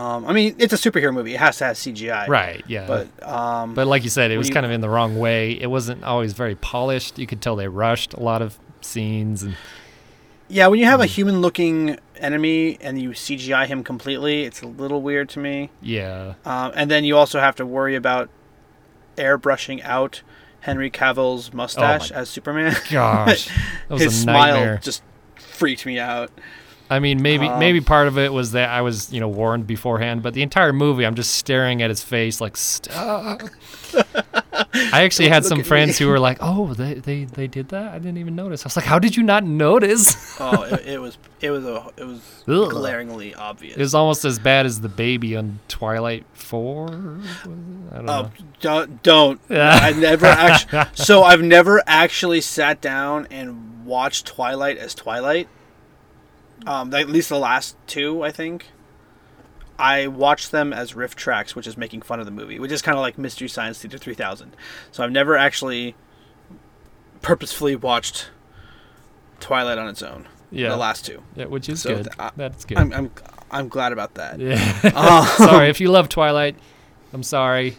Um, 0.00 0.24
I 0.26 0.32
mean, 0.32 0.54
it's 0.58 0.72
a 0.72 0.76
superhero 0.76 1.12
movie; 1.12 1.34
it 1.34 1.38
has 1.40 1.58
to 1.58 1.64
have 1.66 1.76
CGI, 1.76 2.26
Right. 2.28 2.64
Yeah. 2.66 2.86
But 2.86 3.28
um, 3.28 3.74
But 3.74 3.86
like 3.86 4.04
you 4.04 4.10
said, 4.10 4.30
it 4.30 4.38
was 4.38 4.48
you- 4.48 4.54
kind 4.54 4.64
of 4.64 4.72
in 4.72 4.80
the 4.80 4.88
wrong 4.88 5.18
way. 5.18 5.52
It 5.52 5.68
wasn't 5.70 6.02
always 6.04 6.32
very 6.32 6.54
polished. 6.54 7.18
You 7.18 7.26
could 7.26 7.40
tell 7.42 7.56
they 7.56 7.68
rushed 7.68 8.14
a 8.14 8.20
lot 8.20 8.42
of 8.42 8.58
scenes 8.80 9.42
and 9.42 9.56
yeah, 10.48 10.66
when 10.66 10.78
you 10.80 10.84
have 10.86 11.00
a 11.00 11.04
Mm. 11.04 11.08
human-looking 11.08 11.98
enemy 12.22 12.78
and 12.80 13.00
you 13.00 13.10
CGI 13.10 13.66
him 13.66 13.82
completely, 13.84 14.44
it's 14.44 14.62
a 14.62 14.66
little 14.66 15.02
weird 15.02 15.28
to 15.30 15.38
me. 15.38 15.70
yeah. 15.80 16.34
Um, 16.44 16.72
and 16.74 16.90
then 16.90 17.04
you 17.04 17.16
also 17.16 17.40
have 17.40 17.56
to 17.56 17.66
worry 17.66 17.94
about 17.96 18.30
airbrushing 19.16 19.82
out 19.84 20.22
Henry 20.60 20.90
Cavill's 20.90 21.52
mustache 21.52 22.10
as 22.10 22.30
Superman. 22.30 22.74
Gosh, 22.90 23.46
that 23.88 23.94
was 23.94 24.02
His 24.02 24.18
a 24.18 24.22
smile 24.22 24.78
just 24.78 25.02
freaked 25.36 25.84
me 25.84 25.98
out. 25.98 26.30
I 26.88 26.98
mean, 26.98 27.22
maybe 27.22 27.48
Um, 27.48 27.58
maybe 27.58 27.80
part 27.80 28.06
of 28.06 28.18
it 28.18 28.32
was 28.32 28.52
that 28.52 28.68
I 28.68 28.82
was 28.82 29.12
you 29.12 29.18
know 29.20 29.28
warned 29.28 29.66
beforehand, 29.66 30.22
but 30.22 30.34
the 30.34 30.42
entire 30.42 30.72
movie 30.72 31.04
I'm 31.04 31.14
just 31.14 31.34
staring 31.34 31.82
at 31.82 31.90
his 31.90 32.02
face 32.02 32.40
like 32.40 32.56
stop. 32.56 33.42
I 34.74 35.02
actually 35.04 35.28
had 35.28 35.44
some 35.44 35.62
friends 35.62 35.98
who 35.98 36.08
were 36.08 36.18
like, 36.18 36.38
"Oh, 36.40 36.72
they, 36.74 36.94
they 36.94 37.24
they 37.24 37.46
did 37.46 37.68
that? 37.70 37.92
I 37.92 37.98
didn't 37.98 38.18
even 38.18 38.34
notice." 38.34 38.64
I 38.64 38.66
was 38.66 38.76
like, 38.76 38.86
"How 38.86 38.98
did 38.98 39.16
you 39.16 39.22
not 39.22 39.44
notice?" 39.44 40.36
Oh, 40.40 40.62
it, 40.62 40.86
it 40.86 40.98
was 41.00 41.18
it 41.40 41.50
was 41.50 41.64
a 41.66 41.90
it 41.96 42.04
was 42.04 42.20
Ugh. 42.48 42.70
glaringly 42.70 43.34
obvious. 43.34 43.76
It 43.76 43.80
was 43.80 43.94
almost 43.94 44.24
as 44.24 44.38
bad 44.38 44.64
as 44.66 44.80
the 44.80 44.88
baby 44.88 45.36
on 45.36 45.58
Twilight 45.68 46.24
Four. 46.32 46.88
I 46.88 46.92
don't 46.92 47.90
Oh, 47.92 48.22
know. 48.22 48.30
don't 48.60 49.02
don't. 49.02 49.40
Yeah. 49.50 49.78
I 49.82 49.92
never 49.92 50.26
actually. 50.26 50.82
So 50.94 51.22
I've 51.22 51.42
never 51.42 51.82
actually 51.86 52.40
sat 52.40 52.80
down 52.80 53.26
and 53.30 53.84
watched 53.84 54.26
Twilight 54.26 54.78
as 54.78 54.94
Twilight. 54.94 55.48
Um, 56.66 56.94
at 56.94 57.08
least 57.08 57.28
the 57.28 57.38
last 57.38 57.76
two, 57.86 58.22
I 58.22 58.30
think. 58.30 58.66
I 59.82 60.06
watched 60.06 60.50
them 60.52 60.72
as 60.72 60.92
RiffTrax, 60.92 61.54
which 61.56 61.66
is 61.66 61.76
making 61.76 62.02
fun 62.02 62.20
of 62.20 62.24
the 62.24 62.30
movie, 62.32 62.58
which 62.60 62.70
is 62.72 62.80
kind 62.82 62.96
of 62.96 63.02
like 63.02 63.18
Mystery 63.18 63.48
Science 63.48 63.80
Theater 63.80 63.98
3000. 63.98 64.54
So 64.92 65.02
I've 65.02 65.10
never 65.10 65.36
actually 65.36 65.94
purposefully 67.20 67.76
watched 67.76 68.30
Twilight 69.40 69.78
on 69.78 69.88
its 69.88 70.02
own. 70.02 70.28
Yeah. 70.50 70.68
The 70.70 70.76
last 70.76 71.04
two. 71.06 71.22
Yeah, 71.34 71.46
which 71.46 71.68
is 71.68 71.82
So 71.82 71.96
good. 71.96 72.04
th- 72.04 72.16
I- 72.18 72.30
That's 72.36 72.64
good. 72.64 72.78
I'm 72.78 72.92
I'm 72.92 73.10
I'm 73.50 73.68
glad 73.68 73.92
about 73.92 74.14
that. 74.14 74.38
yeah. 74.38 74.80
Uh, 74.84 75.24
sorry 75.36 75.68
if 75.68 75.80
you 75.80 75.90
love 75.90 76.08
Twilight. 76.08 76.56
I'm 77.12 77.22
sorry, 77.22 77.76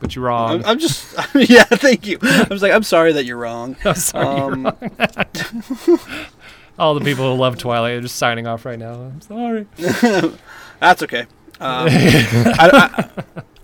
but 0.00 0.14
you're 0.14 0.24
wrong. 0.26 0.60
I'm, 0.60 0.64
I'm 0.66 0.78
just 0.78 1.14
yeah. 1.34 1.64
Thank 1.64 2.06
you. 2.06 2.18
I 2.22 2.46
was 2.50 2.60
like, 2.62 2.72
I'm 2.72 2.82
sorry 2.82 3.12
that 3.12 3.24
you're 3.24 3.36
wrong. 3.38 3.76
I'm 3.84 3.94
sorry. 3.94 4.26
you're 4.26 4.42
Um, 4.44 4.64
wrong. 4.64 5.98
All 6.78 6.94
the 6.94 7.00
people 7.04 7.32
who 7.34 7.40
love 7.40 7.56
Twilight 7.58 7.94
are 7.94 8.00
just 8.00 8.16
signing 8.16 8.46
off 8.46 8.64
right 8.64 8.78
now. 8.78 8.94
I'm 8.94 9.20
sorry. 9.20 9.66
That's 10.80 11.02
okay. 11.02 11.26
Um, 11.60 11.88
I, 11.90 13.08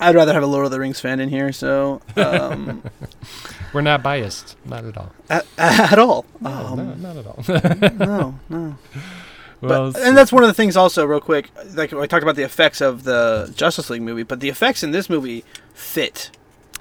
I, 0.00 0.08
would 0.08 0.16
rather 0.16 0.32
have 0.32 0.42
a 0.42 0.46
Lord 0.46 0.64
of 0.64 0.70
the 0.72 0.80
Rings 0.80 0.98
fan 1.00 1.20
in 1.20 1.28
here, 1.28 1.52
so 1.52 2.00
um, 2.16 2.82
We're 3.72 3.80
not 3.82 4.02
biased. 4.02 4.56
Not 4.64 4.84
at 4.84 4.96
all. 4.96 5.12
at, 5.30 5.46
at 5.58 5.98
all. 5.98 6.24
No, 6.40 6.50
Um, 6.50 6.76
no, 7.00 7.12
not 7.12 7.16
at 7.16 7.26
all. 7.26 7.96
no, 8.06 8.38
no. 8.48 8.76
well, 9.60 9.92
But, 9.92 10.00
and 10.02 10.16
that's 10.16 10.32
one 10.32 10.42
of 10.42 10.48
the 10.48 10.54
things, 10.54 10.76
also, 10.76 11.04
real 11.04 11.20
quick. 11.20 11.50
Like 11.74 11.92
I 11.92 12.06
talked 12.06 12.22
about 12.22 12.36
the 12.36 12.42
effects 12.44 12.80
of 12.80 13.04
the 13.04 13.52
Justice 13.56 13.90
League 13.90 14.02
movie, 14.02 14.22
but 14.24 14.40
the 14.40 14.48
effects 14.48 14.82
in 14.82 14.90
this 14.90 15.08
movie 15.08 15.44
fit. 15.72 16.30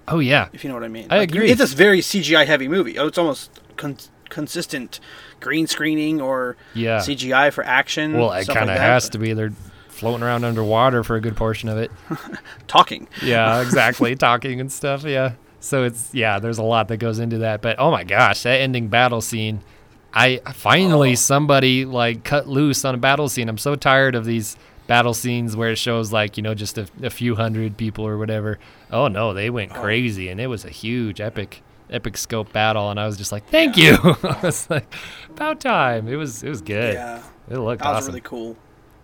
oh 0.08 0.20
yeah. 0.20 0.50
If 0.54 0.64
you 0.64 0.70
know 0.70 0.76
what 0.76 0.84
I 0.84 0.88
mean. 0.90 1.08
I 1.10 1.20
Like, 1.20 1.30
agree. 1.32 1.50
It's 1.50 1.62
a 1.62 1.68
very 1.68 2.00
CGI 2.02 2.46
heavy 2.46 2.68
movie. 2.68 2.98
Oh, 3.00 3.08
it's 3.08 3.18
almost 3.18 3.52
con- 3.78 3.98
consistent 4.30 5.00
green 5.40 5.68
screening 5.68 6.20
or 6.22 6.58
Yeah. 6.74 7.00
CGI 7.00 7.52
for 7.54 7.64
action. 7.64 8.14
well, 8.18 8.32
it 8.34 8.48
kind 8.48 8.62
of 8.70 8.76
like 8.76 8.80
has 8.80 9.06
but 9.06 9.12
to 9.14 9.18
be. 9.20 9.34
They're 9.34 9.54
floating 10.04 10.24
around 10.24 10.44
underwater 10.44 11.04
for 11.04 11.16
a 11.16 11.22
good 11.22 11.36
portion 11.36 11.70
of 11.70 11.78
it. 11.78 11.92
Talking. 12.68 13.08
Yeah, 13.22 13.62
exactly. 13.66 14.16
Talking 14.16 14.60
and 14.60 14.72
stuff. 14.72 15.04
Yeah. 15.04 15.34
So 15.60 15.84
it's 15.86 16.14
yeah. 16.14 16.40
There's 16.40 16.58
a 16.58 16.64
lot 16.64 16.88
that 16.90 16.98
goes 16.98 17.20
into 17.20 17.40
that. 17.40 17.62
But 17.62 17.78
oh 17.80 17.90
my 17.92 18.04
gosh, 18.04 18.44
that 18.44 18.60
ending 18.60 18.88
battle 18.90 19.22
scene. 19.22 19.62
I 20.14 20.38
finally 20.54 21.14
Oh. 21.14 21.16
somebody 21.16 21.86
like 21.86 22.24
cut 22.24 22.48
loose 22.48 22.86
on 22.86 22.94
a 22.96 22.98
battle 22.98 23.30
scene. 23.30 23.50
I'm 23.50 23.58
so 23.58 23.76
tired 23.76 24.14
of 24.16 24.26
these 24.26 24.58
battle 24.86 25.14
scenes 25.14 25.56
where 25.56 25.72
it 25.72 25.78
shows 25.78 26.12
like 26.12 26.36
you 26.36 26.44
know 26.44 26.54
just 26.54 26.78
a, 26.78 26.86
a 27.02 27.10
few 27.10 27.36
hundred 27.36 27.78
people 27.78 28.06
or 28.06 28.18
whatever. 28.18 28.60
Oh 28.92 29.08
no, 29.08 29.34
they 29.34 29.50
went 29.50 29.72
Oh. 29.72 29.80
crazy 29.82 30.28
and 30.30 30.40
it 30.42 30.48
was 30.48 30.66
a 30.66 30.70
huge 30.70 31.22
epic 31.22 31.64
epic 31.90 32.18
scope 32.18 32.52
battle 32.52 32.90
and 32.92 33.00
I 33.00 33.06
was 33.06 33.18
just 33.18 33.32
like, 33.32 33.48
thank 33.48 33.78
you. 33.78 33.98
I 34.24 34.40
was 34.44 34.70
like, 34.70 34.94
about 35.30 35.62
time. 35.62 36.08
It 36.10 36.16
was 36.18 36.44
it 36.44 36.50
was 36.50 36.62
good. 36.62 36.96
Yeah. 36.96 37.24
It 37.50 37.58
looked 37.58 37.82
That 37.82 37.90
was 37.90 37.98
awesome. 38.04 38.12
really 38.14 38.22
cool. 38.22 38.58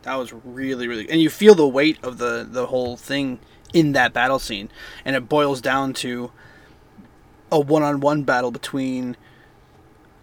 That 0.09 0.15
was 0.17 0.33
really 0.33 0.87
really, 0.87 1.07
and 1.07 1.21
you 1.21 1.29
feel 1.29 1.53
the 1.53 1.67
weight 1.67 1.99
of 2.01 2.17
the 2.17 2.43
the 2.49 2.65
whole 2.65 2.97
thing 2.97 3.37
in 3.73 3.91
that 3.91 4.11
battle 4.11 4.39
scene, 4.39 4.71
and 5.05 5.15
it 5.15 5.29
boils 5.29 5.61
down 5.61 5.93
to 5.93 6.31
a 7.51 7.59
one-on-one 7.59 8.23
battle 8.23 8.49
between 8.49 9.15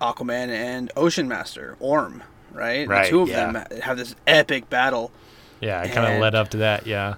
Aquaman 0.01 0.49
and 0.49 0.91
Ocean 0.97 1.29
Master 1.29 1.77
Orm. 1.79 2.25
Right, 2.53 2.89
Right, 2.89 3.05
The 3.05 3.11
two 3.11 3.21
of 3.23 3.29
yeah. 3.29 3.53
them 3.53 3.81
have 3.83 3.97
this 3.97 4.17
epic 4.27 4.69
battle. 4.69 5.13
Yeah, 5.61 5.81
I 5.81 5.87
kind 5.87 6.13
of 6.15 6.21
led 6.21 6.35
up 6.35 6.49
to 6.51 6.57
that. 6.59 6.85
Yeah, 6.89 7.15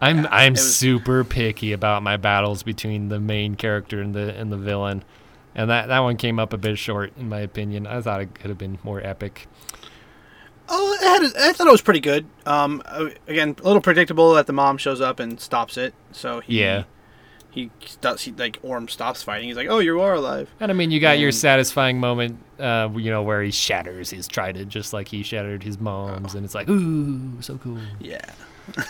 I'm 0.00 0.22
Yeah, 0.22 0.28
I'm 0.30 0.52
was- 0.54 0.74
super 0.74 1.22
picky 1.22 1.72
about 1.72 2.02
my 2.02 2.16
battles 2.16 2.62
between 2.62 3.10
the 3.10 3.20
main 3.20 3.56
character 3.56 4.00
and 4.00 4.14
the 4.14 4.34
and 4.34 4.50
the 4.50 4.56
villain, 4.56 5.04
and 5.54 5.68
that 5.68 5.88
that 5.88 5.98
one 5.98 6.16
came 6.16 6.38
up 6.38 6.54
a 6.54 6.56
bit 6.58 6.78
short 6.78 7.12
in 7.18 7.28
my 7.28 7.40
opinion. 7.40 7.86
I 7.86 8.00
thought 8.00 8.22
it 8.22 8.34
could 8.34 8.48
have 8.48 8.56
been 8.58 8.78
more 8.82 9.02
epic. 9.06 9.48
Oh, 10.68 10.92
it 10.94 11.04
had 11.04 11.22
a, 11.44 11.48
I 11.48 11.52
thought 11.52 11.66
it 11.66 11.70
was 11.72 11.82
pretty 11.82 12.00
good. 12.00 12.26
Um, 12.46 12.82
uh, 12.86 13.10
again, 13.28 13.56
a 13.60 13.62
little 13.62 13.82
predictable 13.82 14.34
that 14.34 14.46
the 14.46 14.52
mom 14.52 14.78
shows 14.78 15.00
up 15.00 15.20
and 15.20 15.38
stops 15.40 15.76
it. 15.76 15.92
So 16.12 16.40
he, 16.40 16.60
Yeah. 16.60 16.84
he 17.50 17.70
does. 18.00 18.22
He 18.22 18.32
like 18.32 18.58
Orm 18.62 18.88
stops 18.88 19.22
fighting. 19.22 19.48
He's 19.48 19.56
like, 19.56 19.68
"Oh, 19.68 19.78
you 19.80 20.00
are 20.00 20.14
alive." 20.14 20.48
And 20.60 20.70
I 20.70 20.74
mean, 20.74 20.90
you 20.90 21.00
got 21.00 21.18
your 21.18 21.32
satisfying 21.32 21.98
moment, 22.00 22.38
uh, 22.58 22.88
you 22.96 23.10
know, 23.10 23.22
where 23.22 23.42
he 23.42 23.50
shatters 23.50 24.10
his 24.10 24.26
trident 24.28 24.68
just 24.70 24.92
like 24.92 25.08
he 25.08 25.22
shattered 25.22 25.62
his 25.62 25.78
mom's, 25.78 26.34
and 26.34 26.44
it's 26.44 26.54
like, 26.54 26.68
ooh, 26.68 27.40
so 27.42 27.58
cool. 27.58 27.78
Yeah. 28.00 28.24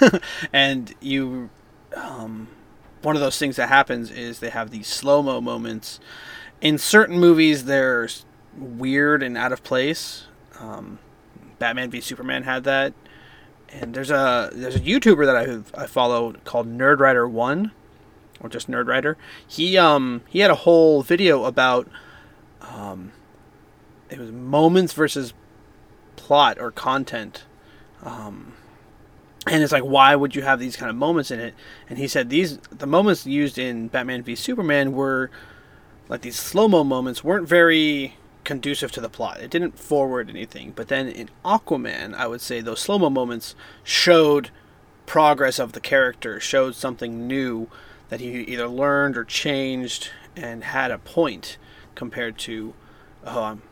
and 0.53 0.95
you, 1.01 1.51
um, 1.97 2.49
one 3.03 3.17
of 3.17 3.23
those 3.23 3.39
things 3.39 3.57
that 3.57 3.69
happens 3.69 4.11
is 4.11 4.39
they 4.39 4.51
have 4.51 4.71
these 4.71 4.87
slow 4.87 5.23
mo 5.23 5.41
moments. 5.41 5.99
In 6.61 6.79
certain 6.79 7.19
movies, 7.19 7.65
they're 7.65 8.09
weird 8.57 9.23
and 9.23 9.37
out 9.37 9.51
of 9.51 9.65
place. 9.65 10.27
Um, 10.61 11.01
Batman 11.63 11.93
v 11.93 12.01
Superman 12.01 12.43
had 12.43 12.65
that. 12.65 12.93
And 13.71 13.95
there's 13.95 14.11
a 14.11 14.51
there's 14.53 14.75
a 14.75 14.81
YouTuber 14.81 15.25
that 15.27 15.37
I 15.37 15.83
I 15.85 15.87
follow 15.87 16.33
called 16.43 16.67
Nerdwriter 16.67 17.31
One, 17.31 17.71
or 18.41 18.49
just 18.49 18.69
Nerdwriter. 18.69 19.15
He 19.47 19.79
um 19.79 20.23
he 20.29 20.41
had 20.41 20.51
a 20.51 20.57
whole 20.57 21.05
video 21.05 21.45
about 21.45 21.89
um 22.61 23.13
it 24.11 24.19
was 24.19 24.33
moments 24.33 24.93
versus 24.93 25.35
plot 26.17 26.59
or 26.59 26.73
content. 26.73 27.45
Um, 28.03 28.55
and 29.47 29.63
it's 29.63 29.73
like 29.73 29.85
why 29.85 30.17
would 30.17 30.35
you 30.35 30.43
have 30.43 30.59
these 30.59 30.75
kind 30.75 30.91
of 30.91 30.97
moments 30.97 31.31
in 31.31 31.39
it 31.39 31.55
and 31.89 31.97
he 31.97 32.09
said 32.09 32.29
these 32.29 32.59
the 32.71 32.87
moments 32.87 33.27
used 33.27 33.59
in 33.59 33.89
batman 33.89 34.23
v 34.23 34.37
superman 34.37 34.93
were 34.93 35.31
like 36.09 36.21
these 36.21 36.39
slow-mo 36.39 36.85
moments 36.85 37.25
weren't 37.25 37.49
very 37.49 38.15
conducive 38.45 38.93
to 38.93 39.01
the 39.01 39.09
plot. 39.09 39.41
It 39.41 39.51
didn't 39.51 39.79
forward 39.79 40.29
anything 40.29 40.73
but 40.75 40.89
then 40.89 41.09
in 41.09 41.29
aquaman 41.45 42.15
i 42.15 42.27
would 42.27 42.41
say 42.41 42.61
those 42.61 42.81
slow-mo 42.81 43.11
moments 43.11 43.55
showed 43.83 44.51
progress 45.07 45.59
of 45.59 45.73
the 45.73 45.81
character 45.81 46.41
showed 46.41 46.75
something 46.75 47.27
new 47.27 47.69
that 48.09 48.21
he 48.21 48.43
either 48.43 48.69
learned 48.69 49.17
or 49.17 49.25
changed 49.25 50.11
and 50.37 50.65
had 50.65 50.91
a 50.91 50.99
point 50.99 51.57
compared 51.95 52.39
to 52.39 52.75
oh 53.25 53.43
i'm 53.43 53.63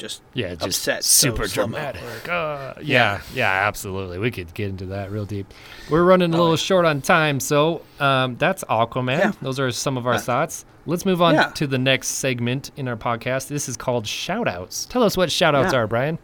just 0.00 0.22
Yeah, 0.34 0.54
just 0.56 0.78
upset, 0.80 1.04
super 1.04 1.46
slow-mo. 1.46 1.76
dramatic. 1.76 2.28
Uh, 2.28 2.74
yeah, 2.82 3.20
yeah, 3.34 3.66
absolutely. 3.68 4.18
We 4.18 4.30
could 4.32 4.52
get 4.54 4.68
into 4.70 4.86
that 4.86 5.10
real 5.12 5.24
deep. 5.26 5.46
We're 5.90 6.02
running 6.04 6.34
a 6.34 6.36
little 6.36 6.56
short 6.56 6.84
on 6.86 7.00
time, 7.02 7.38
so 7.38 7.82
um, 8.00 8.36
that's 8.36 8.64
Aquaman. 8.64 9.18
Yeah. 9.18 9.32
Those 9.42 9.60
are 9.60 9.70
some 9.70 9.96
of 9.96 10.06
our 10.06 10.14
Uh, 10.14 10.18
thoughts. 10.18 10.64
Let's 10.86 11.04
move 11.06 11.20
on 11.22 11.34
yeah. 11.34 11.50
to 11.50 11.66
the 11.66 11.78
next 11.78 12.08
segment 12.08 12.70
in 12.76 12.88
our 12.88 12.96
podcast. 12.96 13.48
This 13.48 13.68
is 13.68 13.76
called 13.76 14.06
Shoutouts. 14.06 14.88
Tell 14.88 15.02
us 15.02 15.16
what 15.16 15.28
shoutouts 15.28 15.72
Yeah. 15.72 15.80
are, 15.80 15.86
Bryan. 15.86 16.18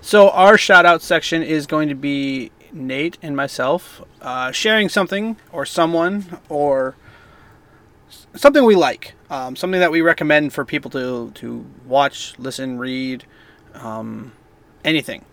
So 0.00 0.30
our 0.30 0.56
shout 0.56 0.86
out 0.86 1.02
section 1.02 1.42
is 1.42 1.66
going 1.66 1.88
to 1.88 1.94
be 1.94 2.52
Nate 2.72 3.18
and 3.20 3.36
myself 3.36 4.00
uh, 4.22 4.52
sharing 4.52 4.88
something 4.88 5.36
or 5.52 5.66
someone 5.66 6.38
or 6.48 6.94
something 8.36 8.64
we 8.64 8.76
like, 8.76 9.14
um, 9.30 9.56
something 9.56 9.80
that 9.80 9.90
we 9.90 10.00
recommend 10.02 10.52
for 10.52 10.64
people 10.64 10.90
to 10.90 11.30
to 11.36 11.64
watch, 11.86 12.34
listen, 12.38 12.78
read, 12.78 13.24
um, 13.74 14.32
anything. 14.84 15.24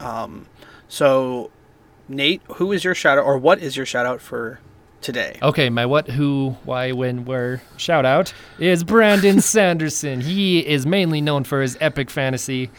Um, 0.00 0.46
so, 0.88 1.50
Nate, 2.08 2.42
who 2.54 2.72
is 2.72 2.84
your 2.84 2.94
shout 2.94 3.18
out 3.18 3.24
or 3.24 3.38
what 3.38 3.60
is 3.60 3.76
your 3.76 3.86
shout 3.86 4.06
out 4.06 4.20
for 4.20 4.60
today? 5.00 5.38
Okay, 5.42 5.70
my 5.70 5.86
what, 5.86 6.08
who, 6.08 6.56
why, 6.64 6.92
when, 6.92 7.24
where 7.24 7.62
shout 7.76 8.04
out 8.04 8.32
is 8.58 8.84
Brandon 8.84 9.40
Sanderson. 9.42 10.20
He 10.20 10.66
is 10.66 10.86
mainly 10.86 11.20
known 11.20 11.44
for 11.44 11.60
his 11.60 11.76
epic 11.80 12.10
fantasy 12.10 12.70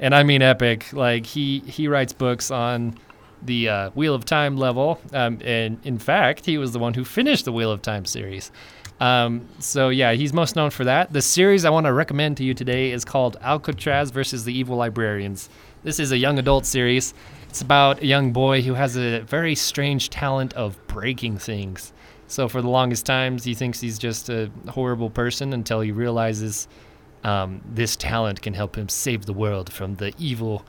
and 0.00 0.14
I 0.14 0.22
mean 0.22 0.42
epic. 0.42 0.92
Like 0.92 1.26
he 1.26 1.60
he 1.60 1.88
writes 1.88 2.12
books 2.12 2.50
on 2.50 2.98
the 3.42 3.68
uh, 3.68 3.90
Wheel 3.90 4.14
of 4.14 4.24
Time 4.24 4.56
level, 4.56 5.00
um, 5.12 5.38
and 5.44 5.78
in 5.84 5.98
fact, 5.98 6.46
he 6.46 6.58
was 6.58 6.72
the 6.72 6.78
one 6.78 6.94
who 6.94 7.04
finished 7.04 7.44
the 7.44 7.52
Wheel 7.52 7.70
of 7.70 7.82
Time 7.82 8.04
series. 8.04 8.50
Um, 9.00 9.46
so 9.58 9.90
yeah, 9.90 10.12
he's 10.12 10.32
most 10.32 10.56
known 10.56 10.70
for 10.70 10.84
that. 10.84 11.12
The 11.12 11.22
series 11.22 11.64
I 11.64 11.70
want 11.70 11.86
to 11.86 11.92
recommend 11.92 12.36
to 12.38 12.44
you 12.44 12.54
today 12.54 12.90
is 12.90 13.04
called 13.04 13.36
Alcatraz 13.40 14.10
versus 14.10 14.44
the 14.44 14.52
Evil 14.52 14.76
Librarians. 14.76 15.48
This 15.84 16.00
is 16.00 16.10
a 16.10 16.18
young 16.18 16.38
adult 16.38 16.66
series. 16.66 17.14
It's 17.48 17.62
about 17.62 18.02
a 18.02 18.06
young 18.06 18.32
boy 18.32 18.62
who 18.62 18.74
has 18.74 18.96
a 18.96 19.20
very 19.20 19.54
strange 19.54 20.10
talent 20.10 20.52
of 20.54 20.84
breaking 20.88 21.38
things. 21.38 21.92
So 22.26 22.48
for 22.48 22.60
the 22.60 22.68
longest 22.68 23.06
times, 23.06 23.44
he 23.44 23.54
thinks 23.54 23.80
he's 23.80 23.98
just 23.98 24.28
a 24.28 24.50
horrible 24.68 25.08
person 25.08 25.52
until 25.52 25.80
he 25.80 25.92
realizes 25.92 26.68
um, 27.24 27.62
this 27.64 27.96
talent 27.96 28.42
can 28.42 28.54
help 28.54 28.76
him 28.76 28.88
save 28.88 29.26
the 29.26 29.32
world 29.32 29.72
from 29.72 29.94
the 29.94 30.12
evil 30.18 30.64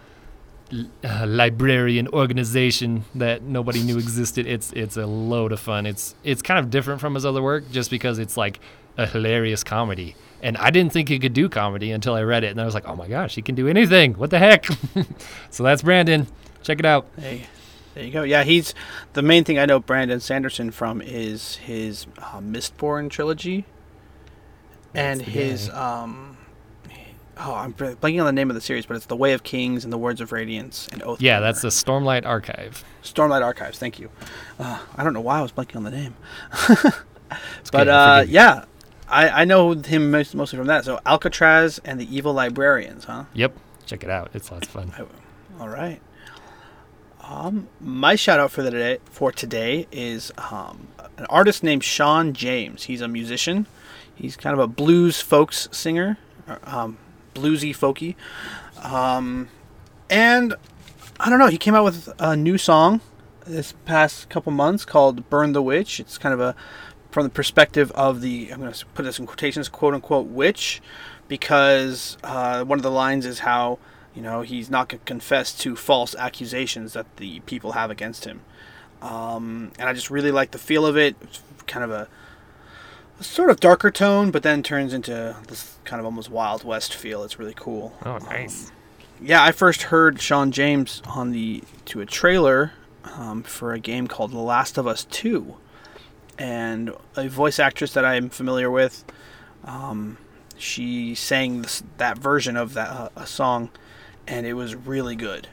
uh, 1.04 1.26
librarian 1.28 2.08
organization 2.10 3.06
that 3.16 3.42
nobody 3.42 3.84
knew 3.84 3.98
existed. 3.98 4.46
It's 4.46 4.72
it's 4.74 4.98
a 4.98 5.06
load 5.06 5.52
of 5.52 5.60
fun. 5.60 5.86
It's 5.86 6.16
it's 6.24 6.42
kind 6.42 6.60
of 6.60 6.70
different 6.70 7.02
from 7.02 7.16
his 7.16 7.26
other 7.26 7.42
work 7.42 7.70
just 7.72 7.90
because 7.90 8.20
it's 8.20 8.38
like 8.38 8.60
a 8.98 9.06
hilarious 9.06 9.64
comedy. 9.64 10.16
And 10.42 10.58
I 10.58 10.70
didn't 10.70 10.94
think 10.94 11.10
he 11.10 11.20
could 11.20 11.34
do 11.34 11.50
comedy 11.50 11.92
until 11.92 12.14
I 12.14 12.24
read 12.24 12.44
it, 12.44 12.52
and 12.52 12.62
I 12.62 12.66
was 12.66 12.74
like, 12.74 12.88
oh 12.88 12.96
my 12.96 13.08
gosh, 13.08 13.36
he 13.36 13.42
can 13.42 13.56
do 13.56 13.68
anything. 13.68 14.14
What 14.14 14.30
the 14.30 14.40
heck? 14.40 14.66
so 15.50 15.64
that's 15.64 15.82
Brandon. 15.82 16.28
Check 16.64 16.80
it 16.80 16.86
out. 16.86 17.08
Hey, 17.18 17.48
there 17.94 18.04
you 18.04 18.12
go. 18.12 18.24
Yeah, 18.24 18.44
he's 18.44 18.74
the 19.14 19.22
main 19.22 19.44
thing 19.44 19.60
I 19.60 19.66
know 19.66 19.80
Brandon 19.80 20.20
Sanderson 20.20 20.72
from 20.72 21.02
is 21.02 21.56
his 21.58 22.08
uh, 22.18 22.40
Mistborn 22.40 23.10
trilogy, 23.10 23.66
and 24.94 25.22
his 25.22 25.70
um, 25.72 26.29
oh, 27.40 27.54
I'm 27.56 27.74
blanking 27.74 28.20
on 28.20 28.26
the 28.26 28.32
name 28.32 28.50
of 28.50 28.56
the 28.56 28.62
series, 28.62 28.86
but 28.86 28.98
it's 28.98 29.06
The 29.06 29.16
Way 29.16 29.34
of 29.34 29.44
Kings 29.44 29.84
and 29.84 29.94
The 29.94 29.98
Words 29.98 30.22
of 30.22 30.32
Radiance 30.32 30.88
and 30.92 31.02
Oath. 31.04 31.22
Yeah, 31.22 31.40
that's 31.40 31.62
the 31.62 31.70
Stormlight 31.70 32.26
Archive. 32.26 32.84
Stormlight 33.04 33.44
Archives. 33.44 33.80
Thank 33.80 34.00
you. 34.00 34.10
Uh, 34.60 34.80
I 34.96 35.04
don't 35.04 35.14
know 35.14 35.22
why 35.22 35.40
I 35.40 35.42
was 35.42 35.52
blanking 35.52 35.78
on 35.78 35.84
the 35.84 35.92
name, 35.92 36.16
but 37.72 37.88
uh, 37.88 38.26
yeah, 38.28 38.66
I, 39.08 39.30
I 39.30 39.46
know 39.46 39.74
him 39.74 40.12
most, 40.12 40.36
mostly 40.36 40.58
from 40.58 40.68
that. 40.68 40.86
So 40.86 41.00
Alcatraz 41.06 41.80
and 41.84 42.00
the 42.00 42.16
Evil 42.16 42.34
Librarians, 42.34 43.06
huh? 43.06 43.26
Yep. 43.34 43.54
Check 43.86 44.04
it 44.04 44.10
out. 44.10 44.32
It's 44.34 44.52
lots 44.52 44.68
of 44.68 44.74
fun. 44.74 44.94
All 45.60 45.70
right. 45.70 46.00
Um, 47.22 47.68
my 47.80 48.16
shout 48.16 48.40
out 48.40 48.52
for 48.52 48.64
the 48.64 48.72
day 48.72 49.00
for 49.06 49.32
today 49.32 49.88
is 49.92 50.32
um, 50.52 50.88
an 51.18 51.26
artist 51.28 51.64
named 51.64 51.84
Shawn 51.84 52.34
James. 52.34 52.84
He's 52.84 53.02
a 53.02 53.08
musician. 53.08 53.68
He's 54.16 54.36
kind 54.36 54.54
of 54.54 54.60
a 54.60 54.68
blues 54.68 55.22
folks 55.22 55.70
singer, 55.72 56.18
um, 56.66 56.98
bluesy 57.34 57.72
folky, 57.72 58.16
um, 58.84 59.50
and 60.10 60.56
I 61.20 61.30
don't 61.30 61.40
know. 61.40 61.48
He 61.48 61.58
came 61.58 61.76
out 61.76 61.84
with 61.84 62.10
a 62.20 62.36
new 62.36 62.58
song 62.58 63.02
this 63.46 63.74
past 63.86 64.30
couple 64.30 64.52
months 64.52 64.86
called 64.86 65.30
"Burn 65.30 65.54
the 65.54 65.62
Witch." 65.62 66.00
It's 66.00 66.18
kind 66.18 66.34
of 66.34 66.40
a 66.40 66.56
from 67.12 67.24
the 67.24 67.30
perspective 67.30 67.92
of 67.92 68.22
the 68.22 68.52
I'm 68.52 68.60
going 68.60 68.72
to 68.72 68.86
put 68.88 69.04
this 69.04 69.20
in 69.20 69.26
quotations, 69.26 69.68
quote 69.70 69.94
unquote, 69.94 70.28
witch, 70.28 70.82
because 71.28 72.18
uh, 72.24 72.64
one 72.64 72.78
of 72.80 72.84
the 72.84 72.92
lines 72.92 73.26
is 73.26 73.40
how 73.40 73.80
you 74.20 74.22
know, 74.22 74.42
he's 74.42 74.70
not 74.70 74.90
going 74.90 75.00
to 75.00 75.06
confess 75.06 75.54
to 75.60 75.76
false 75.76 76.16
accusations 76.16 76.94
that 76.94 77.18
the 77.18 77.40
people 77.42 77.74
have 77.74 77.92
against 77.92 78.26
him. 78.26 78.42
Um, 79.02 79.72
and 79.80 79.88
I 79.88 79.94
just 79.94 80.10
really 80.10 80.32
like 80.32 80.52
the 80.52 80.58
feel 80.58 80.86
of 80.86 80.98
it. 80.98 81.16
It's 81.22 81.42
kind 81.68 81.84
of 81.86 81.92
a, 81.92 81.96
a, 81.96 82.08
sort 83.22 83.50
of 83.50 83.60
darker 83.60 83.92
tone, 83.92 84.32
but 84.32 84.44
then 84.44 84.64
turns 84.64 84.94
into 84.94 85.36
this 85.48 85.78
kind 85.84 86.00
of 86.00 86.06
almost 86.06 86.30
Wild 86.30 86.64
West 86.64 86.94
feel. 86.94 87.24
It's 87.24 87.40
really 87.40 87.54
cool. 87.56 87.94
Oh, 88.06 88.18
nice. 88.18 88.70
Um, 88.70 88.76
yeah, 89.22 89.44
I 89.44 89.52
first 89.52 89.84
heard 89.84 90.22
Shawn 90.22 90.52
James 90.52 91.02
on 91.08 91.32
the 91.32 91.64
to 91.86 92.02
a 92.02 92.06
trailer 92.06 92.74
um, 93.04 93.44
for 93.44 93.74
a 93.74 93.80
game 93.80 94.08
called 94.08 94.32
The 94.32 94.40
Last 94.40 94.78
of 94.78 94.88
Us 94.88 95.04
Two, 95.06 95.58
and 96.38 96.94
a 97.16 97.28
voice 97.28 97.60
actress 97.60 97.94
that 97.94 98.06
I'm 98.06 98.30
familiar 98.30 98.72
with. 98.72 99.04
Um, 99.66 100.18
she 100.58 101.16
sang 101.16 101.62
this, 101.62 101.84
that 101.98 102.18
version 102.18 102.56
of 102.56 102.74
that 102.74 102.90
uh, 102.90 103.10
a 103.16 103.26
song 103.26 103.70
and 104.30 104.46
it 104.46 104.54
was 104.54 104.76
really 104.76 105.16
good. 105.16 105.48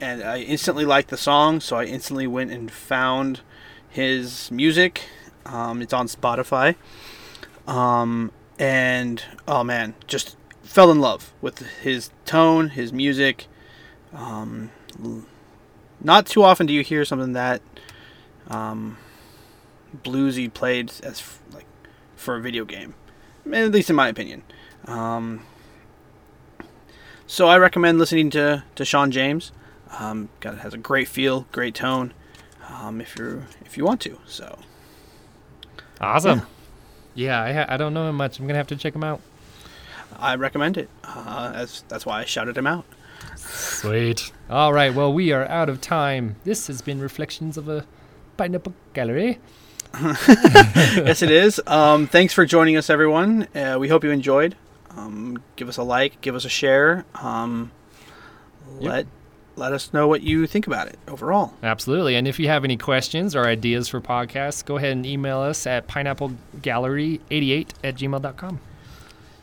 And 0.00 0.22
I 0.22 0.40
instantly 0.40 0.84
liked 0.84 1.08
the 1.08 1.16
song, 1.16 1.60
so 1.60 1.76
I 1.76 1.84
instantly 1.84 2.26
went 2.26 2.52
and 2.52 2.70
found 2.70 3.40
his 3.88 4.50
music. 4.50 5.08
Um, 5.48 5.82
it's 5.82 5.92
on 5.92 6.06
Spotify. 6.06 6.76
Um, 7.66 8.32
and 8.58 9.22
oh 9.46 9.64
man, 9.64 9.94
just 10.06 10.36
fell 10.62 10.90
in 10.90 11.00
love 11.00 11.32
with 11.40 11.58
his 11.58 12.10
tone, 12.24 12.70
his 12.70 12.92
music. 12.92 13.46
Um, 14.12 14.70
not 16.00 16.26
too 16.26 16.42
often 16.42 16.66
do 16.66 16.72
you 16.72 16.82
hear 16.82 17.04
something 17.04 17.32
that 17.32 17.60
um, 18.48 18.96
bluesy 20.02 20.52
played 20.52 20.90
as 21.02 21.20
f- 21.20 21.40
like 21.52 21.66
for 22.16 22.36
a 22.36 22.40
video 22.40 22.64
game, 22.64 22.94
at 23.52 23.70
least 23.70 23.90
in 23.90 23.96
my 23.96 24.08
opinion. 24.08 24.42
Um, 24.86 25.42
so 27.26 27.46
I 27.46 27.58
recommend 27.58 27.98
listening 27.98 28.30
to, 28.30 28.64
to 28.74 28.84
Shawn 28.84 29.10
James. 29.10 29.52
Um, 29.98 30.28
got 30.40 30.58
has 30.58 30.74
a 30.74 30.78
great 30.78 31.08
feel, 31.08 31.46
great 31.52 31.74
tone. 31.74 32.12
Um, 32.68 33.00
if 33.00 33.16
you're 33.16 33.46
if 33.64 33.76
you 33.76 33.84
want 33.84 34.00
to, 34.02 34.18
so 34.26 34.58
awesome. 36.00 36.40
Yeah, 37.14 37.26
yeah 37.26 37.42
I, 37.42 37.52
ha- 37.52 37.74
I 37.74 37.76
don't 37.76 37.94
know 37.94 38.08
him 38.08 38.16
much. 38.16 38.38
I'm 38.38 38.46
gonna 38.46 38.58
have 38.58 38.66
to 38.68 38.76
check 38.76 38.94
him 38.94 39.04
out. 39.04 39.20
I 40.18 40.34
recommend 40.36 40.76
it. 40.76 40.88
Uh, 41.04 41.52
that's 41.52 41.82
that's 41.88 42.06
why 42.06 42.20
I 42.20 42.24
shouted 42.24 42.56
him 42.56 42.66
out. 42.66 42.84
Sweet. 43.36 44.32
All 44.50 44.72
right. 44.72 44.94
Well, 44.94 45.12
we 45.12 45.32
are 45.32 45.46
out 45.46 45.68
of 45.68 45.80
time. 45.80 46.36
This 46.44 46.66
has 46.66 46.82
been 46.82 47.00
Reflections 47.00 47.56
of 47.56 47.68
a 47.68 47.84
Pineapple 48.36 48.74
Gallery. 48.94 49.38
yes, 50.00 51.22
it 51.22 51.30
is. 51.30 51.60
Um, 51.66 52.06
thanks 52.06 52.34
for 52.34 52.44
joining 52.44 52.76
us, 52.76 52.90
everyone. 52.90 53.48
Uh, 53.54 53.76
we 53.80 53.88
hope 53.88 54.04
you 54.04 54.10
enjoyed. 54.10 54.54
Um, 54.90 55.42
give 55.56 55.68
us 55.68 55.76
a 55.76 55.82
like, 55.82 56.20
give 56.20 56.34
us 56.34 56.44
a 56.44 56.48
share. 56.48 57.04
Um, 57.14 57.72
yep. 58.80 58.90
Let 58.90 59.06
let 59.58 59.72
us 59.72 59.92
know 59.92 60.08
what 60.08 60.22
you 60.22 60.46
think 60.46 60.66
about 60.66 60.88
it 60.88 60.98
overall. 61.08 61.54
Absolutely. 61.62 62.16
And 62.16 62.26
if 62.26 62.38
you 62.38 62.48
have 62.48 62.64
any 62.64 62.76
questions 62.76 63.34
or 63.36 63.44
ideas 63.46 63.88
for 63.88 64.00
podcasts, 64.00 64.64
go 64.64 64.76
ahead 64.76 64.92
and 64.92 65.04
email 65.04 65.40
us 65.40 65.66
at 65.66 65.86
pineapplegallery88 65.88 67.68
at 67.84 67.94
gmail.com. 67.96 68.60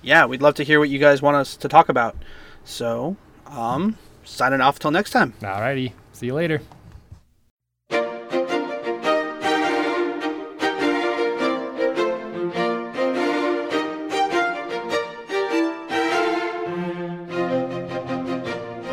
Yeah, 0.02 0.26
we'd 0.26 0.42
love 0.42 0.56
to 0.56 0.64
hear 0.64 0.80
what 0.80 0.90
you 0.90 1.00
guys 1.00 1.22
want 1.22 1.38
us 1.38 1.58
to 1.58 1.68
talk 1.68 1.90
about. 1.90 2.16
So, 2.64 3.18
um, 3.48 3.98
signing 4.24 4.62
off 4.62 4.80
till 4.80 4.92
next 4.92 5.12
time. 5.12 5.34
Alrighty. 5.42 5.94
See 6.14 6.28
you 6.28 6.34
later. 6.34 6.62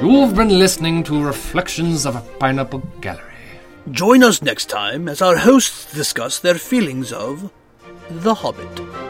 You've 0.02 0.34
been 0.34 0.58
listening 0.58 1.04
to 1.04 1.24
Reflections 1.24 2.06
of 2.06 2.16
a 2.16 2.22
Pineapple 2.40 2.80
Gallery. 3.00 3.22
Join 3.92 4.24
us 4.24 4.42
next 4.42 4.64
time 4.64 5.08
as 5.08 5.22
our 5.22 5.36
hosts 5.36 5.94
discuss 5.94 6.40
their 6.40 6.56
feelings 6.56 7.12
of 7.12 7.52
The 8.10 8.34
Hobbit. 8.34 9.01